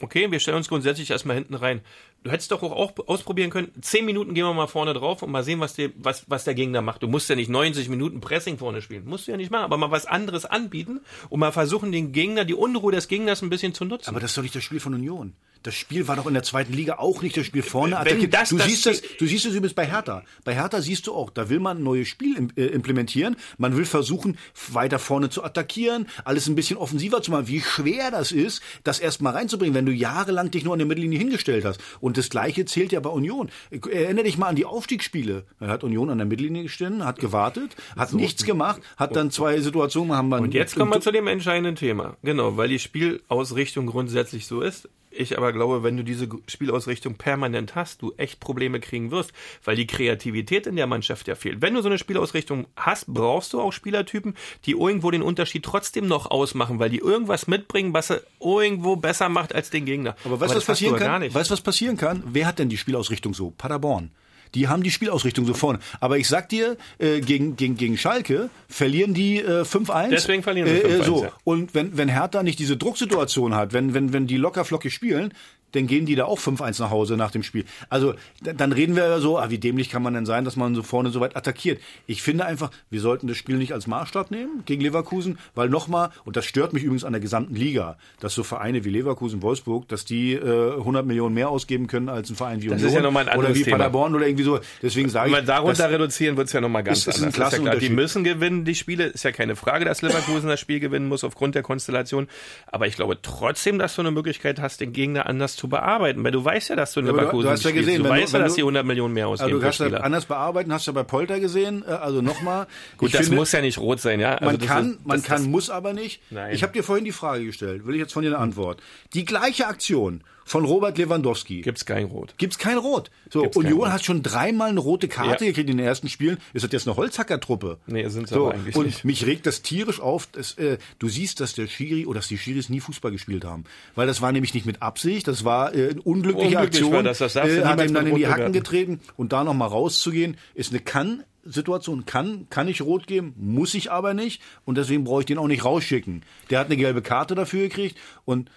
okay, 0.00 0.30
wir 0.30 0.40
stellen 0.40 0.56
uns 0.56 0.68
grundsätzlich 0.68 1.10
erstmal 1.10 1.36
hinten 1.36 1.54
rein. 1.54 1.82
Du 2.24 2.30
hättest 2.30 2.50
doch 2.52 2.62
auch, 2.62 2.94
ausprobieren 3.06 3.50
können, 3.50 3.70
zehn 3.82 4.06
Minuten 4.06 4.32
gehen 4.32 4.46
wir 4.46 4.54
mal 4.54 4.66
vorne 4.66 4.94
drauf 4.94 5.22
und 5.22 5.30
mal 5.30 5.44
sehen, 5.44 5.60
was, 5.60 5.74
der, 5.74 5.90
was, 5.96 6.24
was 6.26 6.44
der 6.44 6.54
Gegner 6.54 6.80
macht. 6.80 7.02
Du 7.02 7.06
musst 7.06 7.28
ja 7.28 7.36
nicht 7.36 7.50
90 7.50 7.90
Minuten 7.90 8.22
Pressing 8.22 8.56
vorne 8.56 8.80
spielen. 8.80 9.04
Musst 9.04 9.26
du 9.26 9.32
ja 9.32 9.36
nicht 9.36 9.50
machen, 9.50 9.64
aber 9.64 9.76
mal 9.76 9.90
was 9.90 10.06
anderes 10.06 10.46
anbieten 10.46 11.02
und 11.28 11.40
mal 11.40 11.52
versuchen, 11.52 11.92
den 11.92 12.12
Gegner, 12.12 12.46
die 12.46 12.54
Unruhe 12.54 12.92
des 12.92 13.08
Gegners 13.08 13.42
ein 13.42 13.50
bisschen 13.50 13.74
zu 13.74 13.84
nutzen. 13.84 14.08
Aber 14.08 14.20
das 14.20 14.30
ist 14.30 14.38
doch 14.38 14.42
nicht 14.42 14.56
das 14.56 14.64
Spiel 14.64 14.80
von 14.80 14.94
Union. 14.94 15.34
Das 15.64 15.74
Spiel 15.74 16.06
war 16.08 16.16
doch 16.16 16.26
in 16.26 16.34
der 16.34 16.42
zweiten 16.42 16.74
Liga 16.74 16.96
auch 16.98 17.22
nicht 17.22 17.38
das 17.38 17.46
Spiel 17.46 17.62
vorne. 17.62 17.98
Attackieren. 17.98 18.30
das 18.30 18.50
du, 18.50 18.58
das 18.58 18.66
siehst 18.66 18.84
das, 18.84 19.02
du 19.18 19.26
siehst 19.26 19.46
es 19.46 19.54
übrigens 19.54 19.72
bei 19.72 19.86
Hertha. 19.86 20.22
Bei 20.44 20.54
Hertha 20.54 20.82
siehst 20.82 21.06
du 21.06 21.14
auch, 21.14 21.30
da 21.30 21.48
will 21.48 21.58
man 21.58 21.78
ein 21.78 21.82
neues 21.82 22.06
Spiel 22.06 22.48
äh, 22.56 22.66
implementieren. 22.66 23.36
Man 23.56 23.74
will 23.74 23.86
versuchen, 23.86 24.36
weiter 24.70 24.98
vorne 24.98 25.30
zu 25.30 25.42
attackieren, 25.42 26.06
alles 26.26 26.48
ein 26.48 26.54
bisschen 26.54 26.76
offensiver 26.76 27.22
zu 27.22 27.30
machen. 27.30 27.48
Wie 27.48 27.62
schwer 27.62 28.10
das 28.10 28.30
ist, 28.30 28.60
das 28.82 29.00
erstmal 29.00 29.32
reinzubringen, 29.32 29.74
wenn 29.74 29.86
du 29.86 29.92
jahrelang 29.92 30.50
dich 30.50 30.64
nur 30.64 30.74
an 30.74 30.80
der 30.80 30.86
Mittellinie 30.86 31.18
hingestellt 31.18 31.64
hast. 31.64 31.80
Und 31.98 32.18
das 32.18 32.28
Gleiche 32.28 32.66
zählt 32.66 32.92
ja 32.92 33.00
bei 33.00 33.08
Union. 33.08 33.48
Erinnere 33.70 34.24
dich 34.24 34.36
mal 34.36 34.48
an 34.48 34.56
die 34.56 34.66
Aufstiegsspiele. 34.66 35.46
Da 35.60 35.68
hat 35.68 35.82
Union 35.82 36.10
an 36.10 36.18
der 36.18 36.26
Mittellinie 36.26 36.64
gestanden, 36.64 37.06
hat 37.06 37.20
gewartet, 37.20 37.74
hat 37.96 38.12
nichts 38.12 38.44
gemacht, 38.44 38.82
hat 38.98 39.16
dann 39.16 39.30
zwei 39.30 39.58
Situationen, 39.60 40.14
haben 40.14 40.28
wir 40.28 40.40
Und 40.40 40.52
jetzt 40.52 40.76
kommen 40.76 40.92
wir 40.92 41.00
zu 41.00 41.10
dem 41.10 41.26
entscheidenden 41.26 41.76
Thema. 41.76 42.18
Genau, 42.22 42.58
weil 42.58 42.68
die 42.68 42.78
Spielausrichtung 42.78 43.86
grundsätzlich 43.86 44.46
so 44.46 44.60
ist. 44.60 44.90
Ich 45.16 45.36
aber 45.36 45.52
glaube, 45.52 45.82
wenn 45.82 45.96
du 45.96 46.02
diese 46.02 46.28
Spielausrichtung 46.48 47.14
permanent 47.14 47.74
hast, 47.74 48.02
du 48.02 48.12
echt 48.16 48.40
Probleme 48.40 48.80
kriegen 48.80 49.10
wirst, 49.10 49.32
weil 49.64 49.76
die 49.76 49.86
Kreativität 49.86 50.66
in 50.66 50.76
der 50.76 50.86
Mannschaft 50.86 51.28
ja 51.28 51.34
fehlt. 51.34 51.62
Wenn 51.62 51.74
du 51.74 51.82
so 51.82 51.88
eine 51.88 51.98
Spielausrichtung 51.98 52.66
hast, 52.76 53.06
brauchst 53.06 53.52
du 53.52 53.60
auch 53.60 53.72
Spielertypen, 53.72 54.34
die 54.66 54.72
irgendwo 54.72 55.10
den 55.10 55.22
Unterschied 55.22 55.64
trotzdem 55.64 56.06
noch 56.06 56.30
ausmachen, 56.30 56.78
weil 56.78 56.90
die 56.90 56.98
irgendwas 56.98 57.46
mitbringen, 57.46 57.94
was 57.94 58.08
sie 58.08 58.20
irgendwo 58.40 58.96
besser 58.96 59.28
macht 59.28 59.54
als 59.54 59.70
den 59.70 59.84
Gegner. 59.84 60.16
Aber 60.24 60.40
weißt 60.40 60.52
du, 60.52 60.56
was 60.56 60.64
passieren 60.64 60.96
kann? 60.96 61.22
Weißt 61.22 61.50
du, 61.50 61.52
was 61.52 61.60
passieren 61.60 61.96
kann? 61.96 62.22
Wer 62.26 62.46
hat 62.46 62.58
denn 62.58 62.68
die 62.68 62.78
Spielausrichtung 62.78 63.34
so? 63.34 63.50
Paderborn. 63.50 64.10
Die 64.54 64.68
haben 64.68 64.82
die 64.82 64.90
Spielausrichtung 64.90 65.46
so 65.46 65.54
vorne. 65.54 65.78
Aber 66.00 66.18
ich 66.18 66.28
sag 66.28 66.48
dir, 66.48 66.76
äh, 66.98 67.20
gegen, 67.20 67.56
gegen, 67.56 67.76
gegen 67.76 67.98
Schalke 67.98 68.50
verlieren 68.68 69.14
die 69.14 69.38
äh, 69.38 69.62
5-1. 69.62 70.10
Deswegen 70.10 70.42
verlieren 70.42 70.68
sie 70.68 70.76
äh, 70.76 71.00
5-1, 71.00 71.04
so. 71.04 71.24
ja. 71.24 71.32
Und 71.44 71.74
wenn, 71.74 71.96
wenn 71.96 72.08
Hertha 72.08 72.42
nicht 72.42 72.58
diese 72.58 72.76
Drucksituation 72.76 73.54
hat, 73.54 73.72
wenn, 73.72 73.94
wenn, 73.94 74.12
wenn 74.12 74.26
die 74.26 74.36
locker 74.36 74.64
flockig 74.64 74.92
spielen, 74.92 75.32
dann 75.74 75.86
gehen 75.86 76.06
die 76.06 76.14
da 76.14 76.24
auch 76.24 76.38
5-1 76.38 76.80
nach 76.80 76.90
Hause 76.90 77.16
nach 77.16 77.30
dem 77.30 77.42
Spiel. 77.42 77.64
Also 77.88 78.14
dann 78.42 78.72
reden 78.72 78.96
wir 78.96 79.06
ja 79.06 79.18
so, 79.20 79.38
ah, 79.38 79.50
wie 79.50 79.58
dämlich 79.58 79.88
kann 79.90 80.02
man 80.02 80.14
denn 80.14 80.26
sein, 80.26 80.44
dass 80.44 80.56
man 80.56 80.74
so 80.74 80.82
vorne 80.82 81.10
so 81.10 81.20
weit 81.20 81.36
attackiert. 81.36 81.80
Ich 82.06 82.22
finde 82.22 82.46
einfach, 82.46 82.70
wir 82.90 83.00
sollten 83.00 83.26
das 83.26 83.36
Spiel 83.36 83.56
nicht 83.56 83.72
als 83.72 83.86
Maßstab 83.86 84.30
nehmen 84.30 84.62
gegen 84.66 84.80
Leverkusen, 84.82 85.38
weil 85.54 85.68
nochmal, 85.68 86.10
und 86.24 86.36
das 86.36 86.44
stört 86.44 86.72
mich 86.72 86.82
übrigens 86.84 87.04
an 87.04 87.12
der 87.12 87.20
gesamten 87.20 87.54
Liga, 87.54 87.96
dass 88.20 88.34
so 88.34 88.42
Vereine 88.42 88.84
wie 88.84 88.90
Leverkusen, 88.90 89.42
Wolfsburg, 89.42 89.88
dass 89.88 90.04
die 90.04 90.32
äh, 90.34 90.74
100 90.78 91.04
Millionen 91.06 91.34
mehr 91.34 91.48
ausgeben 91.48 91.86
können 91.86 92.08
als 92.08 92.30
ein 92.30 92.36
Verein 92.36 92.62
wie 92.62 92.66
Das 92.68 92.76
Union 92.76 92.88
ist 92.88 92.94
ja 92.94 93.02
nochmal 93.02 93.28
ein 93.28 93.38
oder 93.38 93.54
wie 93.54 93.62
Thema. 93.62 93.76
Paderborn 93.78 94.14
oder 94.14 94.26
irgendwie 94.26 94.44
so. 94.44 94.60
Deswegen 94.82 95.08
sage 95.08 95.30
Wenn 95.32 95.40
ich, 95.40 95.42
wir 95.48 95.54
darunter 95.54 95.90
reduzieren, 95.90 96.36
wird 96.36 96.46
es 96.48 96.52
ja 96.52 96.60
nochmal 96.60 96.84
ganz 96.84 96.98
ist- 96.98 97.08
ist 97.08 97.16
ein 97.18 97.24
anders. 97.26 97.38
Das 97.38 97.52
ist 97.52 97.58
ja 97.58 97.62
klar. 97.70 97.76
Die 97.76 97.88
müssen 97.88 98.24
gewinnen, 98.24 98.64
die 98.64 98.74
Spiele. 98.74 99.04
Ist 99.06 99.24
ja 99.24 99.32
keine 99.32 99.56
Frage, 99.56 99.84
dass 99.84 100.02
Leverkusen 100.02 100.48
das 100.48 100.60
Spiel 100.60 100.80
gewinnen 100.80 101.08
muss 101.08 101.24
aufgrund 101.24 101.54
der 101.54 101.62
Konstellation. 101.62 102.28
Aber 102.66 102.86
ich 102.86 102.96
glaube 102.96 103.18
trotzdem, 103.20 103.78
dass 103.78 103.94
du 103.96 104.02
eine 104.02 104.10
Möglichkeit 104.10 104.60
hast, 104.60 104.80
den 104.80 104.92
Gegner 104.92 105.26
anders 105.26 105.56
zu 105.56 105.63
zu 105.64 105.68
bearbeiten, 105.70 106.22
weil 106.22 106.30
du 106.32 106.44
weißt 106.44 106.68
ja, 106.70 106.76
dass 106.76 106.92
du 106.92 107.00
in 107.00 107.06
Ja, 107.06 107.12
du- 107.12 107.18
Leverkusen 107.18 107.46
du 107.46 107.50
hast 107.52 107.64
ja 107.64 107.70
gesehen, 107.70 108.02
du 108.02 108.04
wenn 108.08 108.14
du- 108.16 108.22
weißt 108.22 108.32
ja, 108.34 108.38
dass 108.40 108.54
die 108.54 108.62
100 108.62 108.84
Millionen 108.84 109.14
mehr 109.14 109.28
ausgeben 109.28 109.46
Also 109.46 109.56
du 109.58 109.62
kannst 109.64 109.80
das 109.80 109.86
Spieler. 109.86 110.04
anders 110.04 110.24
bearbeiten, 110.26 110.72
hast 110.72 110.86
du 110.86 110.92
bei 110.92 111.02
Polter 111.04 111.40
gesehen. 111.40 111.82
Äh, 111.86 111.92
Also 111.92 112.20
nochmal. 112.20 112.66
Gut, 112.98 113.08
ich 113.08 113.12
das 113.12 113.22
finde, 113.22 113.36
muss 113.36 113.52
ja 113.52 113.60
nicht 113.62 113.78
rot 113.78 114.00
sein, 114.00 114.20
ja. 114.20 114.34
Also 114.34 114.44
Man 114.44 114.58
kann, 114.58 114.90
ist, 114.92 115.06
man 115.06 115.16
das, 115.18 115.26
kann, 115.26 115.36
das, 115.38 115.46
muss 115.46 115.70
aber 115.70 115.94
nicht. 115.94 116.20
Nein. 116.30 116.52
Ich 116.54 116.62
habe 116.62 116.72
dir 116.74 116.82
vorhin 116.82 117.04
die 117.06 117.12
Frage 117.12 117.46
gestellt, 117.46 117.86
will 117.86 117.94
ich 117.94 118.00
jetzt 118.00 118.12
von 118.12 118.22
dir 118.22 118.28
eine 118.28 118.38
Antwort. 118.38 118.82
Die 119.14 119.24
gleiche 119.24 119.66
Aktion 119.66 120.22
von 120.44 120.64
Robert 120.64 120.98
Lewandowski. 120.98 121.62
Gibt's 121.62 121.84
kein 121.86 122.04
Rot. 122.04 122.34
Gibt's 122.38 122.58
kein 122.58 122.76
Rot. 122.78 123.10
So, 123.30 123.42
Gibt's 123.42 123.56
Union 123.56 123.92
hat 123.92 124.04
schon 124.04 124.22
dreimal 124.22 124.70
eine 124.70 124.80
rote 124.80 125.08
Karte 125.08 125.44
Ja. 125.44 125.50
gekriegt 125.50 125.70
in 125.70 125.76
den 125.78 125.86
ersten 125.86 126.08
Spielen. 126.08 126.38
Ist 126.52 126.64
das 126.64 126.72
jetzt 126.72 126.86
eine 126.86 126.96
Holzhackertruppe? 126.96 127.78
Nee, 127.86 128.06
sind 128.08 128.28
sie 128.28 128.34
so, 128.34 128.48
eigentlich 128.50 128.76
und 128.76 128.86
nicht. 128.86 129.04
mich 129.04 129.26
regt 129.26 129.46
das 129.46 129.62
tierisch 129.62 130.00
auf. 130.00 130.26
Dass, 130.26 130.54
äh, 130.58 130.78
du 130.98 131.08
siehst, 131.08 131.40
dass 131.40 131.54
der 131.54 131.66
Schiri 131.66 132.06
oder 132.06 132.18
dass 132.20 132.28
die 132.28 132.38
Schiris 132.38 132.68
nie 132.68 132.80
Fußball 132.80 133.10
gespielt 133.10 133.44
haben. 133.44 133.64
Weil 133.94 134.06
das 134.06 134.20
war 134.20 134.32
nämlich 134.32 134.54
nicht 134.54 134.66
mit 134.66 134.82
Absicht, 134.82 135.26
das 135.28 135.44
war 135.44 135.74
äh, 135.74 135.90
eine 135.90 136.02
unglückliche 136.02 136.56
Unglücklich 136.56 136.56
Aktion. 136.56 136.92
war 136.92 137.02
das, 137.02 137.18
das 137.18 137.34
äh, 137.36 137.64
hat 137.64 137.80
ihm 137.82 137.94
dann 137.94 138.06
in 138.06 138.14
die 138.16 138.26
Hacken 138.26 138.36
bewerten. 138.36 138.52
getreten 138.52 139.00
und 139.16 139.32
da 139.32 139.44
nochmal 139.44 139.68
rauszugehen, 139.68 140.36
ist 140.54 140.70
eine 140.72 140.80
kann 140.80 141.24
Situation 141.46 142.06
kann, 142.06 142.46
kann 142.48 142.68
ich 142.68 142.80
rot 142.80 143.06
geben, 143.06 143.34
muss 143.36 143.74
ich 143.74 143.90
aber 143.92 144.14
nicht 144.14 144.40
und 144.64 144.78
deswegen 144.78 145.04
brauche 145.04 145.20
ich 145.20 145.26
den 145.26 145.36
auch 145.36 145.46
nicht 145.46 145.64
rausschicken. 145.64 146.22
Der 146.48 146.58
hat 146.58 146.66
eine 146.66 146.76
gelbe 146.78 147.02
Karte 147.02 147.34
dafür 147.34 147.64
gekriegt 147.64 147.98
und 148.24 148.50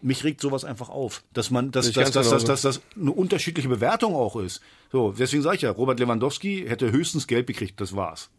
mich 0.00 0.24
regt 0.24 0.40
sowas 0.40 0.64
einfach 0.64 0.88
auf, 0.88 1.22
dass 1.32 1.50
man, 1.50 1.70
dass, 1.70 1.90
dass, 1.92 2.10
dass, 2.12 2.30
dass, 2.30 2.44
dass 2.44 2.62
das 2.62 2.80
eine 2.96 3.12
unterschiedliche 3.12 3.68
Bewertung 3.68 4.14
auch 4.14 4.36
ist. 4.36 4.60
So, 4.92 5.12
deswegen 5.12 5.42
sage 5.42 5.56
ich 5.56 5.62
ja, 5.62 5.70
Robert 5.70 5.98
Lewandowski 6.00 6.64
hätte 6.68 6.92
höchstens 6.92 7.26
gelb 7.26 7.46
gekriegt, 7.46 7.80
das 7.80 7.94
war's. 7.96 8.30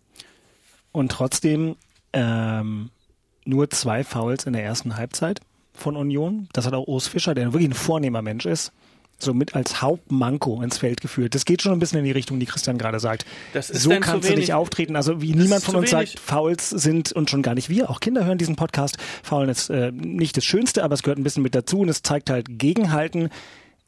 Und 0.91 1.11
trotzdem 1.11 1.75
ähm, 2.13 2.89
nur 3.45 3.69
zwei 3.69 4.03
Fouls 4.03 4.45
in 4.45 4.53
der 4.53 4.63
ersten 4.63 4.95
Halbzeit 4.95 5.41
von 5.73 5.95
Union. 5.95 6.47
Das 6.53 6.65
hat 6.65 6.73
auch 6.73 6.87
Urs 6.87 7.07
Fischer, 7.07 7.35
der 7.35 7.53
wirklich 7.53 7.69
ein 7.69 7.73
vornehmer 7.73 8.21
Mensch 8.21 8.45
ist, 8.45 8.71
so 9.23 9.33
mit 9.33 9.55
als 9.55 9.81
Hauptmanko 9.81 10.61
ins 10.61 10.77
Feld 10.77 11.01
geführt. 11.01 11.35
Das 11.35 11.45
geht 11.45 11.61
schon 11.61 11.73
ein 11.73 11.79
bisschen 11.79 11.99
in 11.99 12.05
die 12.05 12.11
Richtung, 12.11 12.39
die 12.39 12.45
Christian 12.45 12.77
gerade 12.77 12.99
sagt. 12.99 13.25
Das 13.53 13.69
ist 13.69 13.83
so 13.83 13.89
kannst 13.99 14.29
du 14.29 14.33
nicht 14.35 14.53
auftreten. 14.53 14.95
Also 14.95 15.21
wie 15.21 15.33
niemand 15.33 15.63
von 15.63 15.75
uns 15.75 15.91
wenig. 15.91 16.11
sagt, 16.11 16.19
Fouls 16.19 16.69
sind 16.69 17.11
und 17.11 17.29
schon 17.29 17.41
gar 17.41 17.55
nicht 17.55 17.69
wir. 17.69 17.89
Auch 17.89 17.99
Kinder 17.99 18.25
hören 18.25 18.37
diesen 18.37 18.55
Podcast. 18.55 18.97
Foulen 19.23 19.49
ist 19.49 19.69
äh, 19.69 19.91
nicht 19.91 20.37
das 20.37 20.45
Schönste, 20.45 20.83
aber 20.83 20.93
es 20.93 21.03
gehört 21.03 21.19
ein 21.19 21.23
bisschen 21.23 21.43
mit 21.43 21.55
dazu 21.55 21.79
und 21.79 21.89
es 21.89 22.01
zeigt 22.01 22.29
halt 22.29 22.47
Gegenhalten. 22.59 23.29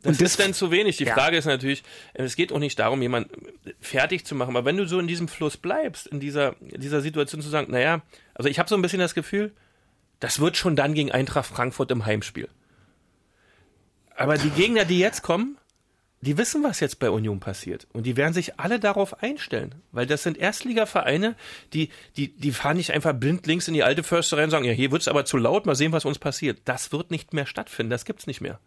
Das 0.04 0.18
und 0.18 0.22
ist 0.22 0.40
dann 0.40 0.54
zu 0.54 0.72
wenig. 0.72 0.98
Die 0.98 1.04
Ja. 1.04 1.14
Frage 1.14 1.38
ist 1.38 1.46
natürlich, 1.46 1.84
es 2.14 2.36
geht 2.36 2.52
auch 2.52 2.60
nicht 2.60 2.80
darum, 2.80 3.02
jemanden 3.02 3.30
fertig 3.80 4.26
zu 4.26 4.34
machen, 4.34 4.56
aber 4.56 4.66
wenn 4.66 4.78
du 4.78 4.88
so 4.88 5.00
in 5.00 5.08
diesem 5.08 5.28
Fluss 5.28 5.58
bleibst, 5.58 6.08
in 6.08 6.20
dieser, 6.20 6.56
in 6.62 6.82
dieser 6.82 7.02
Situation 7.02 7.42
zu 7.42 7.50
sagen, 7.50 7.72
naja, 7.72 8.02
also 8.34 8.50
ich 8.50 8.58
habe 8.58 8.68
so 8.68 8.76
ein 8.76 8.82
bisschen 8.82 9.00
das 9.00 9.14
Gefühl, 9.14 9.52
das 10.20 10.40
wird 10.40 10.58
schon 10.58 10.76
dann 10.76 10.94
gegen 10.96 11.12
Eintracht 11.12 11.46
Frankfurt 11.48 11.92
im 11.92 12.06
Heimspiel. 12.06 12.50
Aber 14.22 14.38
die 14.38 14.50
Gegner, 14.50 14.86
die 14.86 15.00
jetzt 15.00 15.22
kommen, 15.22 15.58
die 16.22 16.38
wissen, 16.38 16.64
was 16.64 16.80
jetzt 16.80 17.00
bei 17.00 17.10
Union 17.10 17.40
passiert. 17.40 17.88
Und 17.94 18.06
die 18.06 18.16
werden 18.16 18.34
sich 18.34 18.60
alle 18.60 18.80
darauf 18.80 19.24
einstellen. 19.24 19.76
Weil 19.92 20.06
das 20.06 20.22
sind 20.22 20.38
Erstligavereine, 20.38 21.36
die, 21.74 21.90
die, 22.16 22.32
die 22.36 22.52
fahren 22.52 22.78
nicht 22.78 22.92
einfach 22.92 23.14
blind 23.14 23.48
links 23.48 23.68
in 23.68 23.74
die 23.74 23.82
alte 23.82 24.04
Försterei 24.04 24.44
und 24.44 24.52
sagen, 24.52 24.66
ja, 24.66 24.72
hier 24.72 24.92
wird's 24.92 25.08
aber 25.08 25.26
zu 25.26 25.38
laut, 25.38 25.66
mal 25.66 25.76
sehen, 25.76 25.92
was 25.92 26.06
uns 26.06 26.20
passiert. 26.20 26.62
Das 26.66 26.92
wird 26.92 27.10
nicht 27.10 27.34
mehr 27.34 27.48
stattfinden. 27.48 27.90
Das 27.90 28.06
gibt's 28.06 28.28
nicht 28.28 28.40
mehr. 28.40 28.60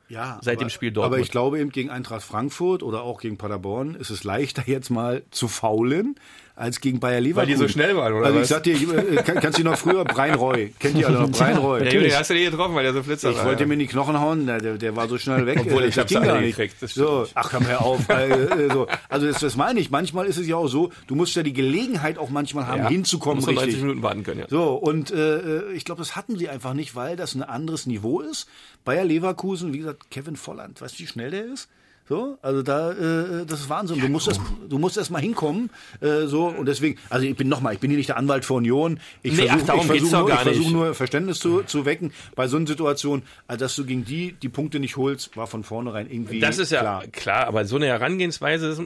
Seit 0.43 0.57
aber, 0.57 0.65
dem 0.65 0.71
Spiel 0.71 0.91
Dortmund. 0.91 1.15
Aber 1.15 1.23
ich 1.23 1.31
glaube 1.31 1.61
eben 1.61 1.71
gegen 1.71 1.91
Eintracht 1.91 2.25
Frankfurt 2.25 2.83
oder 2.83 3.03
auch 3.03 3.21
gegen 3.21 3.39
Paderborn 3.39 3.95
ist 3.95 4.11
es 4.11 4.25
leichter 4.25 4.65
jetzt 4.67 4.91
mal 4.91 5.23
zu 5.31 5.47
faulen 5.47 6.17
als 6.57 6.81
gegen 6.81 7.01
Bayer 7.01 7.21
Leverkusen. 7.21 7.53
die 7.53 7.59
so 7.59 7.69
schnell 7.69 7.97
waren, 7.97 8.13
oder 8.13 8.27
Also 8.27 8.37
ich 8.39 8.43
was? 8.43 8.49
sag 8.49 8.63
dir, 8.63 8.75
äh, 8.77 9.17
kann, 9.25 9.41
kannst 9.41 9.59
du 9.59 9.65
noch 9.65 9.77
früher 9.77 10.05
Brian 10.05 10.37
Roy, 10.37 10.73
kennt 10.79 10.97
ihr 10.97 11.09
alle 11.09 11.19
noch 11.23 11.31
Brian 11.33 11.59
Roy? 11.59 11.85
Ja, 11.85 11.91
Juli, 11.93 12.11
hast 12.11 12.31
du 12.31 12.35
den 12.35 12.49
getroffen, 12.51 12.77
weil 12.77 12.85
der 12.85 12.93
so 12.93 13.03
flitzer 13.03 13.31
Ich 13.31 13.39
war. 13.39 13.47
wollte 13.47 13.63
ja. 13.63 13.67
mir 13.67 13.73
in 13.75 13.81
die 13.81 13.87
Knochen 13.89 14.21
hauen, 14.21 14.47
der, 14.47 14.59
der, 14.61 14.79
der 14.79 14.95
war 14.95 15.09
so 15.09 15.19
schnell 15.19 15.47
weg. 15.47 15.59
Obwohl, 15.61 15.83
ich 15.85 15.97
das 15.97 16.03
hab's 16.13 16.25
gar 16.25 16.41
nicht. 16.41 16.57
gekriegt, 16.57 16.77
so, 16.89 17.27
ach 17.35 17.51
komm, 17.51 17.67
hör 17.67 17.83
auf. 17.83 18.09
äh, 18.09 18.29
äh, 18.31 18.71
so. 18.73 18.87
Also 19.09 19.27
das, 19.27 19.41
das 19.41 19.57
meine 19.57 19.81
ich. 19.81 19.91
Manchmal 19.91 20.27
ist 20.27 20.37
es 20.37 20.47
ja 20.47 20.55
auch 20.55 20.69
so, 20.69 20.91
du 21.09 21.17
musst 21.17 21.35
ja 21.35 21.43
die 21.43 21.53
Gelegenheit 21.53 22.19
auch 22.19 22.31
manchmal 22.31 22.69
haben, 22.69 22.83
Ja, 22.85 22.89
hinzukommen 22.89 23.37
musst 23.39 23.49
du 23.49 23.53
90 23.53 23.67
richtig. 23.67 23.83
Minuten 23.83 24.03
warten 24.05 24.23
können, 24.23 24.41
ja. 24.41 24.47
So, 24.49 24.75
und 24.75 25.11
äh, 25.11 25.73
ich 25.73 25.85
glaube, 25.85 26.01
das 26.01 26.15
hatten 26.15 26.37
sie 26.39 26.49
einfach 26.49 26.75
nicht, 26.75 26.95
weil 26.95 27.17
das 27.17 27.35
ein 27.35 27.43
anderes 27.43 27.87
Niveau 27.87 28.21
ist. 28.21 28.49
Bayer 28.85 29.05
Leverkusen, 29.05 29.73
wie 29.73 29.79
gesagt, 29.79 30.09
Kevin 30.13 30.37
Volland, 30.37 30.81
weißt 30.81 30.95
du, 30.99 31.03
wie 31.03 31.07
schnell 31.09 31.33
der 31.33 31.47
ist? 31.47 31.69
So, 32.07 32.37
also 32.43 32.63
da, 32.63 32.93
äh, 32.93 33.47
das 33.47 33.61
ist 33.61 33.71
Wahnsinn. 33.71 33.99
Du 33.99 34.09
musst 34.09 34.29
erst, 34.29 34.41
du 34.69 34.79
musst 34.79 34.99
erst 34.99 35.11
mal 35.11 35.23
hinkommen, 35.23 35.71
äh, 36.03 36.27
so 36.27 36.49
und 36.49 36.67
deswegen, 36.67 36.99
also 37.09 37.25
ich 37.25 37.35
bin 37.35 37.49
nochmal, 37.49 37.73
ich 37.73 37.81
bin 37.81 37.89
hier 37.91 37.97
nicht 37.97 38.11
der 38.11 38.19
Anwalt 38.19 38.45
für 38.45 38.53
Union. 38.55 39.01
Ich 39.23 39.33
Nee, 39.33 39.47
versuche 39.47 39.67
darum 39.67 39.87
ich 39.87 39.93
geht's 39.93 40.11
versuch 40.11 40.19
nur, 40.29 40.35
ich 40.35 40.41
versuch 40.41 40.71
nur 40.71 40.95
Verständnis 40.95 41.39
zu, 41.39 41.63
zu 41.63 41.87
wecken 41.87 42.13
bei 42.35 42.47
so 42.47 42.59
einer 42.59 42.67
Situation, 42.67 43.23
also 43.47 43.65
dass 43.65 43.75
du 43.77 43.87
gegen 43.87 44.05
die 44.05 44.33
die 44.33 44.51
Punkte 44.51 44.81
nicht 44.81 44.99
holst, 44.99 45.35
war 45.39 45.47
von 45.47 45.65
vornherein 45.65 46.11
irgendwie 46.11 46.41
Das 46.41 46.59
ist 46.59 46.73
ja 46.73 46.81
klar. 46.81 47.07
klar. 47.07 47.47
aber 47.47 47.65
so 47.65 47.77
eine 47.77 47.87
Herangehensweise, 47.87 48.67
ist, 48.69 48.83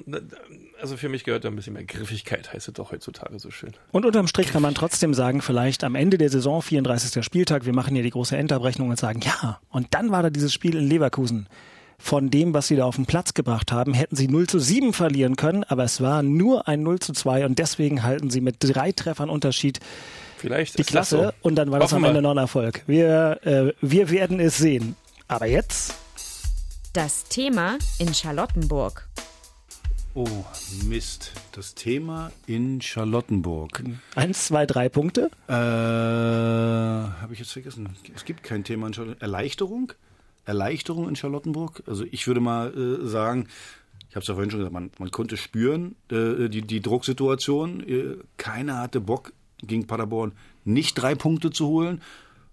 also 0.80 0.96
für 0.96 1.08
mich 1.08 1.24
gehört 1.24 1.44
da 1.44 1.48
ein 1.48 1.56
bisschen 1.56 1.72
mehr 1.72 1.82
Griffigkeit, 1.84 2.52
heißt 2.52 2.68
es 2.68 2.74
doch 2.74 2.92
heutzutage 2.92 3.36
so 3.40 3.50
schön. 3.50 3.72
Und 3.90 4.06
unterm 4.06 4.28
Strich 4.28 4.52
kann 4.52 4.62
man 4.62 4.76
trotzdem 4.76 5.12
sagen, 5.12 5.42
vielleicht 5.42 5.82
am 5.82 5.96
Ende 5.96 6.18
der 6.18 6.30
Saison, 6.30 6.62
34. 6.62 7.24
Spieltag, 7.24 7.66
wir 7.66 7.74
machen 7.74 7.94
hier 7.94 8.04
die 8.04 8.10
große 8.10 8.36
Endabrechnung 8.36 8.90
und 8.90 8.98
sagen, 9.00 9.18
ja, 9.24 9.58
und 9.70 9.88
dann 9.90 10.12
war 10.12 10.22
da 10.22 10.30
dieses 10.30 10.52
Spiel 10.52 10.76
in 10.76 10.86
Leverkusen. 10.88 11.48
Von 12.00 12.30
dem, 12.30 12.54
was 12.54 12.68
sie 12.68 12.76
da 12.76 12.84
auf 12.84 12.96
den 12.96 13.06
Platz 13.06 13.34
gebracht 13.34 13.72
haben, 13.72 13.92
hätten 13.92 14.14
sie 14.16 14.28
0 14.28 14.46
zu 14.46 14.58
7 14.60 14.92
verlieren 14.92 15.36
können, 15.36 15.64
aber 15.64 15.84
es 15.84 16.00
war 16.00 16.22
nur 16.22 16.68
ein 16.68 16.82
0 16.82 17.00
zu 17.00 17.12
2 17.12 17.44
und 17.44 17.58
deswegen 17.58 18.02
halten 18.04 18.30
sie 18.30 18.40
mit 18.40 18.56
drei 18.60 18.92
Treffern 18.92 19.28
Unterschied 19.30 19.80
Vielleicht 20.38 20.78
die 20.78 20.82
ist 20.82 20.90
das 20.90 20.92
Klasse 20.92 21.16
so. 21.42 21.48
und 21.48 21.56
dann 21.56 21.70
war 21.72 21.80
das 21.80 21.90
Hoffen 21.90 21.96
am 21.96 22.02
wir. 22.04 22.08
Ende 22.10 22.22
noch 22.22 22.30
ein 22.30 22.38
Erfolg. 22.38 22.82
Wir, 22.86 23.40
äh, 23.44 23.72
wir 23.80 24.10
werden 24.10 24.38
es 24.38 24.56
sehen. 24.56 24.94
Aber 25.26 25.46
jetzt 25.46 25.94
Das 26.92 27.24
Thema 27.24 27.76
in 27.98 28.14
Charlottenburg. 28.14 29.08
Oh, 30.14 30.26
Mist. 30.84 31.32
Das 31.52 31.74
Thema 31.74 32.30
in 32.46 32.80
Charlottenburg. 32.80 33.82
eins, 34.14 34.46
zwei, 34.46 34.64
drei 34.66 34.88
Punkte. 34.88 35.30
Äh, 35.48 35.52
habe 35.52 37.32
ich 37.32 37.40
jetzt 37.40 37.52
vergessen. 37.52 37.88
Es 38.14 38.24
gibt 38.24 38.42
kein 38.42 38.62
Thema 38.64 38.86
in 38.86 38.94
Charlottenburg. 38.94 39.22
Erleichterung? 39.22 39.92
Erleichterung 40.48 41.08
in 41.08 41.16
Charlottenburg? 41.16 41.82
Also 41.86 42.04
ich 42.10 42.26
würde 42.26 42.40
mal 42.40 42.72
äh, 42.74 43.06
sagen, 43.06 43.46
ich 44.08 44.16
habe 44.16 44.22
es 44.22 44.28
ja 44.28 44.34
vorhin 44.34 44.50
schon 44.50 44.60
gesagt, 44.60 44.72
man, 44.72 44.90
man 44.98 45.10
konnte 45.10 45.36
spüren, 45.36 45.94
äh, 46.10 46.48
die, 46.48 46.62
die 46.62 46.80
Drucksituation. 46.80 47.86
Äh, 47.86 48.16
keiner 48.38 48.80
hatte 48.80 49.00
Bock, 49.00 49.32
gegen 49.62 49.86
Paderborn 49.86 50.32
nicht 50.64 50.94
drei 50.94 51.14
Punkte 51.14 51.50
zu 51.50 51.66
holen. 51.66 52.00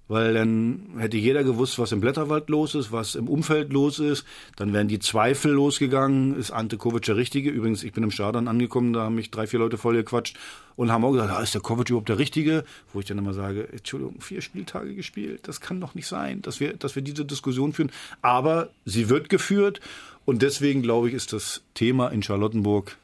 Weil 0.07 0.35
dann 0.35 0.95
hätte 0.97 1.17
jeder 1.17 1.43
gewusst, 1.43 1.79
was 1.79 1.91
im 1.91 1.99
Blätterwald 1.99 2.47
los 2.49 2.75
ist, 2.75 2.91
was 2.91 3.15
im 3.15 3.27
Umfeld 3.27 3.73
los 3.73 3.97
ist. 3.97 4.23
Dann 4.55 4.71
wären 4.71 4.87
die 4.87 4.99
Zweifel 4.99 5.51
losgegangen. 5.51 6.37
Ist 6.37 6.51
Ante 6.51 6.77
Kovic 6.77 7.03
der 7.03 7.15
Richtige? 7.15 7.49
Übrigens, 7.49 7.83
ich 7.83 7.91
bin 7.91 8.03
im 8.03 8.11
Stadion 8.11 8.47
angekommen, 8.47 8.93
da 8.93 9.01
haben 9.01 9.15
mich 9.15 9.31
drei, 9.31 9.47
vier 9.47 9.59
Leute 9.59 9.77
voll 9.77 9.95
gequatscht 9.95 10.37
und 10.75 10.91
haben 10.91 11.03
auch 11.03 11.11
gesagt, 11.11 11.31
ah, 11.31 11.41
ist 11.41 11.55
der 11.55 11.61
Kovic 11.61 11.89
überhaupt 11.89 12.09
der 12.09 12.19
Richtige? 12.19 12.65
Wo 12.93 12.99
ich 12.99 13.05
dann 13.05 13.17
immer 13.17 13.33
sage, 13.33 13.67
Entschuldigung, 13.71 14.21
vier 14.21 14.41
Spieltage 14.41 14.93
gespielt, 14.93 15.47
das 15.47 15.59
kann 15.59 15.81
doch 15.81 15.95
nicht 15.95 16.07
sein, 16.07 16.41
dass 16.43 16.59
wir, 16.59 16.73
dass 16.73 16.95
wir 16.95 17.01
diese 17.01 17.25
Diskussion 17.25 17.73
führen. 17.73 17.91
Aber 18.21 18.69
sie 18.85 19.09
wird 19.09 19.29
geführt 19.29 19.79
und 20.25 20.43
deswegen, 20.43 20.83
glaube 20.83 21.09
ich, 21.09 21.15
ist 21.15 21.33
das 21.33 21.63
Thema 21.73 22.09
in 22.09 22.21
Charlottenburg 22.21 22.97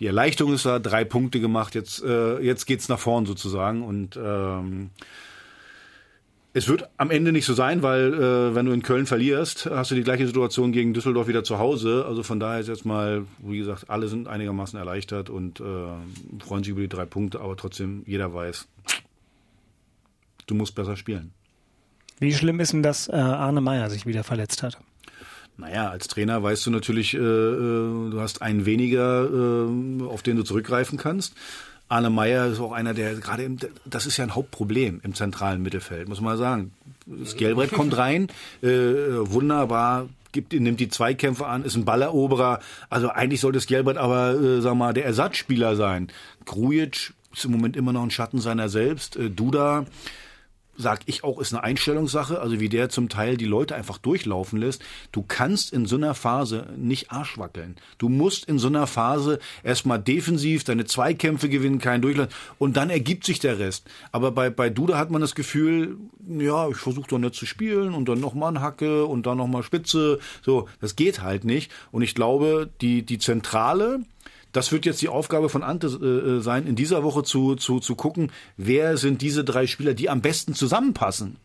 die 0.00 0.06
Erleichterung 0.06 0.54
ist 0.54 0.64
da, 0.64 0.78
drei 0.78 1.04
Punkte 1.04 1.40
gemacht, 1.40 1.74
jetzt, 1.74 2.02
äh, 2.04 2.38
jetzt 2.38 2.66
geht's 2.66 2.88
nach 2.88 3.00
vorn 3.00 3.26
sozusagen 3.26 3.82
und 3.82 4.16
ähm, 4.16 4.90
es 6.54 6.68
wird 6.68 6.88
am 6.96 7.10
Ende 7.10 7.32
nicht 7.32 7.44
so 7.44 7.54
sein, 7.54 7.82
weil 7.82 8.14
äh, 8.14 8.54
wenn 8.54 8.66
du 8.66 8.72
in 8.72 8.82
Köln 8.82 9.06
verlierst, 9.06 9.66
hast 9.66 9.90
du 9.90 9.94
die 9.94 10.02
gleiche 10.02 10.26
Situation 10.26 10.72
gegen 10.72 10.94
Düsseldorf 10.94 11.28
wieder 11.28 11.44
zu 11.44 11.58
Hause. 11.58 12.04
Also 12.06 12.22
von 12.22 12.40
daher 12.40 12.60
ist 12.60 12.68
jetzt 12.68 12.84
mal, 12.84 13.26
wie 13.38 13.58
gesagt, 13.58 13.90
alle 13.90 14.08
sind 14.08 14.28
einigermaßen 14.28 14.78
erleichtert 14.78 15.30
und 15.30 15.60
äh, 15.60 15.64
freuen 16.44 16.64
sich 16.64 16.72
über 16.72 16.80
die 16.80 16.88
drei 16.88 17.04
Punkte, 17.04 17.40
aber 17.40 17.56
trotzdem 17.56 18.02
jeder 18.06 18.32
weiß, 18.32 18.66
du 20.46 20.54
musst 20.54 20.74
besser 20.74 20.96
spielen. 20.96 21.32
Wie 22.18 22.32
schlimm 22.32 22.60
ist 22.60 22.72
denn, 22.72 22.82
dass 22.82 23.08
äh, 23.08 23.12
Arne 23.12 23.60
Meyer 23.60 23.90
sich 23.90 24.06
wieder 24.06 24.24
verletzt 24.24 24.62
hat? 24.62 24.78
Naja, 25.58 25.90
als 25.90 26.08
Trainer 26.08 26.42
weißt 26.42 26.66
du 26.66 26.70
natürlich, 26.70 27.14
äh, 27.14 27.18
äh, 27.18 28.10
du 28.10 28.20
hast 28.20 28.42
einen 28.42 28.64
weniger, 28.64 29.24
äh, 29.24 30.02
auf 30.04 30.22
den 30.22 30.36
du 30.36 30.44
zurückgreifen 30.44 30.98
kannst. 30.98 31.34
Arne 31.88 32.10
Meyer 32.10 32.46
ist 32.46 32.60
auch 32.60 32.72
einer, 32.72 32.94
der 32.94 33.14
gerade, 33.14 33.44
im, 33.44 33.58
das 33.84 34.06
ist 34.06 34.16
ja 34.16 34.24
ein 34.24 34.34
Hauptproblem 34.34 35.00
im 35.02 35.14
zentralen 35.14 35.62
Mittelfeld, 35.62 36.08
muss 36.08 36.20
man 36.20 36.36
sagen. 36.36 36.72
Das 37.06 37.36
Gelbrett 37.36 37.72
kommt 37.72 37.96
rein, 37.96 38.28
äh, 38.62 38.68
wunderbar, 38.68 40.08
gibt, 40.32 40.52
nimmt 40.52 40.80
die 40.80 40.88
Zweikämpfe 40.88 41.46
an, 41.46 41.64
ist 41.64 41.76
ein 41.76 41.84
Balleroberer. 41.84 42.60
Also 42.90 43.08
eigentlich 43.08 43.40
sollte 43.40 43.56
das 43.56 43.66
Gelbrett 43.66 43.96
aber, 43.96 44.34
äh, 44.34 44.60
sag 44.60 44.74
mal, 44.74 44.92
der 44.92 45.06
Ersatzspieler 45.06 45.76
sein. 45.76 46.08
Grujic 46.44 47.14
ist 47.34 47.44
im 47.44 47.52
Moment 47.52 47.76
immer 47.76 47.92
noch 47.92 48.02
ein 48.02 48.10
Schatten 48.10 48.40
seiner 48.40 48.68
selbst. 48.68 49.16
Äh, 49.16 49.30
Duda 49.30 49.86
sag 50.78 51.00
ich 51.06 51.24
auch, 51.24 51.40
ist 51.40 51.52
eine 51.52 51.64
Einstellungssache, 51.64 52.40
also 52.40 52.60
wie 52.60 52.68
der 52.68 52.88
zum 52.88 53.08
Teil 53.08 53.36
die 53.36 53.44
Leute 53.44 53.74
einfach 53.74 53.98
durchlaufen 53.98 54.58
lässt. 54.58 54.82
Du 55.12 55.22
kannst 55.26 55.72
in 55.72 55.86
so 55.86 55.96
einer 55.96 56.14
Phase 56.14 56.68
nicht 56.76 57.10
arschwackeln. 57.10 57.76
Du 57.98 58.08
musst 58.08 58.44
in 58.44 58.58
so 58.58 58.68
einer 58.68 58.86
Phase 58.86 59.40
erstmal 59.64 59.98
defensiv 59.98 60.64
deine 60.64 60.84
Zweikämpfe 60.84 61.48
gewinnen, 61.48 61.80
keinen 61.80 62.02
Durchlass 62.02 62.28
und 62.58 62.76
dann 62.76 62.90
ergibt 62.90 63.24
sich 63.24 63.40
der 63.40 63.58
Rest. 63.58 63.86
Aber 64.12 64.30
bei, 64.30 64.50
bei 64.50 64.70
Duda 64.70 64.96
hat 64.96 65.10
man 65.10 65.20
das 65.20 65.34
Gefühl, 65.34 65.96
ja, 66.28 66.68
ich 66.68 66.76
versuche 66.76 67.08
doch 67.08 67.18
nicht 67.18 67.34
zu 67.34 67.44
spielen 67.44 67.92
und 67.92 68.08
dann 68.08 68.20
nochmal 68.20 68.52
ein 68.52 68.60
Hacke 68.60 69.04
und 69.04 69.26
dann 69.26 69.38
nochmal 69.38 69.64
Spitze. 69.64 70.20
So, 70.42 70.68
das 70.80 70.94
geht 70.94 71.22
halt 71.22 71.44
nicht. 71.44 71.72
Und 71.90 72.02
ich 72.02 72.14
glaube, 72.14 72.70
die, 72.80 73.02
die 73.02 73.18
Zentrale, 73.18 74.00
das 74.52 74.72
wird 74.72 74.86
jetzt 74.86 75.02
die 75.02 75.08
Aufgabe 75.08 75.48
von 75.48 75.62
Ante 75.62 75.86
äh, 75.88 76.40
sein, 76.40 76.66
in 76.66 76.76
dieser 76.76 77.02
Woche 77.02 77.22
zu, 77.22 77.54
zu, 77.56 77.80
zu 77.80 77.94
gucken, 77.94 78.32
wer 78.56 78.96
sind 78.96 79.22
diese 79.22 79.44
drei 79.44 79.66
Spieler, 79.66 79.94
die 79.94 80.08
am 80.08 80.20
besten 80.20 80.54
zusammenpassen. 80.54 81.36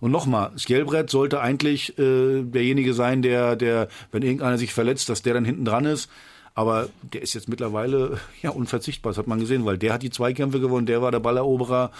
Und 0.00 0.12
nochmal, 0.12 0.52
Skjelbrett 0.56 1.10
sollte 1.10 1.40
eigentlich 1.40 1.98
äh, 1.98 2.42
derjenige 2.42 2.94
sein, 2.94 3.22
der, 3.22 3.56
der, 3.56 3.88
wenn 4.12 4.22
irgendeiner 4.22 4.58
sich 4.58 4.72
verletzt, 4.72 5.08
dass 5.08 5.22
der 5.22 5.34
dann 5.34 5.44
hinten 5.44 5.64
dran 5.64 5.84
ist. 5.84 6.08
Aber 6.54 6.88
der 7.12 7.22
ist 7.22 7.34
jetzt 7.34 7.48
mittlerweile 7.48 8.18
ja 8.42 8.50
unverzichtbar, 8.50 9.10
das 9.10 9.18
hat 9.18 9.26
man 9.26 9.40
gesehen, 9.40 9.64
weil 9.64 9.78
der 9.78 9.92
hat 9.92 10.02
die 10.02 10.10
Zweikämpfe 10.10 10.60
gewonnen, 10.60 10.86
der 10.86 11.02
war 11.02 11.10
der 11.12 11.20
Balleroberer. 11.20 11.90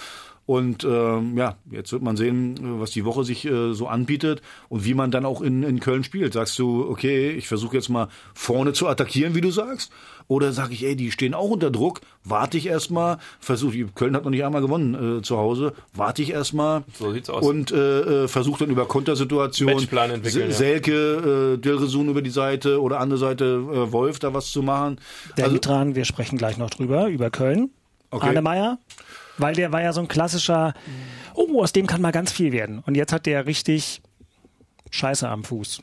Und 0.49 0.83
ähm, 0.83 1.37
ja, 1.37 1.57
jetzt 1.71 1.93
wird 1.93 2.01
man 2.01 2.17
sehen, 2.17 2.81
was 2.81 2.91
die 2.91 3.05
Woche 3.05 3.23
sich 3.23 3.45
äh, 3.45 3.75
so 3.75 3.87
anbietet 3.87 4.41
und 4.71 4.83
wie 4.87 4.95
man 4.95 5.11
dann 5.11 5.27
auch 5.27 5.43
in, 5.43 5.63
in 5.63 5.79
Köln 5.79 6.05
spielt. 6.05 6.33
Sagst 6.33 6.59
du, 6.59 6.89
okay, 6.89 7.33
ich 7.33 7.49
versuche 7.49 7.77
jetzt 7.77 7.91
mal 7.91 8.09
vorne 8.33 8.73
zu 8.73 8.89
attackieren, 8.89 9.35
wie 9.35 9.43
du 9.43 9.51
sagst, 9.51 9.93
oder 10.27 10.53
sage 10.53 10.73
ich, 10.73 10.87
ey, 10.87 10.97
die 10.97 11.11
stehen 11.11 11.35
auch 11.35 11.51
unter 11.51 11.71
Druck, 11.71 12.01
warte 12.25 12.57
ich 12.57 12.67
erstmal, 12.67 13.19
versuche, 13.41 13.89
Köln 13.95 14.17
hat 14.17 14.25
noch 14.25 14.31
nicht 14.31 14.43
einmal 14.43 14.63
gewonnen 14.63 15.19
äh, 15.19 15.23
zu 15.23 15.37
Hause, 15.37 15.75
warte 15.93 16.23
ich 16.23 16.31
erstmal 16.31 16.83
so 16.95 17.13
sieht's 17.13 17.29
aus. 17.29 17.45
und 17.45 17.71
äh, 17.71 18.25
äh 18.25 18.29
versuche 18.29 18.61
dann 18.61 18.71
über 18.71 18.87
Kontersituationen, 18.87 19.75
Matchplan 19.75 20.13
entwickeln, 20.13 20.51
Selke, 20.51 21.57
äh, 21.57 21.59
Dilresun 21.59 22.09
über 22.09 22.23
die 22.23 22.31
Seite 22.31 22.81
oder 22.81 23.01
andere 23.01 23.19
Seite 23.19 23.45
äh, 23.45 23.93
Wolf 23.93 24.19
da 24.19 24.33
was 24.33 24.51
zu 24.51 24.63
machen. 24.63 24.99
Denk 25.37 25.49
also, 25.49 25.59
dran, 25.59 25.95
wir 25.95 26.07
sprechen 26.07 26.39
gleich 26.39 26.57
noch 26.57 26.71
drüber, 26.71 27.09
über 27.09 27.29
Köln. 27.29 27.69
Okay. 28.11 28.29
Arne 28.29 28.41
Meyer, 28.41 28.79
weil 29.39 29.55
der 29.55 29.73
war 29.73 29.83
ja 29.83 29.93
so 29.93 30.01
ein 30.01 30.09
klassischer, 30.09 30.75
oh, 31.35 31.63
aus 31.63 31.73
dem 31.73 31.87
kann 31.87 32.03
mal 32.03 32.13
ganz 32.13 32.33
viel 32.33 32.53
werden. 32.53 32.81
Und 32.85 32.97
jetzt 32.97 33.13
hat 33.13 33.27
der 33.27 33.47
richtig 33.47 34.03
Scheiße 34.91 35.29
am 35.29 35.45
Fuß. 35.45 35.83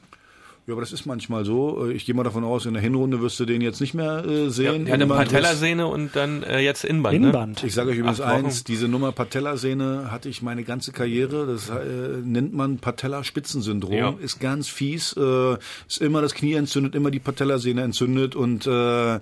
Ja, 0.68 0.74
aber 0.74 0.82
das 0.82 0.92
ist 0.92 1.06
manchmal 1.06 1.46
so. 1.46 1.90
Ich 1.90 2.08
gehe 2.08 2.16
mal 2.16 2.24
davon 2.24 2.44
aus, 2.44 2.66
in 2.66 2.74
der 2.74 2.82
Hinrunde 2.82 3.22
wirst 3.22 3.40
du 3.40 3.46
den 3.46 3.62
jetzt 3.62 3.82
nicht 3.82 3.94
mehr 3.94 4.26
äh, 4.26 4.50
sehen. 4.50 4.88
Ja, 4.88 4.96
eine 4.96 5.06
Patellasehne 5.06 5.86
und 5.86 6.16
dann 6.16 6.42
äh, 6.42 6.60
jetzt 6.60 6.84
Innenband. 6.84 7.16
Innenband. 7.16 7.62
Ne? 7.62 7.68
Ich 7.68 7.76
sage 7.76 7.92
euch 7.92 7.98
übrigens 7.98 8.20
eins, 8.20 8.64
diese 8.64 8.88
Nummer 8.88 9.12
Patellasehne 9.12 10.10
hatte 10.10 10.28
ich 10.28 10.42
meine 10.42 10.64
ganze 10.64 10.92
Karriere. 10.92 11.46
Das 11.46 11.70
äh, 11.70 12.18
nennt 12.24 12.56
man 12.56 12.80
Patellaspitzensyndrom. 12.80 13.94
Ja. 13.94 14.16
Ist 14.20 14.40
ganz 14.40 14.68
fies. 14.68 15.14
Äh, 15.16 15.58
ist 15.88 16.02
immer 16.02 16.24
das 16.24 16.34
Knie 16.34 16.54
entzündet, 16.54 16.96
immer 16.96 17.12
die 17.12 17.20
Patellasehne 17.20 17.84
entzündet 17.84 18.36
und 18.36 18.66
äh, 18.66 18.70
dann 18.70 19.22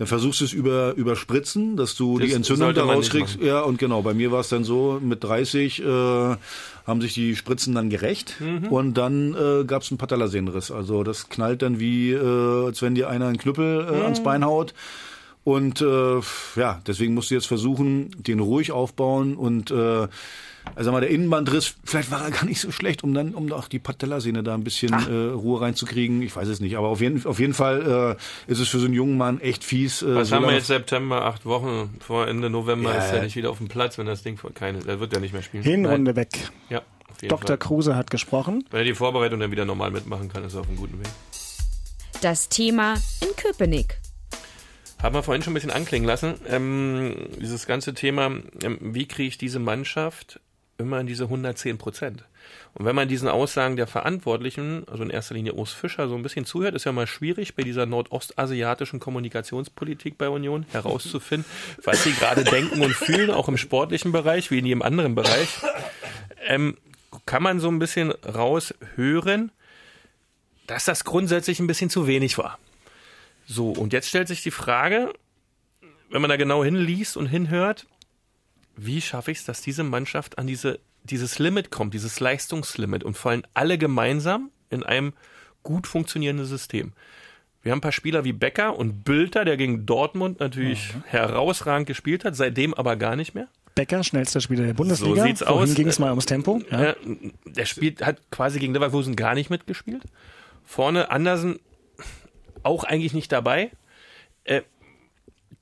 versuchst 0.00 0.42
du 0.42 0.44
es 0.44 0.52
über, 0.52 0.92
über 0.96 1.16
Spritzen, 1.16 1.78
dass 1.78 1.94
du 1.94 2.18
das 2.18 2.28
die 2.28 2.34
Entzündung 2.34 2.74
da 2.74 2.84
rauskriegst. 2.84 3.38
Ja, 3.40 3.60
und 3.60 3.78
genau, 3.78 4.02
bei 4.02 4.12
mir 4.12 4.30
war 4.30 4.40
es 4.40 4.50
dann 4.50 4.64
so, 4.64 5.00
mit 5.02 5.24
30 5.24 5.82
äh, 5.82 6.36
haben 6.86 7.00
sich 7.00 7.14
die 7.14 7.36
Spritzen 7.36 7.74
dann 7.74 7.90
gerecht 7.90 8.36
mhm. 8.40 8.68
und 8.68 8.94
dann 8.94 9.34
äh, 9.34 9.64
gab 9.64 9.82
es 9.82 9.90
einen 9.90 9.98
Patellasehnenriss. 9.98 10.70
Also 10.70 11.04
das 11.04 11.28
knallt 11.28 11.62
dann 11.62 11.78
wie, 11.78 12.12
äh, 12.12 12.66
als 12.66 12.82
wenn 12.82 12.94
dir 12.94 13.08
einer 13.08 13.26
einen 13.26 13.38
Knüppel 13.38 13.86
äh, 13.88 13.96
mhm. 13.96 14.02
ans 14.02 14.22
Bein 14.22 14.44
haut. 14.44 14.74
Und 15.44 15.80
äh, 15.80 16.20
ja, 16.56 16.80
deswegen 16.86 17.14
musst 17.14 17.30
du 17.30 17.34
jetzt 17.34 17.46
versuchen, 17.46 18.10
den 18.22 18.38
ruhig 18.38 18.70
aufbauen 18.70 19.36
und 19.36 19.70
äh, 19.72 20.06
also 20.74 20.92
mal 20.92 21.00
der 21.00 21.10
Innenbandriss, 21.10 21.74
vielleicht 21.84 22.10
war 22.10 22.24
er 22.24 22.30
gar 22.30 22.44
nicht 22.44 22.60
so 22.60 22.70
schlecht, 22.70 23.04
um 23.04 23.12
dann, 23.14 23.34
um 23.34 23.50
auch 23.52 23.68
die 23.68 23.78
Patellasehne 23.78 24.42
da 24.42 24.54
ein 24.54 24.64
bisschen 24.64 24.92
äh, 24.92 25.32
Ruhe 25.32 25.60
reinzukriegen. 25.60 26.22
Ich 26.22 26.34
weiß 26.34 26.48
es 26.48 26.60
nicht, 26.60 26.76
aber 26.76 26.88
auf 26.88 27.00
jeden, 27.00 27.24
auf 27.26 27.38
jeden 27.38 27.54
Fall 27.54 28.16
äh, 28.48 28.50
ist 28.50 28.58
es 28.58 28.68
für 28.68 28.78
so 28.78 28.86
einen 28.86 28.94
jungen 28.94 29.18
Mann 29.18 29.40
echt 29.40 29.64
fies. 29.64 30.02
Äh, 30.02 30.14
Was 30.14 30.28
so 30.28 30.36
haben 30.36 30.46
wir 30.46 30.54
jetzt 30.54 30.68
September, 30.68 31.24
acht 31.24 31.44
Wochen 31.44 31.94
vor 32.00 32.28
Ende 32.28 32.50
November 32.50 32.94
ja, 32.94 33.04
ist 33.04 33.12
er 33.12 33.22
nicht 33.22 33.36
wieder 33.36 33.50
auf 33.50 33.58
dem 33.58 33.68
Platz, 33.68 33.98
wenn 33.98 34.06
das 34.06 34.22
Ding 34.22 34.36
vor 34.36 34.52
keine, 34.52 34.78
der 34.80 35.00
wird 35.00 35.12
ja 35.12 35.20
nicht 35.20 35.32
mehr 35.32 35.42
spielen. 35.42 35.62
Hinrunde 35.62 36.16
weg. 36.16 36.50
Ja. 36.68 36.82
Dr. 37.20 37.46
Fall. 37.46 37.58
Kruse 37.58 37.94
hat 37.94 38.10
gesprochen. 38.10 38.64
Wenn 38.70 38.80
er 38.80 38.84
die 38.84 38.94
Vorbereitung 38.94 39.38
dann 39.38 39.50
wieder 39.50 39.64
normal 39.64 39.90
mitmachen 39.90 40.28
kann, 40.28 40.44
ist 40.44 40.54
er 40.54 40.60
auf 40.60 40.68
einem 40.68 40.76
guten 40.76 40.98
Weg. 40.98 41.08
Das 42.20 42.48
Thema 42.48 42.94
in 43.20 43.28
Köpenick. 43.36 43.98
Haben 45.02 45.16
wir 45.16 45.22
vorhin 45.24 45.42
schon 45.42 45.52
ein 45.52 45.54
bisschen 45.54 45.70
anklingen 45.72 46.06
lassen. 46.06 46.34
Ähm, 46.48 47.28
dieses 47.40 47.66
ganze 47.66 47.92
Thema, 47.94 48.26
ähm, 48.62 48.78
wie 48.80 49.06
kriege 49.06 49.28
ich 49.28 49.38
diese 49.38 49.58
Mannschaft 49.58 50.40
immer 50.82 51.00
in 51.00 51.06
diese 51.06 51.24
110 51.24 51.78
Prozent. 51.78 52.24
Und 52.74 52.84
wenn 52.84 52.96
man 52.96 53.08
diesen 53.08 53.28
Aussagen 53.28 53.76
der 53.76 53.86
Verantwortlichen, 53.86 54.86
also 54.88 55.02
in 55.02 55.10
erster 55.10 55.34
Linie 55.34 55.54
Urs 55.54 55.72
Fischer, 55.72 56.08
so 56.08 56.14
ein 56.14 56.22
bisschen 56.22 56.46
zuhört, 56.46 56.74
ist 56.74 56.84
ja 56.84 56.92
mal 56.92 57.06
schwierig 57.06 57.54
bei 57.54 57.62
dieser 57.62 57.86
nordostasiatischen 57.86 58.98
Kommunikationspolitik 58.98 60.16
bei 60.16 60.28
Union 60.28 60.64
herauszufinden, 60.72 61.50
was 61.84 62.04
sie 62.04 62.12
gerade 62.12 62.44
denken 62.44 62.82
und 62.82 62.94
fühlen, 62.94 63.30
auch 63.30 63.48
im 63.48 63.56
sportlichen 63.56 64.12
Bereich 64.12 64.50
wie 64.50 64.58
in 64.58 64.66
jedem 64.66 64.82
anderen 64.82 65.14
Bereich. 65.14 65.48
Ähm, 66.46 66.76
kann 67.26 67.42
man 67.42 67.60
so 67.60 67.68
ein 67.68 67.78
bisschen 67.78 68.10
raushören, 68.10 69.52
dass 70.66 70.84
das 70.84 71.04
grundsätzlich 71.04 71.60
ein 71.60 71.66
bisschen 71.66 71.90
zu 71.90 72.06
wenig 72.06 72.38
war. 72.38 72.58
So, 73.46 73.70
und 73.70 73.92
jetzt 73.92 74.08
stellt 74.08 74.28
sich 74.28 74.42
die 74.42 74.50
Frage, 74.50 75.12
wenn 76.10 76.22
man 76.22 76.30
da 76.30 76.36
genau 76.36 76.64
hinliest 76.64 77.16
und 77.16 77.26
hinhört, 77.26 77.86
wie 78.76 79.00
schaffe 79.00 79.30
ich 79.30 79.38
es, 79.38 79.44
dass 79.44 79.60
diese 79.60 79.84
Mannschaft 79.84 80.38
an 80.38 80.46
diese, 80.46 80.80
dieses 81.04 81.38
Limit 81.38 81.70
kommt, 81.70 81.94
dieses 81.94 82.20
Leistungslimit 82.20 83.04
und 83.04 83.16
fallen 83.16 83.46
alle 83.54 83.78
gemeinsam 83.78 84.50
in 84.70 84.82
einem 84.82 85.12
gut 85.62 85.86
funktionierenden 85.86 86.46
System. 86.46 86.92
Wir 87.62 87.70
haben 87.70 87.78
ein 87.78 87.82
paar 87.82 87.92
Spieler 87.92 88.24
wie 88.24 88.32
Becker 88.32 88.76
und 88.76 89.04
Bülter, 89.04 89.44
der 89.44 89.56
gegen 89.56 89.86
Dortmund 89.86 90.40
natürlich 90.40 90.94
mhm. 90.94 91.04
herausragend 91.06 91.86
gespielt 91.86 92.24
hat, 92.24 92.34
seitdem 92.34 92.74
aber 92.74 92.96
gar 92.96 93.14
nicht 93.14 93.34
mehr. 93.34 93.48
Becker, 93.74 94.02
schnellster 94.02 94.40
Spieler 94.40 94.66
der 94.66 94.74
Bundesliga. 94.74 95.16
So 95.16 95.22
sieht's 95.22 95.42
Vorhin 95.42 95.70
aus. 95.70 95.74
ging 95.74 95.88
es 95.88 95.98
mal 95.98 96.10
ums 96.10 96.26
Tempo. 96.26 96.60
Ja. 96.70 96.94
Der 97.46 97.64
spielt, 97.64 98.04
hat 98.04 98.20
quasi 98.30 98.58
gegen 98.58 98.74
Leverkusen 98.74 99.16
gar 99.16 99.34
nicht 99.34 99.48
mitgespielt. 99.48 100.02
Vorne 100.64 101.10
Andersen 101.10 101.58
auch 102.62 102.84
eigentlich 102.84 103.14
nicht 103.14 103.32
dabei. 103.32 103.70
Äh, 104.44 104.62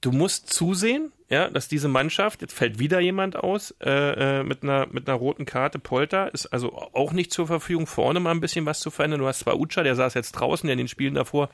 du 0.00 0.10
musst 0.12 0.52
zusehen, 0.52 1.12
ja, 1.30 1.48
dass 1.48 1.68
diese 1.68 1.86
Mannschaft, 1.86 2.42
jetzt 2.42 2.52
fällt 2.52 2.80
wieder 2.80 2.98
jemand 2.98 3.36
aus, 3.36 3.72
äh, 3.80 4.40
äh, 4.40 4.42
mit 4.42 4.64
einer 4.64 4.88
mit 4.90 5.08
einer 5.08 5.16
roten 5.16 5.46
Karte, 5.46 5.78
Polter, 5.78 6.34
ist 6.34 6.46
also 6.46 6.74
auch 6.74 7.12
nicht 7.12 7.32
zur 7.32 7.46
Verfügung, 7.46 7.86
vorne 7.86 8.18
mal 8.18 8.32
ein 8.32 8.40
bisschen 8.40 8.66
was 8.66 8.80
zu 8.80 8.90
verändern. 8.90 9.20
Du 9.20 9.28
hast 9.28 9.38
zwar 9.38 9.58
Ucha, 9.58 9.84
der 9.84 9.94
saß 9.94 10.14
jetzt 10.14 10.32
draußen, 10.32 10.66
der 10.66 10.72
in 10.72 10.78
den 10.78 10.88
Spielen 10.88 11.14
davor 11.14 11.48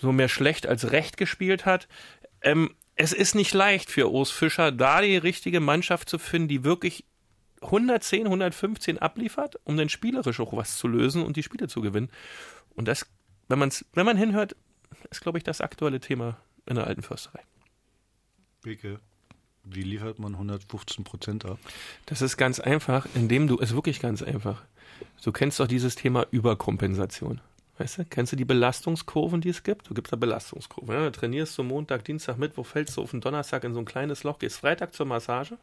so 0.00 0.10
mehr 0.10 0.28
schlecht 0.28 0.66
als 0.66 0.90
recht 0.90 1.18
gespielt 1.18 1.66
hat. 1.66 1.86
Ähm, 2.40 2.74
es 2.94 3.12
ist 3.12 3.34
nicht 3.34 3.52
leicht 3.52 3.90
für 3.90 4.10
Urs 4.10 4.30
Fischer, 4.30 4.72
da 4.72 5.02
die 5.02 5.18
richtige 5.18 5.60
Mannschaft 5.60 6.08
zu 6.08 6.18
finden, 6.18 6.48
die 6.48 6.64
wirklich 6.64 7.04
110, 7.60 8.24
115 8.24 8.98
abliefert, 8.98 9.60
um 9.64 9.76
dann 9.76 9.90
spielerisch 9.90 10.40
auch 10.40 10.56
was 10.56 10.78
zu 10.78 10.88
lösen 10.88 11.22
und 11.22 11.36
die 11.36 11.42
Spiele 11.42 11.68
zu 11.68 11.82
gewinnen. 11.82 12.08
Und 12.74 12.88
das, 12.88 13.06
wenn 13.48 13.58
man's, 13.58 13.84
wenn 13.92 14.06
man 14.06 14.16
hinhört, 14.16 14.56
ist, 15.10 15.20
glaube 15.20 15.36
ich, 15.36 15.44
das 15.44 15.60
aktuelle 15.60 16.00
Thema 16.00 16.38
in 16.66 16.76
der 16.76 16.86
alten 16.86 17.02
Försterei. 17.02 17.42
Beke, 18.68 19.00
wie 19.64 19.80
liefert 19.80 20.18
man 20.18 20.34
115 20.34 21.02
Prozent 21.02 21.46
ab? 21.46 21.58
Das 22.04 22.20
ist 22.20 22.36
ganz 22.36 22.60
einfach, 22.60 23.06
indem 23.14 23.46
du, 23.46 23.56
ist 23.56 23.74
wirklich 23.74 23.98
ganz 23.98 24.22
einfach. 24.22 24.62
Du 25.24 25.32
kennst 25.32 25.58
doch 25.58 25.66
dieses 25.66 25.94
Thema 25.94 26.26
Überkompensation. 26.30 27.40
Weißt 27.78 27.96
du, 27.96 28.04
kennst 28.04 28.32
du 28.32 28.36
die 28.36 28.44
Belastungskurven, 28.44 29.40
die 29.40 29.48
es 29.48 29.62
gibt? 29.62 29.88
Du 29.88 29.94
gibst 29.94 30.12
da 30.12 30.16
Belastungskurven. 30.16 30.94
Ja, 30.94 31.10
trainierst 31.10 31.56
du 31.56 31.62
Montag, 31.62 32.04
Dienstag, 32.04 32.36
Mittwoch, 32.36 32.66
fällst 32.66 32.98
du 32.98 33.00
auf 33.00 33.12
den 33.12 33.22
Donnerstag 33.22 33.64
in 33.64 33.72
so 33.72 33.78
ein 33.78 33.86
kleines 33.86 34.22
Loch, 34.22 34.38
gehst 34.38 34.58
Freitag 34.58 34.92
zur 34.92 35.06
Massage 35.06 35.56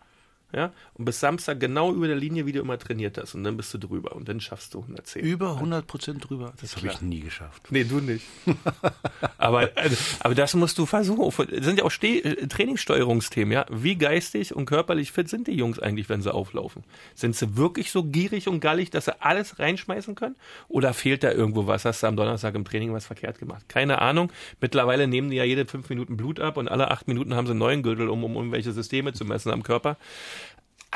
ja, 0.56 0.72
und 0.94 1.04
bis 1.04 1.20
Samstag 1.20 1.60
genau 1.60 1.92
über 1.94 2.08
der 2.08 2.16
Linie, 2.16 2.46
wie 2.46 2.54
du 2.54 2.62
immer 2.62 2.80
trainiert 2.80 3.18
hast. 3.18 3.36
Und 3.36 3.44
dann 3.44 3.58
bist 3.58 3.74
du 3.74 3.78
drüber 3.78 4.16
und 4.16 4.30
dann 4.30 4.40
schaffst 4.40 4.74
du 4.74 4.80
110. 4.80 5.22
Über 5.22 5.56
100 5.56 5.86
Prozent 5.86 6.30
drüber? 6.30 6.54
Das 6.62 6.78
habe 6.78 6.88
ich 6.88 7.02
nie 7.02 7.20
geschafft. 7.20 7.64
Nee, 7.72 7.84
du 7.84 8.00
nicht. 8.00 8.26
aber, 9.38 9.70
also, 9.76 9.98
aber 10.22 10.34
das 10.34 10.54
musst 10.54 10.78
du 10.78 10.86
versuchen. 10.86 11.48
Das 11.52 11.66
sind 11.66 11.80
ja 11.80 11.84
auch 11.84 11.92
Ste 11.92 12.24
äh, 12.24 12.48
Trainingssteuerungsthemen, 12.48 13.52
ja. 13.52 13.66
Wie 13.70 13.96
geistig 13.96 14.56
und 14.56 14.66
körperlich 14.66 15.12
fit 15.12 15.28
sind 15.28 15.48
die 15.48 15.56
Jungs 15.58 15.78
eigentlich, 15.78 16.08
wenn 16.08 16.22
sie 16.22 16.34
auflaufen? 16.34 16.86
Sind 17.16 17.36
sie 17.36 17.58
wirklich 17.58 17.92
so 17.92 18.04
gierig 18.04 18.48
und 18.48 18.62
gallig, 18.62 18.90
dass 18.92 19.06
sie 19.06 19.22
alles 19.22 19.60
reinschmeißen 19.60 20.16
können? 20.16 20.38
Oder 20.70 20.94
fehlt 20.94 21.24
da 21.24 21.32
irgendwo 21.32 21.68
was? 21.68 21.84
Hast 21.84 22.02
du 22.02 22.08
am 22.08 22.16
Donnerstag 22.16 22.56
im 22.56 22.64
Training 22.64 22.94
was 22.94 23.06
verkehrt 23.06 23.40
gemacht? 23.40 23.68
Keine 23.68 24.02
Ahnung. 24.02 24.32
Mittlerweile 24.62 25.08
nehmen 25.08 25.30
die 25.30 25.36
ja 25.36 25.44
jede 25.44 25.66
fünf 25.66 25.90
Minuten 25.90 26.16
Blut 26.16 26.40
ab 26.40 26.56
und 26.56 26.70
alle 26.70 26.92
acht 26.92 27.10
Minuten 27.10 27.36
haben 27.36 27.46
sie 27.46 27.52
einen 27.52 27.60
neuen 27.60 27.84
Gürtel, 27.84 28.08
um, 28.08 28.24
um 28.24 28.36
irgendwelche 28.36 28.72
Systeme 28.72 29.12
zu 29.12 29.26
messen 29.26 29.52
am 29.52 29.64
Körper. 29.64 29.98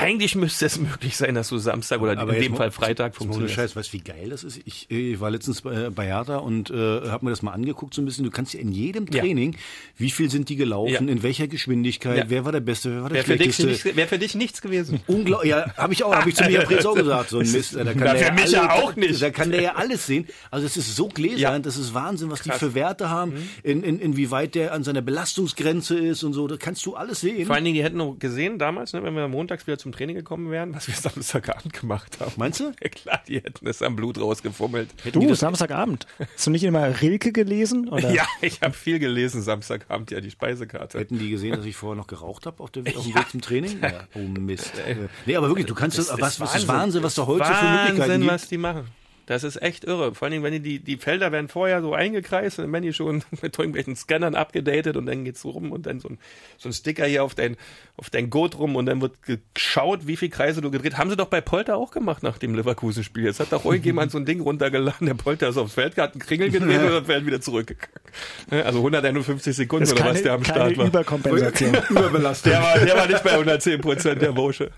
Eigentlich 0.01 0.33
müsste 0.35 0.65
es 0.65 0.79
möglich 0.79 1.17
sein, 1.17 1.35
dass 1.35 1.49
du 1.49 1.57
Samstag 1.57 1.99
oder 2.01 2.17
Aber 2.17 2.33
in 2.35 2.41
dem 2.43 2.55
Fall 2.55 2.71
Freitag 2.71 3.15
funktioniert. 3.15 3.51
Scheiß, 3.51 3.75
weißt 3.75 3.89
du, 3.89 3.97
wie 3.97 4.01
geil 4.01 4.29
das 4.29 4.45
ist? 4.45 4.59
Ich, 4.65 4.89
äh, 4.89 5.11
ich 5.13 5.19
war 5.19 5.29
letztens 5.29 5.61
bei, 5.61 5.89
bei 5.89 6.05
Hertha 6.05 6.37
und 6.37 6.69
äh, 6.71 6.73
habe 7.09 7.25
mir 7.25 7.31
das 7.31 7.41
mal 7.41 7.51
angeguckt 7.51 7.93
so 7.93 8.01
ein 8.01 8.05
bisschen. 8.05 8.23
Du 8.23 8.31
kannst 8.31 8.53
ja 8.53 8.61
in 8.61 8.71
jedem 8.71 9.05
Ja. 9.11 9.19
Training, 9.21 9.57
wie 9.97 10.09
viel 10.09 10.29
sind 10.31 10.47
die 10.47 10.55
gelaufen, 10.55 10.89
Ja. 10.91 10.99
in 10.99 11.21
welcher 11.21 11.47
Geschwindigkeit, 11.49 12.17
Ja. 12.17 12.23
wer 12.29 12.45
war 12.45 12.53
der 12.53 12.61
Beste, 12.61 12.91
wer 12.95 13.03
war 13.03 13.09
der 13.09 13.23
für, 13.25 13.35
dich 13.35 13.55
Schlechteste. 13.55 13.95
wär 13.97 14.07
für 14.07 14.17
dich 14.19 14.35
nichts 14.35 14.61
gewesen. 14.61 15.01
Unglaublich, 15.07 15.49
ja, 15.51 15.73
habe 15.75 15.91
ich 15.91 16.03
auch, 16.03 16.15
habe 16.15 16.29
ich 16.29 16.35
zu 16.35 16.43
Preetz 16.45 16.85
auch 16.85 16.95
gesagt, 16.95 17.29
so 17.31 17.39
ein 17.39 17.51
Mist. 17.51 17.75
Da 17.75 17.83
kann 17.83 17.93
Na, 17.97 18.13
der 18.13 18.25
für 18.27 18.33
mich 18.33 18.51
ja 18.51 18.71
auch 18.71 18.95
nicht. 18.95 19.21
Da 19.21 19.31
kann 19.31 19.51
der 19.51 19.61
ja 19.61 19.75
alles 19.75 20.05
sehen. 20.07 20.27
Also 20.49 20.65
es 20.65 20.77
ist 20.77 20.95
so 20.95 21.09
gläsern, 21.09 21.39
Ja. 21.39 21.59
das 21.59 21.75
ist 21.77 21.93
Wahnsinn, 21.93 22.31
was 22.31 22.41
die 22.41 22.49
Krass. 22.49 22.61
Mhm. 22.61 22.65
für 22.67 22.73
Werte 22.75 23.09
haben, 23.09 23.33
in, 23.63 23.83
in, 23.83 23.99
inwieweit 23.99 24.55
der 24.55 24.73
an 24.73 24.83
seiner 24.85 25.01
Belastungsgrenze 25.01 25.97
ist 25.99 26.23
und 26.23 26.31
so. 26.33 26.47
Da 26.47 26.55
kannst 26.57 26.85
du 26.85 26.95
alles 26.95 27.19
sehen. 27.21 27.45
Vor 27.45 27.55
allen 27.55 27.65
Dingen, 27.65 27.75
die 27.75 27.83
hätten 27.83 27.97
noch 27.97 28.17
gesehen 28.17 28.59
damals, 28.59 28.93
ne, 28.93 29.03
wenn 29.03 29.13
wir 29.13 29.27
montags 29.27 29.67
wieder 29.67 29.77
zum 29.77 29.88
Training 29.91 30.15
gekommen 30.15 30.51
wären, 30.51 30.73
was 30.73 30.87
wir 30.87 30.95
Samstagabend 31.11 31.73
gemacht 31.73 32.19
haben. 32.19 32.31
Meinst 32.37 32.59
du? 32.59 32.71
Ja 32.81 32.89
klar, 32.89 33.21
die 33.27 33.35
hätten 33.37 33.67
es 33.67 33.81
am 33.81 33.95
Blut 33.95 34.19
rausgefummelt. 34.19 34.89
Du, 35.11 35.33
Samstagabend. 35.33 36.07
Hast 36.33 36.47
du 36.47 36.51
nicht 36.51 36.63
immer 36.63 37.01
Rilke 37.01 37.31
gelesen? 37.31 37.89
Oder? 37.89 38.11
Ja, 38.19 38.25
ich 38.41 38.61
habe 38.61 38.73
viel 38.73 38.99
gelesen 38.99 39.41
Samstagabend, 39.41 40.11
ja, 40.11 40.21
die 40.21 40.31
Speisekarte. 40.31 40.99
Hätten 40.99 41.19
die 41.19 41.29
gesehen, 41.29 41.55
dass 41.55 41.65
ich 41.65 41.75
vorher 41.75 41.95
noch 41.95 42.07
geraucht 42.07 42.45
habe 42.45 42.61
auf, 42.63 42.71
dem 42.71 42.85
Weg 42.85 42.95
zum 43.29 43.41
Training? 43.41 43.79
Ja. 43.81 44.07
Oh 44.15 44.19
Mist. 44.19 44.73
Nee, 45.25 45.35
aber 45.35 45.47
wirklich, 45.47 45.67
du 45.67 45.75
kannst 45.75 45.97
das, 45.97 46.09
was, 46.19 46.39
was 46.39 46.55
ist 46.55 46.67
Wahnsinn, 46.67 47.03
was 47.03 47.15
da 47.15 47.25
heute 47.25 47.45
so 47.45 47.53
für 47.53 47.65
Möglichkeiten 47.65 47.99
Wahnsinn, 47.99 48.21
gibt. 48.21 48.33
was 48.33 48.47
die 48.47 48.57
machen. 48.57 48.87
Das 49.29 49.43
ist 49.43 49.61
echt 49.61 49.83
irre. 49.83 50.15
Vor 50.15 50.25
allen 50.25 50.31
Dingen, 50.31 50.43
wenn 50.43 50.53
die, 50.53 50.59
die, 50.59 50.79
die 50.79 50.97
Felder 50.97 51.31
werden 51.31 51.49
vorher 51.49 51.83
so 51.83 51.93
eingekreist 51.93 52.57
und 52.57 52.65
dann 52.65 52.73
werden 52.73 52.83
die 52.83 52.93
schon 52.93 53.23
mit 53.43 53.59
irgendwelchen 53.59 53.95
Scannern 53.95 54.33
abgedatet 54.33 54.97
und 54.97 55.05
dann 55.05 55.23
geht's 55.23 55.45
rum 55.45 55.71
und 55.71 55.85
dann 55.85 55.99
so 55.99 56.09
ein, 56.09 56.17
so 56.57 56.67
ein 56.67 56.73
Sticker 56.73 57.05
hier 57.05 57.23
auf 57.23 57.35
dein, 57.35 57.55
auf 57.95 58.09
dein 58.09 58.31
Gurt 58.31 58.57
rum 58.57 58.75
und 58.75 58.87
dann 58.87 59.01
wird 59.01 59.13
geschaut, 59.53 60.07
wie 60.07 60.17
viel 60.17 60.29
Kreise 60.29 60.61
du 60.61 60.71
gedreht. 60.71 60.97
Haben 60.97 61.11
sie 61.11 61.15
doch 61.15 61.27
bei 61.27 61.41
Polter 61.41 61.77
auch 61.77 61.91
gemacht 61.91 62.23
nach 62.23 62.39
dem 62.39 62.55
Leverkusen-Spiel. 62.55 63.25
Jetzt 63.25 63.39
hat 63.39 63.51
doch 63.51 63.65
irgendjemand 63.71 64.11
so 64.11 64.17
ein 64.17 64.25
Ding 64.25 64.41
runtergeladen. 64.41 65.05
Der 65.05 65.13
Polter 65.13 65.49
ist 65.49 65.57
aufs 65.57 65.75
Feld, 65.75 65.95
hat 65.97 66.13
einen 66.13 66.21
Kringel 66.21 66.49
gedreht 66.49 66.81
und 66.81 66.89
dann 66.89 67.05
fährt 67.05 67.23
wieder 67.27 67.39
zurückgegangen. 67.39 67.99
Also 68.49 68.79
151 68.79 69.55
Sekunden 69.55 69.91
oder 69.91 69.95
keine, 69.95 70.13
was 70.15 70.23
der 70.23 70.33
am 70.33 70.43
Start 70.43 70.75
war. 70.75 70.87
Überkompensation. 70.87 71.77
Überbelastet. 71.91 72.53
Der 72.53 72.61
war, 72.63 72.79
der 72.79 72.97
war 72.97 73.05
nicht 73.05 73.23
bei 73.23 73.33
110 73.33 73.79
Prozent, 73.79 74.23
der 74.23 74.31
Bursche. 74.31 74.71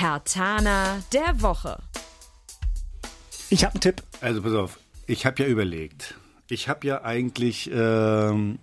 Herr 0.00 0.22
Tana 0.22 1.02
der 1.12 1.42
Woche. 1.42 1.76
Ich 3.50 3.64
habe 3.64 3.74
einen 3.74 3.80
Tipp. 3.80 4.00
Also 4.20 4.40
pass 4.42 4.52
auf, 4.52 4.78
ich 5.08 5.26
habe 5.26 5.42
ja 5.42 5.48
überlegt. 5.48 6.14
Ich 6.48 6.68
habe 6.68 6.86
ja 6.86 7.02
eigentlich 7.02 7.68
ähm, 7.74 8.60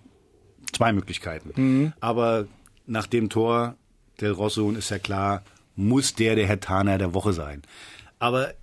zwei 0.72 0.94
Möglichkeiten. 0.94 1.94
Aber 2.00 2.48
nach 2.86 3.06
dem 3.06 3.30
Tor 3.30 3.76
der 4.22 4.32
Rosso 4.32 4.72
ist 4.72 4.92
ja 4.92 4.98
klar, 4.98 5.44
muss 5.76 6.16
der 6.16 6.36
der 6.36 6.48
Herr 6.48 6.62
Tana 6.62 6.98
der 6.98 7.14
Woche 7.14 7.34
sein. 7.34 7.64
Aber 8.18 8.54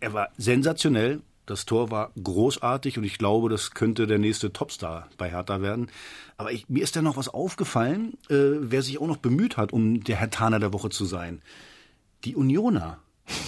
er 0.00 0.12
war 0.12 0.30
sensationell. 0.36 1.20
Das 1.46 1.64
Tor 1.64 1.92
war 1.92 2.10
großartig 2.20 2.98
und 2.98 3.04
ich 3.04 3.18
glaube, 3.18 3.48
das 3.50 3.70
könnte 3.70 4.08
der 4.08 4.18
nächste 4.18 4.52
Topstar 4.52 5.08
bei 5.16 5.30
Hertha 5.30 5.62
werden. 5.62 5.92
Aber 6.38 6.50
ich, 6.50 6.68
mir 6.68 6.82
ist 6.82 6.96
da 6.96 7.02
noch 7.02 7.16
was 7.16 7.28
aufgefallen, 7.28 8.14
äh, 8.28 8.58
wer 8.58 8.82
sich 8.82 9.00
auch 9.00 9.06
noch 9.06 9.16
bemüht 9.18 9.56
hat, 9.56 9.72
um 9.72 10.02
der 10.02 10.16
Herr 10.16 10.28
Tana 10.28 10.58
der 10.58 10.72
Woche 10.72 10.90
zu 10.90 11.04
sein. 11.04 11.40
Die 12.24 12.36
Unioner. 12.36 12.98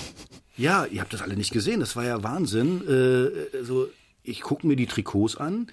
Ja, 0.56 0.84
ihr 0.84 1.00
habt 1.00 1.14
das 1.14 1.22
alle 1.22 1.36
nicht 1.36 1.52
gesehen. 1.52 1.80
Das 1.80 1.96
war 1.96 2.04
ja 2.04 2.22
Wahnsinn. 2.22 2.82
Äh, 2.86 3.56
also, 3.56 3.88
ich 4.22 4.42
gucke 4.42 4.66
mir 4.66 4.76
die 4.76 4.84
Trikots 4.84 5.38
an. 5.38 5.68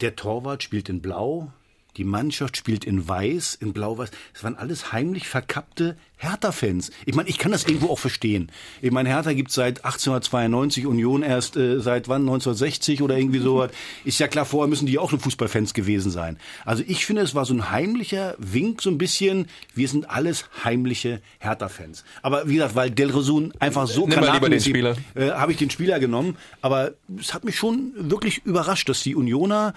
Der 0.00 0.16
Torwart 0.16 0.62
spielt 0.62 0.88
in 0.88 1.02
Blau. 1.02 1.52
Die 1.96 2.04
Mannschaft 2.04 2.56
spielt 2.56 2.84
in 2.84 3.08
Weiß, 3.08 3.54
in 3.60 3.72
Blau-Weiß. 3.72 4.10
Es 4.34 4.44
waren 4.44 4.56
alles 4.56 4.92
heimlich 4.92 5.28
verkappte 5.28 5.96
Hertha-Fans. 6.16 6.90
Ich 7.06 7.14
meine, 7.14 7.28
ich 7.30 7.38
kann 7.38 7.50
das 7.50 7.64
irgendwo 7.64 7.88
auch 7.88 7.98
verstehen. 7.98 8.52
Ich 8.82 8.90
meine, 8.90 9.08
Hertha 9.08 9.32
gibt 9.32 9.50
seit 9.52 9.84
1892, 9.84 10.86
Union 10.86 11.22
erst 11.22 11.56
äh, 11.56 11.80
seit 11.80 12.08
wann? 12.08 12.22
1960 12.22 13.02
oder 13.02 13.16
irgendwie 13.16 13.38
sowas. 13.42 13.70
Ist 14.04 14.20
ja 14.20 14.28
klar, 14.28 14.44
vorher 14.44 14.68
müssen 14.68 14.86
die 14.86 14.98
auch 14.98 15.10
schon 15.10 15.20
Fußballfans 15.20 15.72
gewesen 15.74 16.10
sein. 16.10 16.38
Also 16.64 16.82
ich 16.86 17.06
finde, 17.06 17.22
es 17.22 17.34
war 17.34 17.44
so 17.46 17.54
ein 17.54 17.70
heimlicher 17.70 18.34
Wink, 18.38 18.82
so 18.82 18.90
ein 18.90 18.98
bisschen. 18.98 19.48
Wir 19.74 19.88
sind 19.88 20.10
alles 20.10 20.44
heimliche 20.62 21.22
Hertha-Fans. 21.38 22.04
Aber 22.22 22.48
wie 22.48 22.54
gesagt, 22.54 22.74
weil 22.74 22.90
Del 22.90 23.10
Resun 23.10 23.52
einfach 23.58 23.86
so 23.86 24.06
Nimm 24.06 24.20
mal 24.20 24.32
lieber 24.34 24.50
den 24.50 24.60
Spieler. 24.60 24.96
äh, 25.14 25.30
habe 25.30 25.52
ich 25.52 25.58
den 25.58 25.70
Spieler 25.70 25.98
genommen. 26.00 26.36
Aber 26.60 26.92
es 27.18 27.32
hat 27.32 27.44
mich 27.44 27.56
schon 27.56 27.92
wirklich 27.96 28.44
überrascht, 28.44 28.88
dass 28.90 29.02
die 29.02 29.16
Unioner 29.16 29.72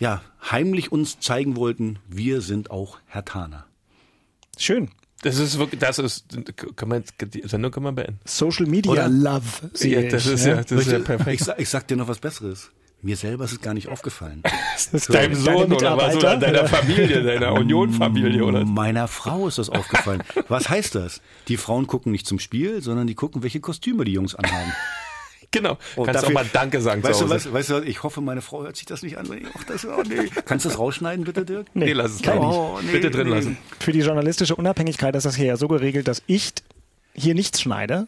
ja 0.00 0.22
heimlich 0.50 0.90
uns 0.90 1.20
zeigen 1.20 1.54
wollten, 1.54 2.00
wir 2.08 2.40
sind 2.40 2.70
auch 2.72 2.98
Hertaner. 3.06 3.66
Schön. 4.58 4.90
Das 5.22 5.38
ist 5.38 5.58
wirklich, 5.58 5.80
das 5.80 5.98
ist, 5.98 6.24
kann 6.76 6.88
man, 6.88 7.04
die 7.20 7.42
Sendung 7.46 7.70
kann 7.70 7.82
man 7.82 7.94
beenden. 7.94 8.18
Social 8.24 8.66
Media 8.66 8.90
Oder? 8.90 9.08
Love. 9.08 9.70
sehe 9.74 10.02
Ja, 10.02 10.10
das 10.10 10.26
ich, 10.26 10.32
ist 10.32 10.46
ja, 10.46 10.56
das 10.56 10.70
ist 10.72 10.90
ja 10.90 10.98
Ich, 10.98 11.04
perfekt. 11.04 11.44
sag, 11.44 11.60
ich 11.60 11.68
sag 11.68 11.86
dir 11.88 11.96
noch 11.96 12.08
was 12.08 12.18
Besseres. 12.18 12.70
Mir 13.02 13.16
selber 13.16 13.44
ist 13.44 13.52
es 13.52 13.60
gar 13.60 13.74
nicht 13.74 13.88
aufgefallen. 13.88 14.42
Das 14.92 15.04
Deinem 15.08 15.34
Sohn 15.34 15.70
oder 15.74 15.94
was? 15.98 16.16
Oder 16.16 16.38
deiner? 16.38 16.66
Familie, 16.66 17.22
deiner 17.22 17.52
Union-Familie, 17.60 18.42
oder? 18.42 18.64
Meiner 18.64 19.08
Frau 19.08 19.46
ist 19.46 19.58
das 19.58 19.68
aufgefallen. 19.68 20.22
Was 20.48 20.70
heißt 20.70 20.94
das? 20.94 21.20
Die 21.48 21.58
Frauen 21.58 21.86
gucken 21.86 22.12
nicht 22.12 22.26
zum 22.26 22.38
Spiel, 22.38 22.80
sondern 22.80 23.06
die 23.06 23.14
gucken, 23.14 23.42
welche 23.42 23.60
Kostüme 23.60 24.06
die 24.06 24.12
Jungs 24.12 24.34
anhaben. 24.34 24.72
Genau. 25.52 25.78
Und 25.96 26.04
Kannst 26.06 26.22
dafür- 26.22 26.28
auch 26.28 26.42
mal 26.44 26.46
Danke 26.52 26.80
sagen 26.80 27.02
Weißt 27.02 27.18
zu 27.18 27.24
du 27.26 27.32
Hause. 27.34 27.46
was? 27.46 27.52
Weißt 27.52 27.70
du 27.70 27.74
was? 27.74 27.84
Ich 27.84 28.02
hoffe, 28.04 28.20
meine 28.20 28.40
Frau 28.40 28.62
hört 28.62 28.76
sich 28.76 28.86
das 28.86 29.02
nicht 29.02 29.18
an. 29.18 29.28
Ach, 29.58 29.64
das, 29.64 29.84
oh, 29.84 30.02
nee. 30.08 30.28
Kannst 30.44 30.64
du 30.64 30.68
das 30.68 30.78
rausschneiden, 30.78 31.24
bitte, 31.24 31.44
Dirk? 31.44 31.66
Nee, 31.74 31.92
lass 31.92 32.12
es 32.12 32.22
kann 32.22 32.38
drin. 32.38 32.50
ich. 32.50 32.54
Oh, 32.56 32.78
nee, 32.82 32.92
Bitte 32.92 33.10
drin 33.10 33.28
nee. 33.28 33.34
lassen. 33.34 33.58
Für 33.80 33.90
die 33.92 34.00
journalistische 34.00 34.54
Unabhängigkeit 34.54 35.14
ist 35.16 35.24
das 35.26 35.34
hier 35.34 35.46
ja 35.46 35.56
so 35.56 35.66
geregelt, 35.66 36.06
dass 36.06 36.22
ich 36.28 36.52
hier 37.14 37.34
nichts 37.34 37.60
schneide, 37.60 38.06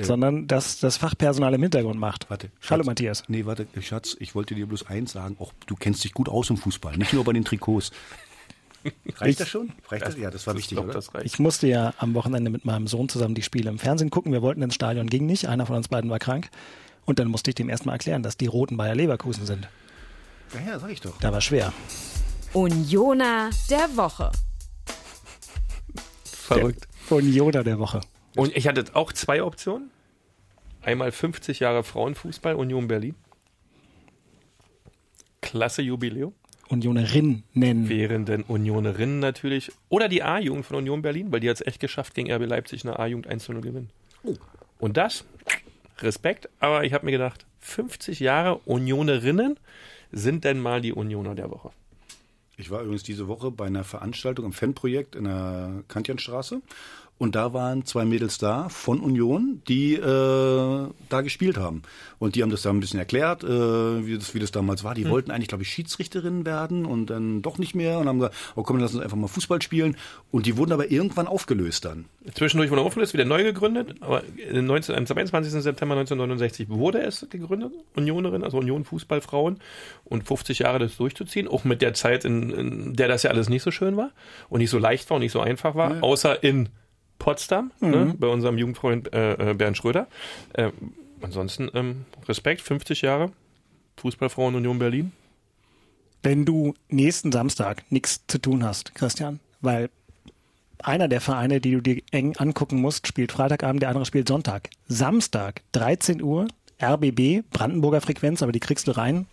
sondern 0.00 0.46
dass 0.46 0.78
das 0.78 0.96
Fachpersonal 0.96 1.52
im 1.54 1.62
Hintergrund 1.62 1.98
macht. 1.98 2.30
Warte. 2.30 2.50
Hallo 2.70 2.82
Schatz. 2.82 2.86
Matthias. 2.86 3.24
Nee, 3.26 3.44
warte, 3.46 3.66
Schatz, 3.80 4.16
ich 4.20 4.36
wollte 4.36 4.54
dir 4.54 4.66
bloß 4.66 4.86
eins 4.86 5.10
sagen. 5.12 5.34
Auch 5.40 5.52
du 5.66 5.74
kennst 5.74 6.04
dich 6.04 6.14
gut 6.14 6.28
aus 6.28 6.48
im 6.50 6.56
Fußball, 6.56 6.96
nicht 6.96 7.12
nur 7.12 7.24
bei 7.24 7.32
den 7.32 7.44
Trikots. 7.44 7.90
Reicht 9.16 9.40
das 9.40 9.48
schon? 9.48 9.72
Reicht 9.88 10.06
das? 10.06 10.16
Ja, 10.16 10.30
das 10.30 10.46
war 10.46 10.54
Ich 10.54 10.58
wichtig, 10.60 10.76
glaub, 10.76 10.86
oder? 10.86 10.94
das 10.94 11.12
reicht. 11.14 11.26
Ich 11.26 11.38
musste 11.38 11.66
ja 11.66 11.94
am 11.98 12.14
Wochenende 12.14 12.50
mit 12.50 12.64
meinem 12.64 12.86
Sohn 12.86 13.08
zusammen 13.08 13.34
die 13.34 13.42
Spiele 13.42 13.68
im 13.70 13.78
Fernsehen 13.78 14.10
gucken. 14.10 14.32
Wir 14.32 14.42
wollten 14.42 14.62
ins 14.62 14.74
Stadion, 14.74 15.08
ging 15.08 15.26
nicht. 15.26 15.48
Einer 15.48 15.66
von 15.66 15.76
uns 15.76 15.88
beiden 15.88 16.10
war 16.10 16.18
krank. 16.18 16.48
Und 17.04 17.18
dann 17.18 17.28
musste 17.28 17.50
ich 17.50 17.54
dem 17.56 17.68
erstmal 17.68 17.94
erklären, 17.94 18.22
dass 18.22 18.36
die 18.36 18.46
Roten 18.46 18.76
Bayer 18.76 18.94
Leverkusen 18.94 19.46
sind. 19.46 19.68
Ja, 20.54 20.72
ja, 20.72 20.78
sag 20.78 20.90
ich 20.90 21.00
doch. 21.00 21.18
Da 21.20 21.32
war 21.32 21.40
schwer. 21.40 21.72
Unioner 22.52 23.50
der 23.68 23.96
Woche. 23.96 24.30
Verrückt. 26.24 26.86
Unioner 27.10 27.64
der 27.64 27.78
Woche. 27.78 28.00
Und 28.36 28.56
ich 28.56 28.68
hatte 28.68 28.84
auch 28.94 29.12
zwei 29.12 29.42
Optionen. 29.42 29.90
Einmal 30.82 31.10
50 31.12 31.60
Jahre 31.60 31.82
Frauenfußball, 31.82 32.54
Union 32.54 32.88
Berlin. 32.88 33.14
Klasse 35.40 35.82
Jubiläum. 35.82 36.34
Unionerinnen. 36.68 37.44
Während 37.88 38.28
den 38.28 38.42
Unionerinnen 38.42 39.18
natürlich. 39.18 39.72
Oder 39.88 40.08
die 40.08 40.22
A-Jugend 40.22 40.66
von 40.66 40.76
Union 40.76 41.02
Berlin, 41.02 41.32
weil 41.32 41.40
die 41.40 41.48
hat 41.48 41.56
es 41.60 41.66
echt 41.66 41.80
geschafft, 41.80 42.14
gegen 42.14 42.30
RB 42.32 42.46
Leipzig 42.46 42.84
eine 42.84 42.98
A-Jugend 42.98 43.26
1 43.26 43.44
zu 43.44 43.52
0 43.52 43.62
gewinnen. 43.62 43.90
Und 44.78 44.96
das, 44.96 45.24
Respekt, 46.02 46.48
aber 46.60 46.84
ich 46.84 46.92
habe 46.92 47.06
mir 47.06 47.12
gedacht, 47.12 47.44
50 47.60 48.20
Jahre 48.20 48.58
Unionerinnen 48.64 49.58
sind 50.12 50.44
denn 50.44 50.60
mal 50.60 50.80
die 50.80 50.92
Unioner 50.92 51.34
der 51.34 51.50
Woche. 51.50 51.70
Ich 52.56 52.70
war 52.70 52.82
übrigens 52.82 53.04
diese 53.04 53.28
Woche 53.28 53.50
bei 53.50 53.66
einer 53.66 53.84
Veranstaltung 53.84 54.46
im 54.46 54.52
Fanprojekt 54.52 55.14
in 55.14 55.24
der 55.24 55.84
Kantianstraße. 55.86 56.60
Und 57.18 57.34
da 57.34 57.52
waren 57.52 57.84
zwei 57.84 58.04
Mädels 58.04 58.38
da 58.38 58.68
von 58.68 59.00
Union, 59.00 59.60
die 59.66 59.94
äh, 59.94 60.88
da 61.08 61.20
gespielt 61.20 61.56
haben. 61.56 61.82
Und 62.20 62.36
die 62.36 62.42
haben 62.42 62.50
das 62.50 62.62
da 62.62 62.70
ein 62.70 62.78
bisschen 62.78 63.00
erklärt, 63.00 63.42
äh, 63.42 64.06
wie, 64.06 64.16
das, 64.16 64.34
wie 64.34 64.38
das 64.38 64.52
damals 64.52 64.84
war. 64.84 64.94
Die 64.94 65.08
wollten 65.08 65.32
eigentlich, 65.32 65.48
glaube 65.48 65.64
ich, 65.64 65.70
Schiedsrichterinnen 65.70 66.46
werden 66.46 66.86
und 66.86 67.06
dann 67.06 67.42
doch 67.42 67.58
nicht 67.58 67.74
mehr. 67.74 67.98
Und 67.98 68.06
haben 68.06 68.20
gesagt, 68.20 68.36
oh 68.54 68.62
komm, 68.62 68.78
lass 68.78 68.94
uns 68.94 69.02
einfach 69.02 69.16
mal 69.16 69.26
Fußball 69.26 69.60
spielen. 69.62 69.96
Und 70.30 70.46
die 70.46 70.56
wurden 70.56 70.72
aber 70.72 70.90
irgendwann 70.92 71.26
aufgelöst 71.26 71.84
dann. 71.84 72.04
Zwischendurch 72.34 72.70
wurde 72.70 72.82
aufgelöst, 72.82 73.14
wieder 73.14 73.24
neu 73.24 73.42
gegründet, 73.42 73.96
aber 74.00 74.22
in 74.36 74.66
19, 74.66 74.94
am 74.94 75.06
22. 75.06 75.52
September 75.62 75.94
1969 75.94 76.68
wurde 76.68 77.00
es 77.00 77.26
gegründet, 77.30 77.72
Unionerin, 77.96 78.44
also 78.44 78.58
Union 78.58 78.84
Fußballfrauen, 78.84 79.58
und 80.04 80.26
50 80.26 80.60
Jahre 80.60 80.78
das 80.78 80.96
durchzuziehen, 80.96 81.48
auch 81.48 81.64
mit 81.64 81.80
der 81.80 81.94
Zeit, 81.94 82.24
in, 82.24 82.50
in 82.50 82.96
der 82.96 83.08
das 83.08 83.22
ja 83.22 83.30
alles 83.30 83.48
nicht 83.48 83.62
so 83.62 83.70
schön 83.70 83.96
war 83.96 84.10
und 84.50 84.58
nicht 84.58 84.70
so 84.70 84.78
leicht 84.78 85.08
war 85.10 85.16
und 85.16 85.22
nicht 85.22 85.32
so 85.32 85.40
einfach 85.40 85.74
war, 85.74 86.02
außer 86.02 86.42
in 86.42 86.68
Potsdam, 87.18 87.72
ne, 87.80 88.14
bei 88.18 88.28
unserem 88.28 88.58
Jugendfreund 88.58 89.12
äh, 89.12 89.50
äh, 89.50 89.54
Bernd 89.54 89.76
Schröder. 89.76 90.06
Äh, 90.52 90.70
ansonsten 91.20 91.70
ähm, 91.74 92.04
Respekt, 92.28 92.60
50 92.60 93.02
Jahre, 93.02 93.32
Fußballfrauen 93.96 94.54
Union 94.54 94.78
Berlin. 94.78 95.12
Wenn 96.22 96.44
du 96.44 96.74
nächsten 96.88 97.32
Samstag 97.32 97.84
nichts 97.90 98.22
zu 98.26 98.38
tun 98.38 98.64
hast, 98.64 98.94
Christian, 98.94 99.40
weil 99.60 99.90
einer 100.82 101.08
der 101.08 101.20
Vereine, 101.20 101.60
die 101.60 101.72
du 101.72 101.80
dir 101.80 102.02
eng 102.10 102.36
angucken 102.36 102.80
musst, 102.80 103.06
spielt 103.06 103.32
Freitagabend, 103.32 103.82
der 103.82 103.88
andere 103.88 104.06
spielt 104.06 104.28
Sonntag. 104.28 104.70
Samstag, 104.86 105.62
13 105.72 106.22
Uhr, 106.22 106.48
RBB, 106.80 107.42
Brandenburger 107.50 108.00
Frequenz, 108.00 108.42
aber 108.42 108.52
die 108.52 108.60
kriegst 108.60 108.86
du 108.86 108.92
rein. 108.92 109.26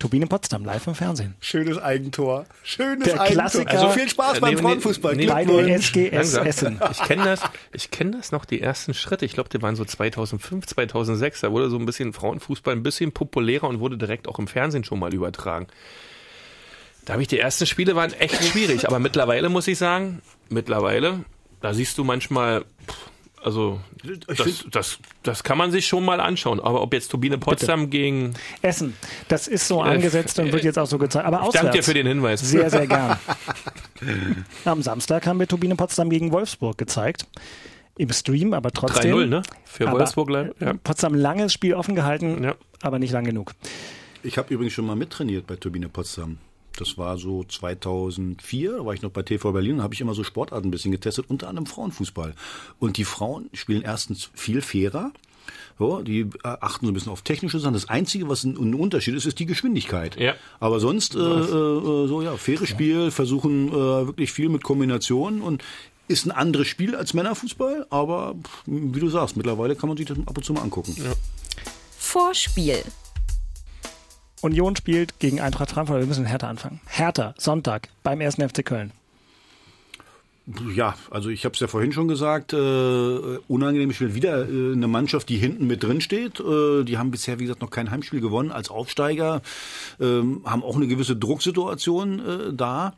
Turbine 0.00 0.26
Potsdam 0.26 0.64
live 0.64 0.86
im 0.88 0.94
Fernsehen. 0.96 1.34
Schönes 1.40 1.78
Eigentor. 1.78 2.46
Schönes 2.64 3.04
Der 3.04 3.20
Eigentor. 3.20 3.42
Klassiker. 3.42 3.70
Also 3.70 3.90
viel 3.90 4.08
Spaß 4.08 4.38
Äh, 4.38 4.40
beim 4.40 4.54
nee, 4.54 4.60
Frauenfußball. 4.62 5.14
nee, 5.14 5.26
Bei 5.26 5.44
der 5.44 5.76
SGS 5.76 6.10
Langsam. 6.12 6.46
Essen. 6.46 6.80
Ich 6.90 7.02
kenne 7.02 7.24
das, 7.24 7.40
ich 7.72 7.90
kenne 7.92 8.10
das 8.12 8.32
noch, 8.32 8.44
die 8.46 8.60
ersten 8.60 8.94
Schritte. 8.94 9.24
Ich 9.26 9.34
glaube, 9.34 9.48
die 9.50 9.60
waren 9.62 9.76
so 9.76 9.84
2005, 9.84 10.66
2006. 10.66 11.42
Da 11.42 11.52
wurde 11.52 11.70
so 11.70 11.76
ein 11.78 11.86
bisschen 11.86 12.12
Frauenfußball 12.12 12.74
ein 12.74 12.82
bisschen 12.82 13.12
populärer 13.12 13.68
und 13.68 13.78
wurde 13.78 13.96
direkt 13.98 14.26
auch 14.26 14.38
im 14.40 14.48
Fernsehen 14.48 14.82
schon 14.84 14.98
mal 14.98 15.14
übertragen. 15.14 15.68
Da 17.04 17.12
habe 17.12 17.22
ich 17.22 17.28
die 17.28 17.38
ersten 17.38 17.66
Spiele 17.66 17.94
waren 17.94 18.12
echt 18.14 18.42
schwierig, 18.42 18.86
aber 18.88 18.98
mittlerweile 18.98 19.48
muss 19.48 19.68
ich 19.68 19.78
sagen, 19.78 20.22
mittlerweile, 20.48 21.24
da 21.60 21.74
siehst 21.74 21.98
du 21.98 22.04
manchmal, 22.04 22.64
also 23.42 23.80
das, 24.26 24.40
find- 24.40 24.74
das, 24.74 24.98
das 25.22 25.42
kann 25.44 25.56
man 25.58 25.70
sich 25.70 25.86
schon 25.86 26.04
mal 26.04 26.20
anschauen. 26.20 26.60
Aber 26.60 26.82
ob 26.82 26.92
jetzt 26.92 27.10
Turbine 27.10 27.38
Potsdam 27.38 27.90
gegen, 27.90 28.34
Essen. 28.62 28.94
Das 29.28 29.46
ist 29.48 29.66
so 29.66 29.80
angesetzt 29.82 30.38
und 30.38 30.52
wird 30.52 30.64
jetzt 30.64 30.78
auch 30.78 30.86
so 30.86 30.98
gezeigt. 30.98 31.26
Aber 31.26 31.40
auswärts. 31.42 31.54
danke 31.64 31.78
dir 31.78 31.82
für 31.82 31.94
den 31.94 32.06
Hinweis. 32.06 32.40
Sehr, 32.40 32.68
sehr 32.70 32.86
gern. 32.86 33.18
Am 34.64 34.82
Samstag 34.82 35.26
haben 35.26 35.38
wir 35.40 35.46
Turbine 35.48 35.76
Potsdam 35.76 36.10
gegen 36.10 36.32
Wolfsburg 36.32 36.78
gezeigt. 36.78 37.26
Im 37.98 38.10
Stream, 38.12 38.54
aber 38.54 38.70
trotzdem. 38.70 39.14
3-0, 39.14 39.26
ne? 39.26 39.42
Für 39.64 39.90
Wolfsburg, 39.92 40.30
leider. 40.30 40.54
ja. 40.60 40.72
Potsdam 40.82 41.14
langes 41.14 41.52
Spiel 41.52 41.74
offen 41.74 41.94
gehalten, 41.94 42.42
Ja. 42.44 42.54
aber 42.82 42.98
nicht 42.98 43.10
lang 43.12 43.24
genug. 43.24 43.52
Ich 44.22 44.38
habe 44.38 44.52
übrigens 44.52 44.72
schon 44.74 44.86
mal 44.86 44.96
mittrainiert 44.96 45.46
bei 45.46 45.56
Turbine 45.56 45.88
Potsdam. 45.88 46.38
Das 46.80 46.96
war 46.96 47.18
so 47.18 47.44
2004, 47.44 48.78
da 48.78 48.86
war 48.86 48.94
ich 48.94 49.02
noch 49.02 49.10
bei 49.10 49.22
TV 49.22 49.52
Berlin 49.52 49.76
und 49.76 49.82
habe 49.82 49.94
ich 49.94 50.00
immer 50.00 50.14
so 50.14 50.24
Sportarten 50.24 50.68
ein 50.68 50.70
bisschen 50.70 50.92
getestet, 50.92 51.26
unter 51.28 51.48
anderem 51.48 51.66
Frauenfußball. 51.66 52.34
Und 52.78 52.96
die 52.96 53.04
Frauen 53.04 53.50
spielen 53.52 53.82
erstens 53.82 54.30
viel 54.34 54.62
fairer. 54.62 55.12
So, 55.78 56.02
die 56.02 56.20
äh, 56.20 56.28
achten 56.42 56.86
so 56.86 56.92
ein 56.92 56.94
bisschen 56.94 57.12
auf 57.12 57.22
technische 57.22 57.58
Sachen. 57.58 57.74
Das 57.74 57.88
Einzige, 57.88 58.28
was 58.28 58.44
ein, 58.44 58.56
ein 58.56 58.74
Unterschied 58.74 59.14
ist, 59.14 59.26
ist 59.26 59.38
die 59.38 59.46
Geschwindigkeit. 59.46 60.18
Ja. 60.20 60.34
Aber 60.58 60.78
sonst, 60.78 61.14
äh, 61.14 61.18
äh, 61.18 62.06
so 62.06 62.22
ja, 62.22 62.36
faires 62.36 62.68
Spiel, 62.68 63.10
versuchen 63.10 63.68
äh, 63.68 63.72
wirklich 63.72 64.32
viel 64.32 64.48
mit 64.48 64.62
Kombinationen 64.62 65.40
und 65.40 65.64
ist 66.08 66.26
ein 66.26 66.32
anderes 66.32 66.66
Spiel 66.66 66.96
als 66.96 67.14
Männerfußball, 67.14 67.86
aber 67.88 68.34
wie 68.66 69.00
du 69.00 69.08
sagst, 69.08 69.36
mittlerweile 69.36 69.76
kann 69.76 69.88
man 69.88 69.96
sich 69.96 70.06
das 70.06 70.18
ab 70.18 70.36
und 70.36 70.44
zu 70.44 70.52
mal 70.52 70.62
angucken. 70.62 70.94
Vorspiel. 71.96 72.82
Union 74.42 74.76
spielt 74.76 75.18
gegen 75.18 75.40
Eintracht 75.40 75.70
Frankfurt. 75.70 76.00
Wir 76.00 76.06
müssen 76.06 76.26
Hertha 76.26 76.48
anfangen. 76.48 76.80
Hertha, 76.86 77.34
Sonntag 77.38 77.88
beim 78.02 78.20
1. 78.20 78.36
FC 78.36 78.64
Köln. 78.64 78.92
Ja, 80.74 80.96
also 81.10 81.28
ich 81.28 81.44
habe 81.44 81.54
es 81.54 81.60
ja 81.60 81.68
vorhin 81.68 81.92
schon 81.92 82.08
gesagt, 82.08 82.52
äh, 82.52 82.56
unangenehm 83.46 83.92
Spiel. 83.92 84.14
Wieder 84.14 84.48
äh, 84.48 84.72
eine 84.72 84.88
Mannschaft, 84.88 85.28
die 85.28 85.36
hinten 85.36 85.66
mit 85.66 85.82
drin 85.82 86.00
steht. 86.00 86.40
Äh, 86.40 86.82
die 86.84 86.98
haben 86.98 87.10
bisher, 87.10 87.38
wie 87.38 87.44
gesagt, 87.44 87.60
noch 87.60 87.70
kein 87.70 87.90
Heimspiel 87.90 88.20
gewonnen 88.20 88.50
als 88.50 88.70
Aufsteiger, 88.70 89.42
ähm, 90.00 90.42
haben 90.44 90.64
auch 90.64 90.76
eine 90.76 90.88
gewisse 90.88 91.14
Drucksituation 91.14 92.18
äh, 92.20 92.52
da. 92.52 92.94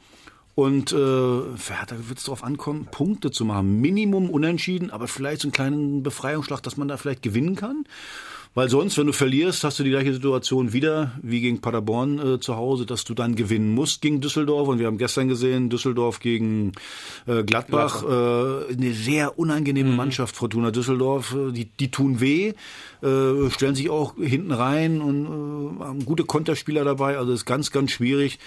Und 0.55 0.93
äh, 0.93 0.97
für 0.97 1.79
Hertha 1.79 1.97
wird 2.09 2.19
es 2.19 2.25
darauf 2.25 2.45
ankommen, 2.45 2.87
Punkte 2.91 3.31
zu 3.31 3.45
machen. 3.45 3.81
Minimum 3.81 4.31
unentschieden, 4.31 4.91
aber 4.91 5.09
vielleicht 5.09 5.43
so 5.43 5.49
einen 5.49 5.53
kleinen 5.53 6.03
Befreiungsschlag, 6.03 6.63
dass 6.63 6.77
man 6.77 6.89
da 6.89 6.97
vielleicht 6.97 7.23
gewinnen 7.23 7.57
kann. 7.57 7.85
Weil 8.55 8.69
sonst, 8.69 8.99
wenn 8.99 9.07
du 9.07 9.15
verlierst, 9.15 9.65
hast 9.65 9.79
du 9.79 9.83
die 9.83 9.91
gleiche 9.91 10.13
Situation 10.13 10.75
wieder 10.75 11.13
wie 11.23 11.41
gegen 11.41 11.63
Paderborn 11.63 12.19
äh, 12.19 12.41
zu 12.41 12.57
Hause, 12.57 12.85
dass 12.85 13.05
du 13.05 13.15
dann 13.15 13.35
gewinnen 13.35 13.73
musst 13.73 14.03
gegen 14.03 14.21
Düsseldorf. 14.21 14.69
Und 14.69 14.79
wir 14.79 14.87
haben 14.87 14.99
gestern 14.99 15.29
gesehen, 15.29 15.71
Düsseldorf 15.71 16.21
gegen 16.21 16.73
äh, 17.27 17.45
Gladbach, 17.45 18.03
äh, 18.03 18.73
eine 18.75 18.93
sehr 18.93 19.39
unangenehme 19.39 19.93
Mannschaft, 19.93 20.37
Fortuna 20.37 20.71
Düsseldorf. 20.71 21.35
Äh, 21.35 21.53
die, 21.53 21.65
die 21.65 21.91
tun 21.91 22.21
weh, 22.21 22.53
äh, 23.03 23.51
stellen 23.51 23.75
sich 23.75 23.89
auch 23.89 24.17
hinten 24.17 24.53
rein 24.53 25.01
und 25.01 25.25
äh, 25.25 25.85
haben 25.85 26.05
gute 26.05 26.25
Konterspieler 26.25 26.85
dabei. 26.85 27.17
Also 27.17 27.33
ist 27.33 27.47
ganz, 27.47 27.71
ganz 27.71 27.91
schwierig. 27.91 28.39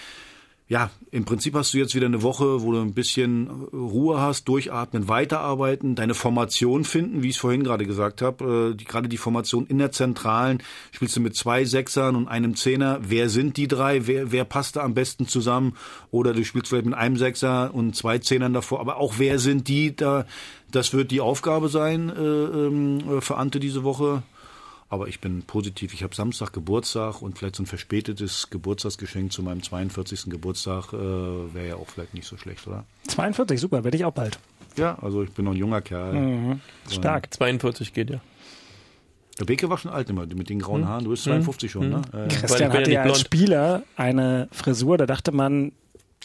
Ja, 0.68 0.90
im 1.12 1.26
Prinzip 1.26 1.54
hast 1.54 1.76
du 1.76 1.78
jetzt 1.78 1.94
wieder 1.94 2.08
eine 2.08 2.24
Woche, 2.24 2.64
wo 2.64 2.72
du 2.72 2.82
ein 2.82 2.96
bisschen 2.96 3.48
Ruhe 3.72 4.20
hast, 4.20 4.46
durchatmen, 4.46 5.08
weiterarbeiten, 5.08 5.94
deine 5.94 6.16
Formation 6.16 6.86
finden, 6.86 7.22
wie 7.22 7.30
ich 7.30 7.36
es 7.36 7.40
vorhin 7.40 7.64
gerade 7.64 7.86
gesagt 7.86 8.24
habe. 8.24 8.72
Äh, 8.72 8.76
die, 8.76 8.86
gerade 8.86 9.08
die 9.08 9.18
Formation 9.18 9.68
in 9.68 9.78
der 9.78 9.92
Zentralen, 9.92 10.64
spielst 10.92 11.16
du 11.18 11.22
mit 11.22 11.36
zwei 11.36 11.66
Sechsern 11.66 12.16
und 12.16 12.28
einem 12.28 12.56
Zehner. 12.56 13.00
Wer 13.04 13.30
sind 13.30 13.58
die 13.58 13.68
drei? 13.68 14.08
Wer, 14.08 14.32
wer 14.32 14.44
passt 14.44 14.76
da 14.76 14.82
am 14.82 14.96
besten 14.96 15.28
zusammen? 15.28 15.76
Oder 16.10 16.34
du 16.34 16.44
spielst 16.44 16.70
vielleicht 16.70 16.88
mit 16.88 16.96
einem 16.96 17.18
Sechser 17.18 17.72
und 17.72 17.96
zwei 17.96 18.18
Zehnern 18.18 18.54
davor. 18.54 18.80
Aber 18.80 18.98
auch 18.98 19.16
wer 19.20 19.38
sind 19.38 19.68
die 19.68 19.96
da? 19.96 20.26
Das 20.72 20.94
wird 20.94 21.12
die 21.12 21.22
Aufgabe 21.22 21.70
sein 21.70 22.10
äh, 22.10 22.20
ähm, 22.20 23.22
für 23.22 23.38
Ante 23.38 23.60
diese 23.60 23.84
Woche. 23.84 24.24
Aber 24.88 25.08
ich 25.08 25.20
bin 25.20 25.42
positiv. 25.42 25.94
Ich 25.94 26.04
habe 26.04 26.14
Samstag 26.14 26.54
Geburtstag 26.54 27.22
und 27.22 27.38
vielleicht 27.38 27.56
so 27.56 27.64
ein 27.64 27.66
verspätetes 27.66 28.50
Geburtstagsgeschenk 28.52 29.32
zu 29.32 29.42
meinem 29.42 29.64
42. 29.64 30.26
Geburtstag 30.30 30.94
äh, 30.94 30.98
wäre 30.98 31.68
ja 31.68 31.76
auch 31.76 31.88
vielleicht 31.88 32.14
nicht 32.14 32.28
so 32.28 32.38
schlecht, 32.38 32.68
oder? 32.68 32.86
42, 33.08 33.60
super, 33.60 33.84
werde 33.84 33.98
ich 33.98 34.06
auch 34.06 34.14
bald. 34.14 34.38
Ja, 34.78 34.98
also 35.02 35.24
ich 35.24 35.32
bin 35.32 35.46
noch 35.46 35.54
ein 35.54 35.58
junger 35.58 35.82
Kerl. 35.82 36.60
Stark. 36.90 37.34
42 37.34 37.94
geht 37.94 38.10
ja. 38.10 38.20
Der 39.40 39.46
Beke 39.46 39.70
war 39.70 39.78
schon 39.78 39.92
alt 39.92 40.10
immer, 40.10 40.26
mit 40.26 40.50
den 40.50 40.60
grauen 40.60 40.88
Haaren. 40.88 41.04
Du 41.04 41.10
bist 41.10 41.24
52 41.24 41.72
schon, 41.72 41.90
ne? 41.90 42.02
Äh, 42.14 42.28
Christian 42.30 42.72
ja 42.72 42.78
hatte 42.78 42.90
nicht 42.90 42.92
ja 42.92 43.04
als. 43.04 43.20
Spieler 43.20 43.84
eine 43.98 44.48
Frisur, 44.52 44.98
da 44.98 45.06
dachte 45.06 45.32
man, 45.34 45.74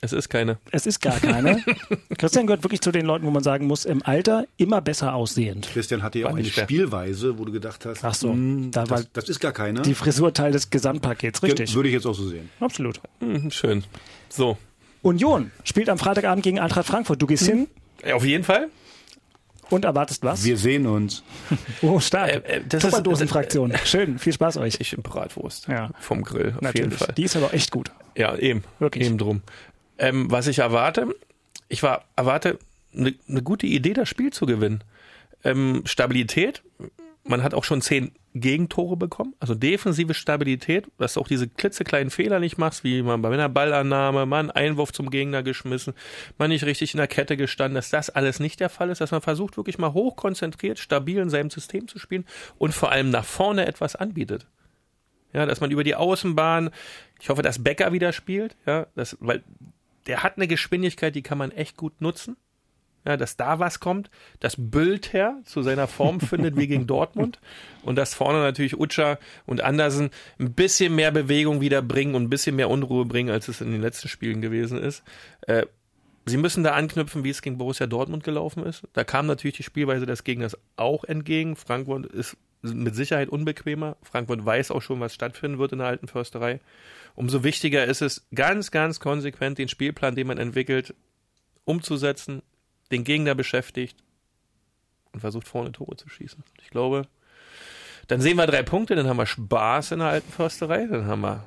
Es 0.03 0.13
ist 0.13 0.29
keine. 0.31 0.59
es 0.71 0.87
ist 0.87 1.01
gar 1.01 1.19
keine. 1.21 1.63
Christian 2.19 2.47
gehört 2.47 2.63
wirklich 2.63 2.81
zu 2.81 2.91
den 2.91 3.05
Leuten, 3.05 3.27
wo 3.27 3.31
man 3.31 3.43
sagen 3.43 3.67
muss, 3.67 3.85
im 3.85 4.03
Alter 4.03 4.47
immer 4.57 4.81
besser 4.81 5.15
aussehend. 5.15 5.69
Christian 5.73 6.03
hatte 6.03 6.19
ja 6.21 6.25
War 6.27 6.33
auch 6.33 6.37
eine 6.39 6.47
schwer. 6.47 6.65
Spielweise, 6.65 7.39
wo 7.39 7.45
du 7.45 7.53
gedacht 7.53 7.85
hast, 7.85 8.03
Ach 8.05 8.15
so, 8.15 8.31
hm, 8.31 8.71
da 8.71 8.89
war 8.89 8.99
das, 8.99 9.13
das 9.13 9.29
ist 9.29 9.41
gar 9.41 9.53
keine. 9.53 9.83
Die 9.83 9.95
Frisur 9.95 10.33
Teil 10.33 10.53
des 10.53 10.71
Gesamtpakets, 10.71 11.43
richtig. 11.43 11.75
Würde 11.75 11.89
ich 11.89 11.95
jetzt 11.95 12.07
auch 12.07 12.15
so 12.15 12.27
sehen. 12.29 12.49
Absolut. 12.61 13.01
Hm, 13.21 13.51
schön. 13.51 13.85
So. 14.29 14.57
Union 15.03 15.51
spielt 15.65 15.89
am 15.89 15.99
Freitagabend 15.99 16.45
gegen 16.45 16.59
Eintracht 16.59 16.87
Frankfurt. 16.87 17.21
Du 17.23 17.27
gehst 17.27 17.47
hin 17.47 17.69
Ja, 18.07 18.15
Auf 18.15 18.25
jeden 18.25 18.45
Fall. 18.45 18.69
und 19.71 19.85
erwartest 19.85 20.25
was? 20.25 20.45
Wir 20.45 20.57
sehen 20.57 20.87
uns. 20.87 21.23
oh, 21.83 22.01
stark. 22.01 22.31
Äh, 22.31 22.57
äh, 22.57 22.61
das 22.69 22.85
ist- 22.85 22.91
Tupperdosenfraktion. 22.91 23.73
Schön, 23.85 24.19
viel 24.19 24.33
Spaß 24.33 24.57
euch. 24.59 24.77
Ich 24.81 24.93
in 24.93 25.03
Bratwurst. 25.03 25.69
Ja. 25.69 25.91
Vom 26.01 26.23
Grill, 26.23 26.49
auf 26.49 26.75
jeden 26.75 26.89
Natürlich. 26.91 26.99
Fall. 26.99 27.15
Die 27.17 27.25
ist 27.25 27.37
aber 27.37 27.55
echt 27.55 27.71
gut. 27.71 27.91
Ja, 28.17 28.37
eben. 28.37 28.65
Wirklich. 28.79 29.07
Eben 29.07 29.17
drum. 29.19 29.43
Ähm, 30.01 30.31
was 30.31 30.47
ich 30.47 30.61
erwarte, 30.61 31.15
ich 31.69 31.83
war, 31.83 32.07
erwarte 32.17 32.59
eine 32.97 33.15
ne 33.27 33.43
gute 33.43 33.67
Idee, 33.67 33.93
das 33.93 34.09
Spiel 34.09 34.33
zu 34.33 34.47
gewinnen. 34.47 34.83
Ähm, 35.45 35.83
Stabilität. 35.85 36.63
Man 37.23 37.43
hat 37.43 37.53
auch 37.53 37.65
schon 37.65 37.83
zehn 37.83 38.13
Gegentore 38.35 38.97
bekommen. 38.97 39.35
Also 39.41 39.55
defensive 39.55 40.15
Stabilität, 40.15 40.87
dass 40.97 41.15
du 41.15 41.21
auch 41.21 41.29
diese 41.29 41.49
klitzekleinen 41.49 42.11
Fehler 42.11 42.41
nicht 42.41 42.57
machst, 42.57 42.83
wie 42.83 43.03
man 43.03 43.21
bei 43.21 43.31
einer 43.31 43.51
Ballannahme, 43.51 44.23
einen 44.23 44.51
Einwurf 44.51 44.91
zum 44.93 45.11
Gegner 45.11 45.43
geschmissen, 45.43 45.93
man 46.39 46.49
nicht 46.49 46.65
richtig 46.65 46.95
in 46.95 46.99
der 46.99 47.07
Kette 47.07 47.37
gestanden, 47.37 47.75
dass 47.75 47.91
das 47.91 48.09
alles 48.09 48.41
nicht 48.41 48.59
der 48.59 48.71
Fall 48.71 48.89
ist, 48.89 49.03
dass 49.03 49.11
man 49.11 49.21
versucht, 49.21 49.59
wirklich 49.59 49.79
mal 49.79 49.93
hochkonzentriert, 49.93 50.79
stabil 50.79 51.19
in 51.19 51.29
seinem 51.29 51.51
System 51.51 51.89
zu 51.89 51.99
spielen 51.99 52.25
und 52.57 52.73
vor 52.73 52.91
allem 52.91 53.11
nach 53.11 53.27
vorne 53.27 53.67
etwas 53.67 53.97
anbietet. 53.97 54.47
Ja, 55.35 55.45
dass 55.45 55.61
man 55.61 55.71
über 55.71 55.85
die 55.85 55.95
Außenbahn, 55.95 56.71
ich 57.21 57.29
hoffe, 57.29 57.43
dass 57.43 57.63
Becker 57.63 57.93
wieder 57.93 58.13
spielt, 58.13 58.57
ja, 58.67 58.87
das, 58.95 59.17
weil 59.21 59.45
der 60.07 60.23
hat 60.23 60.37
eine 60.37 60.49
Geschwindigkeit, 60.49 61.15
die 61.15 61.23
kann 61.23 61.39
man 61.39 61.51
echt 61.51 61.77
gut 61.77 62.01
nutzen. 62.01 62.37
Ja, 63.07 63.17
dass 63.17 63.37
da 63.37 63.59
was 63.59 63.81
kommt, 63.81 64.11
dass 64.41 64.57
Bülter 64.59 65.41
zu 65.45 65.63
seiner 65.63 65.89
Form 65.89 66.21
findet 66.21 66.57
wie 66.57 66.67
gegen 66.67 66.87
Dortmund 66.87 67.41
und 67.83 67.97
dass 67.97 68.13
vorne 68.13 68.41
natürlich 68.41 68.79
Utscha 68.79 69.19
und 69.47 69.63
Andersen 69.63 70.11
ein 70.39 70.53
bisschen 70.53 70.95
mehr 70.95 71.11
Bewegung 71.11 71.63
wieder 71.63 71.81
bringen 71.81 72.15
und 72.15 72.25
ein 72.25 72.31
bisschen 72.31 72.57
mehr 72.57 72.69
Unruhe 72.69 73.07
bringen, 73.07 73.31
als 73.31 73.49
es 73.49 73.63
in 73.63 73.73
den 73.73 73.81
letzten 73.81 74.09
Spielen 74.09 74.43
gewesen 74.43 74.79
ist. 74.79 75.03
Äh, 75.47 75.65
sie 76.27 76.37
müssen 76.37 76.63
da 76.63 76.73
anknüpfen, 76.73 77.25
wie 77.25 77.31
es 77.31 77.41
gegen 77.41 77.57
Borussia 77.57 77.87
Dortmund 77.87 78.23
gelaufen 78.23 78.67
ist. 78.67 78.83
Da 78.93 79.03
kam 79.03 79.27
natürlich 79.27 79.57
die 79.57 79.63
Spielweise 79.63 80.05
des 80.05 80.23
Gegners 80.23 80.59
auch 80.77 81.05
entgegen. 81.05 81.57
Frankfurt 81.57 82.05
ist 82.05 82.37
mit 82.63 82.95
Sicherheit 82.95 83.29
unbequemer. 83.29 83.97
Frankfurt 84.03 84.45
weiß 84.45 84.71
auch 84.71 84.83
schon, 84.83 85.01
was 85.01 85.15
stattfinden 85.15 85.59
wird 85.59 85.73
in 85.73 85.79
der 85.79 85.89
alten 85.89 86.09
Försterei. 86.09 86.61
Umso 87.15 87.43
wichtiger 87.43 87.85
ist 87.85 88.03
es, 88.03 88.27
ganz, 88.35 88.71
ganz 88.71 89.01
konsequent 89.01 89.59
den 89.59 89.69
Spielplan, 89.69 90.15
den 90.15 90.27
man 90.27 90.39
entwickelt, 90.39 90.95
umzusetzen, 91.65 92.43
den 92.91 93.05
Gegner 93.05 93.35
beschäftigt 93.35 93.97
und 95.13 95.21
versucht 95.21 95.49
vorne 95.49 95.73
Tore 95.73 95.97
zu 95.97 96.09
schießen. 96.09 96.43
Ich 96.63 96.71
glaube, 96.71 97.07
dann 98.09 98.21
sehen 98.21 98.37
wir 98.37 98.47
drei 98.47 98.63
Punkte, 98.63 98.97
dann 98.97 99.07
haben 99.07 99.19
wir 99.19 99.27
Spaß 99.27 99.93
in 99.93 100.01
der 100.01 100.09
alten 100.09 100.33
Försterei, 100.33 100.87
dann 100.87 101.07
haben 101.07 101.21
wir 101.21 101.45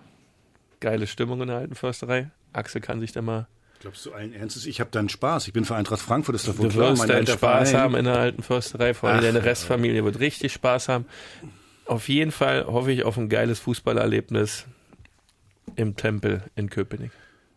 geile 0.80 1.08
Stimmung 1.08 1.42
in 1.42 1.48
der 1.48 1.58
alten 1.58 1.76
Försterei. 1.76 2.32
Axel 2.54 2.82
kann 2.82 3.00
sich 3.00 3.12
da 3.12 3.22
mal 3.22 3.48
Glaubst 3.84 4.06
du 4.06 4.14
allen 4.14 4.34
Ernstes, 4.34 4.66
ich 4.66 4.80
habe 4.80 4.90
dann 4.92 5.10
Spaß. 5.10 5.46
Ich 5.48 5.54
bin 5.54 5.66
für 5.66 5.76
Eintracht 5.76 6.00
Frankfurt, 6.02 6.36
ist 6.36 6.48
doch 6.48 6.58
wohl 6.58 6.70
Du 6.70 6.76
klar. 6.76 6.92
wirst 6.92 7.10
deinen 7.10 7.28
Spaß 7.28 7.72
Verein. 7.72 7.84
haben 7.84 7.96
in 7.96 8.06
der 8.06 8.18
alten 8.18 8.42
Försterei, 8.42 8.94
vor 8.94 9.10
allem 9.10 9.20
Ach, 9.20 9.24
deine 9.24 9.44
Restfamilie 9.44 10.06
wird 10.06 10.20
richtig 10.20 10.54
Spaß 10.54 10.88
haben. 10.88 11.06
Auf 11.86 12.08
jeden 12.08 12.32
Fall 12.32 12.66
hoffe 12.66 12.94
ich 12.94 13.04
auf 13.04 13.18
ein 13.18 13.28
geiles 13.28 13.60
Fußballerlebnis 13.60 14.66
im 15.76 15.98
Tempel 15.98 16.44
in 16.56 16.70
Köpenick. 16.70 17.12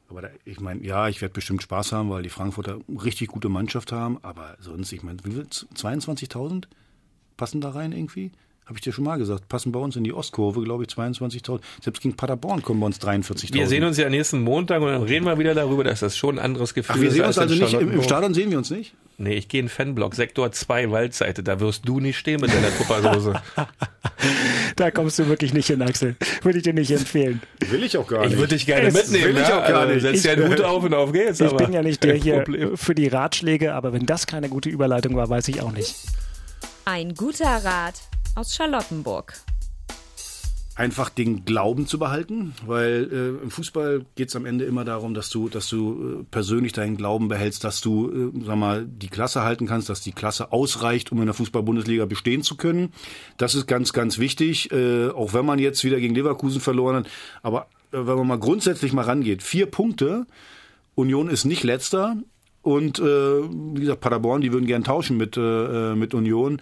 Aber 0.08 0.20
da, 0.22 0.28
ich 0.44 0.58
meine, 0.60 0.82
ja, 0.84 1.08
ich 1.08 1.20
werde 1.22 1.32
bestimmt 1.32 1.62
Spaß 1.62 1.92
haben, 1.92 2.10
weil 2.10 2.24
die 2.24 2.28
Frankfurter 2.28 2.78
richtig 2.88 3.28
gute 3.28 3.48
Mannschaft 3.48 3.92
haben. 3.92 4.18
Aber 4.22 4.56
sonst, 4.58 4.90
ich 4.92 5.04
meine, 5.04 5.18
wie 5.24 5.30
viel? 5.30 5.42
22.000 5.44 6.64
passen 7.36 7.60
da 7.60 7.70
rein 7.70 7.92
irgendwie? 7.92 8.32
Habe 8.66 8.78
ich 8.78 8.80
dir 8.82 8.92
schon 8.92 9.04
mal 9.04 9.16
gesagt. 9.16 9.48
Passen 9.48 9.70
bei 9.70 9.78
uns 9.78 9.94
in 9.94 10.02
die 10.02 10.12
Ostkurve, 10.12 10.60
glaube 10.62 10.82
ich, 10.82 10.88
22.000. 10.90 11.60
Selbst 11.80 12.02
gegen 12.02 12.16
Paderborn 12.16 12.62
kommen 12.62 12.80
bei 12.80 12.86
uns 12.86 12.98
43.000. 13.00 13.54
Wir 13.54 13.68
sehen 13.68 13.84
uns 13.84 13.96
ja 13.96 14.08
nächsten 14.10 14.40
Montag 14.42 14.82
und 14.82 14.88
dann 14.88 15.02
reden 15.04 15.24
wir 15.24 15.38
wieder 15.38 15.54
darüber, 15.54 15.84
dass 15.84 16.00
das 16.00 16.16
schon 16.16 16.38
ein 16.40 16.44
anderes 16.44 16.74
Gefühl 16.74 16.96
Ach, 16.96 17.00
wir 17.00 17.08
ist. 17.08 17.14
sehen 17.14 17.22
als 17.24 17.38
uns 17.38 17.52
also 17.52 17.78
in 17.78 17.86
nicht, 17.86 17.94
im. 17.96 18.02
Stadion 18.02 18.34
sehen 18.34 18.50
wir 18.50 18.58
uns 18.58 18.70
nicht? 18.70 18.94
Nee, 19.18 19.34
ich 19.34 19.46
gehe 19.48 19.60
in 19.60 19.66
den 19.66 19.70
Fanblock, 19.70 20.16
Sektor 20.16 20.50
2, 20.50 20.90
Waldseite. 20.90 21.44
Da 21.44 21.60
wirst 21.60 21.88
du 21.88 22.00
nicht 22.00 22.18
stehen 22.18 22.40
mit 22.40 22.52
deiner 22.52 22.76
Tuppersoße. 22.76 23.34
Da 24.76 24.90
kommst 24.90 25.18
du 25.18 25.28
wirklich 25.28 25.54
nicht 25.54 25.68
hin, 25.68 25.80
Axel. 25.82 26.16
Würde 26.42 26.58
ich 26.58 26.64
dir 26.64 26.72
nicht 26.74 26.90
empfehlen. 26.90 27.40
Will 27.70 27.82
ich 27.82 27.96
auch 27.96 28.06
gar 28.06 28.24
Ich 28.26 28.36
würde 28.36 28.54
dich 28.54 28.66
gerne 28.66 28.88
Es 28.88 28.94
mitnehmen. 28.94 29.34
will 29.36 29.42
ich 29.42 29.48
ja? 29.48 29.62
auch 29.62 29.68
gar 29.68 29.80
Also, 29.82 29.92
nicht. 29.94 30.02
Setz 30.02 30.22
dir 30.22 30.32
einen 30.32 30.50
Hut 30.50 30.60
auf 30.60 30.82
und 30.84 30.94
auf 30.94 31.12
geht's. 31.12 31.40
Ich 31.40 31.46
aber 31.46 31.56
bin 31.58 31.72
ja 31.72 31.82
nicht 31.82 32.02
der 32.02 32.14
hier 32.14 32.40
Problem. 32.40 32.76
für 32.76 32.94
die 32.94 33.06
Ratschläge, 33.06 33.74
aber 33.74 33.92
wenn 33.92 34.04
das 34.06 34.26
keine 34.26 34.48
gute 34.48 34.68
Überleitung 34.68 35.14
war, 35.16 35.28
weiß 35.28 35.48
ich 35.48 35.62
auch 35.62 35.72
nicht. 35.72 35.94
Ein 36.84 37.14
guter 37.14 37.46
Rat 37.64 37.94
aus 38.36 38.54
Charlottenburg. 38.54 39.34
einfach 40.74 41.08
den 41.08 41.46
Glauben 41.46 41.86
zu 41.86 41.98
behalten, 41.98 42.52
weil 42.66 43.08
äh, 43.10 43.42
im 43.42 43.50
Fußball 43.50 44.04
geht 44.14 44.28
es 44.28 44.36
am 44.36 44.44
Ende 44.44 44.66
immer 44.66 44.84
darum, 44.84 45.14
dass 45.14 45.30
du, 45.30 45.48
dass 45.48 45.70
du 45.70 46.20
äh, 46.20 46.24
persönlich 46.30 46.74
deinen 46.74 46.98
Glauben 46.98 47.28
behältst, 47.28 47.64
dass 47.64 47.80
du, 47.80 48.32
äh, 48.36 48.44
sag 48.44 48.56
mal, 48.56 48.84
die 48.84 49.08
Klasse 49.08 49.42
halten 49.42 49.66
kannst, 49.66 49.88
dass 49.88 50.02
die 50.02 50.12
Klasse 50.12 50.52
ausreicht, 50.52 51.12
um 51.12 51.20
in 51.20 51.24
der 51.24 51.34
Fußball-Bundesliga 51.34 52.04
bestehen 52.04 52.42
zu 52.42 52.56
können. 52.56 52.92
Das 53.38 53.54
ist 53.54 53.66
ganz, 53.66 53.94
ganz 53.94 54.18
wichtig, 54.18 54.70
äh, 54.70 55.08
auch 55.08 55.32
wenn 55.32 55.46
man 55.46 55.58
jetzt 55.58 55.82
wieder 55.82 55.98
gegen 55.98 56.14
Leverkusen 56.14 56.60
verloren 56.60 56.96
hat. 56.96 57.08
Aber 57.42 57.68
äh, 57.92 57.96
wenn 57.96 58.16
man 58.16 58.26
mal 58.26 58.38
grundsätzlich 58.38 58.92
mal 58.92 59.06
rangeht, 59.06 59.42
vier 59.42 59.64
Punkte, 59.64 60.26
Union 60.94 61.30
ist 61.30 61.46
nicht 61.46 61.64
letzter 61.64 62.18
und 62.60 62.98
äh, 62.98 63.02
wie 63.02 63.80
gesagt, 63.80 64.02
Paderborn, 64.02 64.42
die 64.42 64.52
würden 64.52 64.66
gern 64.66 64.84
tauschen 64.84 65.16
mit, 65.16 65.38
äh, 65.38 65.94
mit 65.94 66.12
Union. 66.12 66.60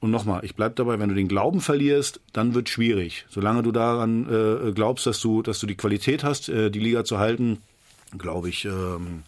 Und 0.00 0.10
nochmal, 0.12 0.44
ich 0.44 0.54
bleib 0.54 0.76
dabei, 0.76 0.98
wenn 1.00 1.08
du 1.08 1.14
den 1.14 1.28
Glauben 1.28 1.60
verlierst, 1.60 2.20
dann 2.32 2.54
wird 2.54 2.68
schwierig. 2.68 3.26
Solange 3.28 3.62
du 3.62 3.72
daran 3.72 4.28
äh, 4.28 4.72
glaubst, 4.72 5.06
dass 5.06 5.20
du, 5.20 5.42
dass 5.42 5.58
du 5.58 5.66
die 5.66 5.76
Qualität 5.76 6.22
hast, 6.22 6.48
äh, 6.48 6.70
die 6.70 6.78
Liga 6.78 7.04
zu 7.04 7.18
halten, 7.18 7.58
glaube 8.16 8.48
ich, 8.48 8.64
ähm, 8.64 9.24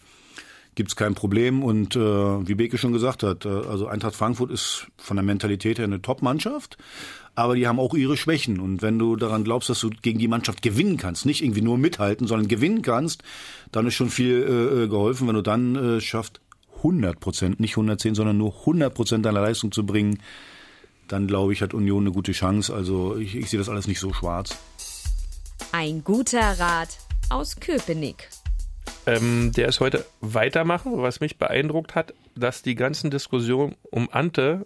gibt's 0.75 0.95
kein 0.95 1.13
Problem. 1.13 1.63
Und 1.63 1.95
äh, 1.95 1.99
wie 1.99 2.55
Beke 2.55 2.77
schon 2.77 2.93
gesagt 2.93 3.23
hat, 3.23 3.45
äh, 3.45 3.49
also 3.49 3.87
Eintracht 3.87 4.15
Frankfurt 4.15 4.51
ist 4.51 4.87
von 4.97 5.17
der 5.17 5.25
Mentalität 5.25 5.77
her 5.77 5.85
eine 5.85 6.01
Top-Mannschaft, 6.01 6.77
aber 7.35 7.55
die 7.55 7.67
haben 7.67 7.79
auch 7.79 7.93
ihre 7.93 8.15
Schwächen. 8.15 8.59
Und 8.59 8.81
wenn 8.81 8.97
du 8.97 9.17
daran 9.17 9.43
glaubst, 9.43 9.69
dass 9.69 9.79
du 9.79 9.89
gegen 9.89 10.19
die 10.19 10.27
Mannschaft 10.27 10.61
gewinnen 10.61 10.97
kannst, 10.97 11.25
nicht 11.25 11.43
irgendwie 11.43 11.61
nur 11.61 11.77
mithalten, 11.77 12.27
sondern 12.27 12.47
gewinnen 12.47 12.81
kannst, 12.81 13.23
dann 13.71 13.87
ist 13.87 13.95
schon 13.95 14.09
viel 14.09 14.43
äh, 14.43 14.83
äh, 14.83 14.87
geholfen. 14.87 15.27
Wenn 15.27 15.35
du 15.35 15.41
dann 15.41 15.75
äh, 15.75 16.01
schaffst, 16.01 16.39
100 16.77 17.19
Prozent, 17.19 17.59
nicht 17.59 17.73
110, 17.73 18.15
sondern 18.15 18.37
nur 18.37 18.55
100 18.61 18.93
Prozent 18.93 19.25
deiner 19.25 19.41
Leistung 19.41 19.71
zu 19.71 19.85
bringen, 19.85 20.19
dann 21.11 21.27
glaube 21.27 21.53
ich, 21.53 21.61
hat 21.61 21.73
Union 21.73 22.03
eine 22.03 22.11
gute 22.11 22.31
Chance. 22.31 22.73
Also 22.73 23.17
ich, 23.17 23.35
ich 23.35 23.49
sehe 23.49 23.59
das 23.59 23.69
alles 23.69 23.87
nicht 23.87 23.99
so 23.99 24.13
schwarz. 24.13 24.57
Ein 25.71 26.03
guter 26.03 26.59
Rat 26.59 26.97
aus 27.29 27.57
Köpenick. 27.57 28.29
Ähm, 29.05 29.51
der 29.53 29.67
ist 29.67 29.79
heute 29.79 30.05
weitermachen, 30.19 31.01
was 31.01 31.19
mich 31.19 31.37
beeindruckt 31.37 31.95
hat, 31.95 32.13
dass 32.35 32.61
die 32.61 32.75
ganzen 32.75 33.11
Diskussionen 33.11 33.75
um 33.89 34.09
Ante 34.11 34.65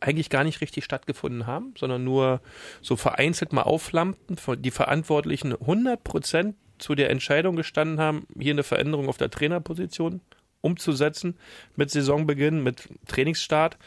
eigentlich 0.00 0.28
gar 0.28 0.44
nicht 0.44 0.60
richtig 0.60 0.84
stattgefunden 0.84 1.46
haben, 1.46 1.72
sondern 1.78 2.04
nur 2.04 2.40
so 2.82 2.96
vereinzelt 2.96 3.52
mal 3.52 3.62
aufflammten, 3.62 4.36
die 4.58 4.70
Verantwortlichen 4.70 5.52
100 5.52 6.02
Prozent 6.04 6.56
zu 6.78 6.94
der 6.94 7.10
Entscheidung 7.10 7.56
gestanden 7.56 8.00
haben, 8.00 8.26
hier 8.38 8.52
eine 8.52 8.64
Veränderung 8.64 9.08
auf 9.08 9.16
der 9.16 9.30
Trainerposition 9.30 10.20
umzusetzen 10.60 11.38
mit 11.76 11.90
Saisonbeginn, 11.90 12.62
mit 12.62 12.88
Trainingsstart 13.06 13.78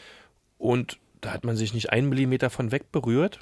und 0.56 0.98
da 1.20 1.32
hat 1.32 1.44
man 1.44 1.56
sich 1.56 1.74
nicht 1.74 1.90
einen 1.90 2.08
Millimeter 2.08 2.50
von 2.50 2.72
weg 2.72 2.92
berührt, 2.92 3.40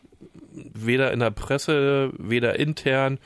weder 0.53 1.13
in 1.13 1.21
der 1.21 1.31
Presse, 1.31 2.13
weder 2.19 2.59
intern 2.59 3.19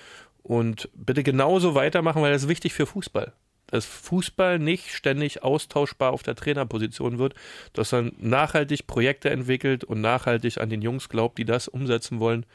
und 0.42 0.88
bitte 0.94 1.22
genauso 1.22 1.74
weitermachen, 1.74 2.22
weil 2.22 2.32
das 2.32 2.42
ist 2.42 2.48
wichtig 2.48 2.72
für 2.72 2.86
Fußball. 2.86 3.32
Dass 3.68 3.84
Fußball 3.86 4.58
nicht 4.58 4.92
ständig 4.92 5.44
austauschbar 5.44 6.12
auf 6.12 6.24
der 6.24 6.34
Trainerposition 6.34 7.18
wird, 7.18 7.34
dass 7.72 7.92
man 7.92 8.12
nachhaltig 8.18 8.86
Projekte 8.86 9.30
entwickelt 9.30 9.84
und 9.84 10.00
nachhaltig 10.00 10.58
an 10.58 10.70
den 10.70 10.82
Jungs 10.82 11.08
glaubt, 11.08 11.38
die 11.38 11.44
das 11.44 11.68
umsetzen 11.68 12.18
wollen. 12.18 12.46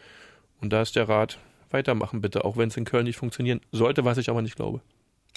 Und 0.59 0.73
da 0.73 0.81
ist 0.81 0.95
der 0.95 1.07
Rat, 1.07 1.39
weitermachen 1.71 2.21
bitte, 2.21 2.43
auch 2.43 2.57
wenn 2.57 2.67
es 2.67 2.77
in 2.77 2.85
Köln 2.85 3.05
nicht 3.05 3.17
funktionieren 3.17 3.61
sollte, 3.71 4.03
was 4.03 4.17
ich 4.17 4.29
aber 4.29 4.41
nicht 4.41 4.55
glaube. 4.55 4.81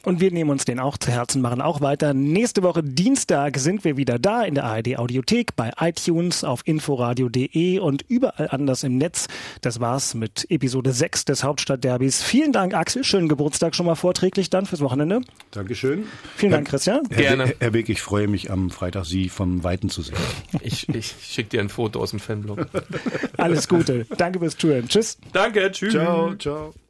Und 0.04 0.20
wir 0.20 0.30
nehmen 0.30 0.50
uns 0.50 0.64
den 0.64 0.78
auch 0.78 0.96
zu 0.96 1.10
Herzen, 1.10 1.42
machen 1.42 1.60
auch 1.60 1.80
weiter. 1.80 2.14
Nächste 2.14 2.62
Woche 2.62 2.82
Dienstag 2.84 3.58
sind 3.58 3.84
wir 3.84 3.96
wieder 3.96 4.18
da 4.18 4.44
in 4.44 4.54
der 4.54 4.64
ARD 4.64 4.96
Audiothek, 4.96 5.56
bei 5.56 5.72
iTunes, 5.80 6.44
auf 6.44 6.62
inforadio.de 6.64 7.80
und 7.80 8.04
überall 8.08 8.48
anders 8.50 8.84
im 8.84 8.96
Netz. 8.96 9.26
Das 9.60 9.80
war's 9.80 10.14
mit 10.14 10.46
Episode 10.50 10.92
6 10.92 11.24
des 11.24 11.42
Hauptstadtderbys. 11.42 12.22
Vielen 12.22 12.52
Dank, 12.52 12.74
Axel. 12.74 13.02
Schönen 13.02 13.28
Geburtstag 13.28 13.74
schon 13.74 13.86
mal 13.86 13.96
vorträglich 13.96 14.50
dann 14.50 14.66
fürs 14.66 14.80
Wochenende. 14.80 15.20
Dankeschön. 15.50 16.04
Vielen 16.36 16.52
Dank, 16.52 16.68
Christian. 16.68 17.02
Herr, 17.10 17.16
Gerne. 17.22 17.46
Herr, 17.46 17.54
Herr 17.58 17.70
Beck, 17.72 17.88
ich 17.88 18.00
freue 18.00 18.28
mich 18.28 18.50
am 18.50 18.70
Freitag, 18.70 19.04
Sie 19.04 19.28
vom 19.28 19.64
Weiten 19.64 19.90
zu 19.90 20.02
sehen. 20.02 20.16
Ich, 20.60 20.88
ich 20.88 21.14
schicke 21.20 21.50
dir 21.50 21.60
ein 21.60 21.68
Foto 21.68 22.00
aus 22.00 22.10
dem 22.10 22.20
Fanblog. 22.20 22.66
Alles 23.36 23.68
Gute. 23.68 24.06
Danke 24.16 24.38
fürs 24.38 24.56
Zuhören. 24.56 24.88
Tschüss. 24.88 25.18
Danke, 25.32 25.70
tschüss. 25.72 25.92
Ciao, 25.92 26.34
ciao. 26.36 26.72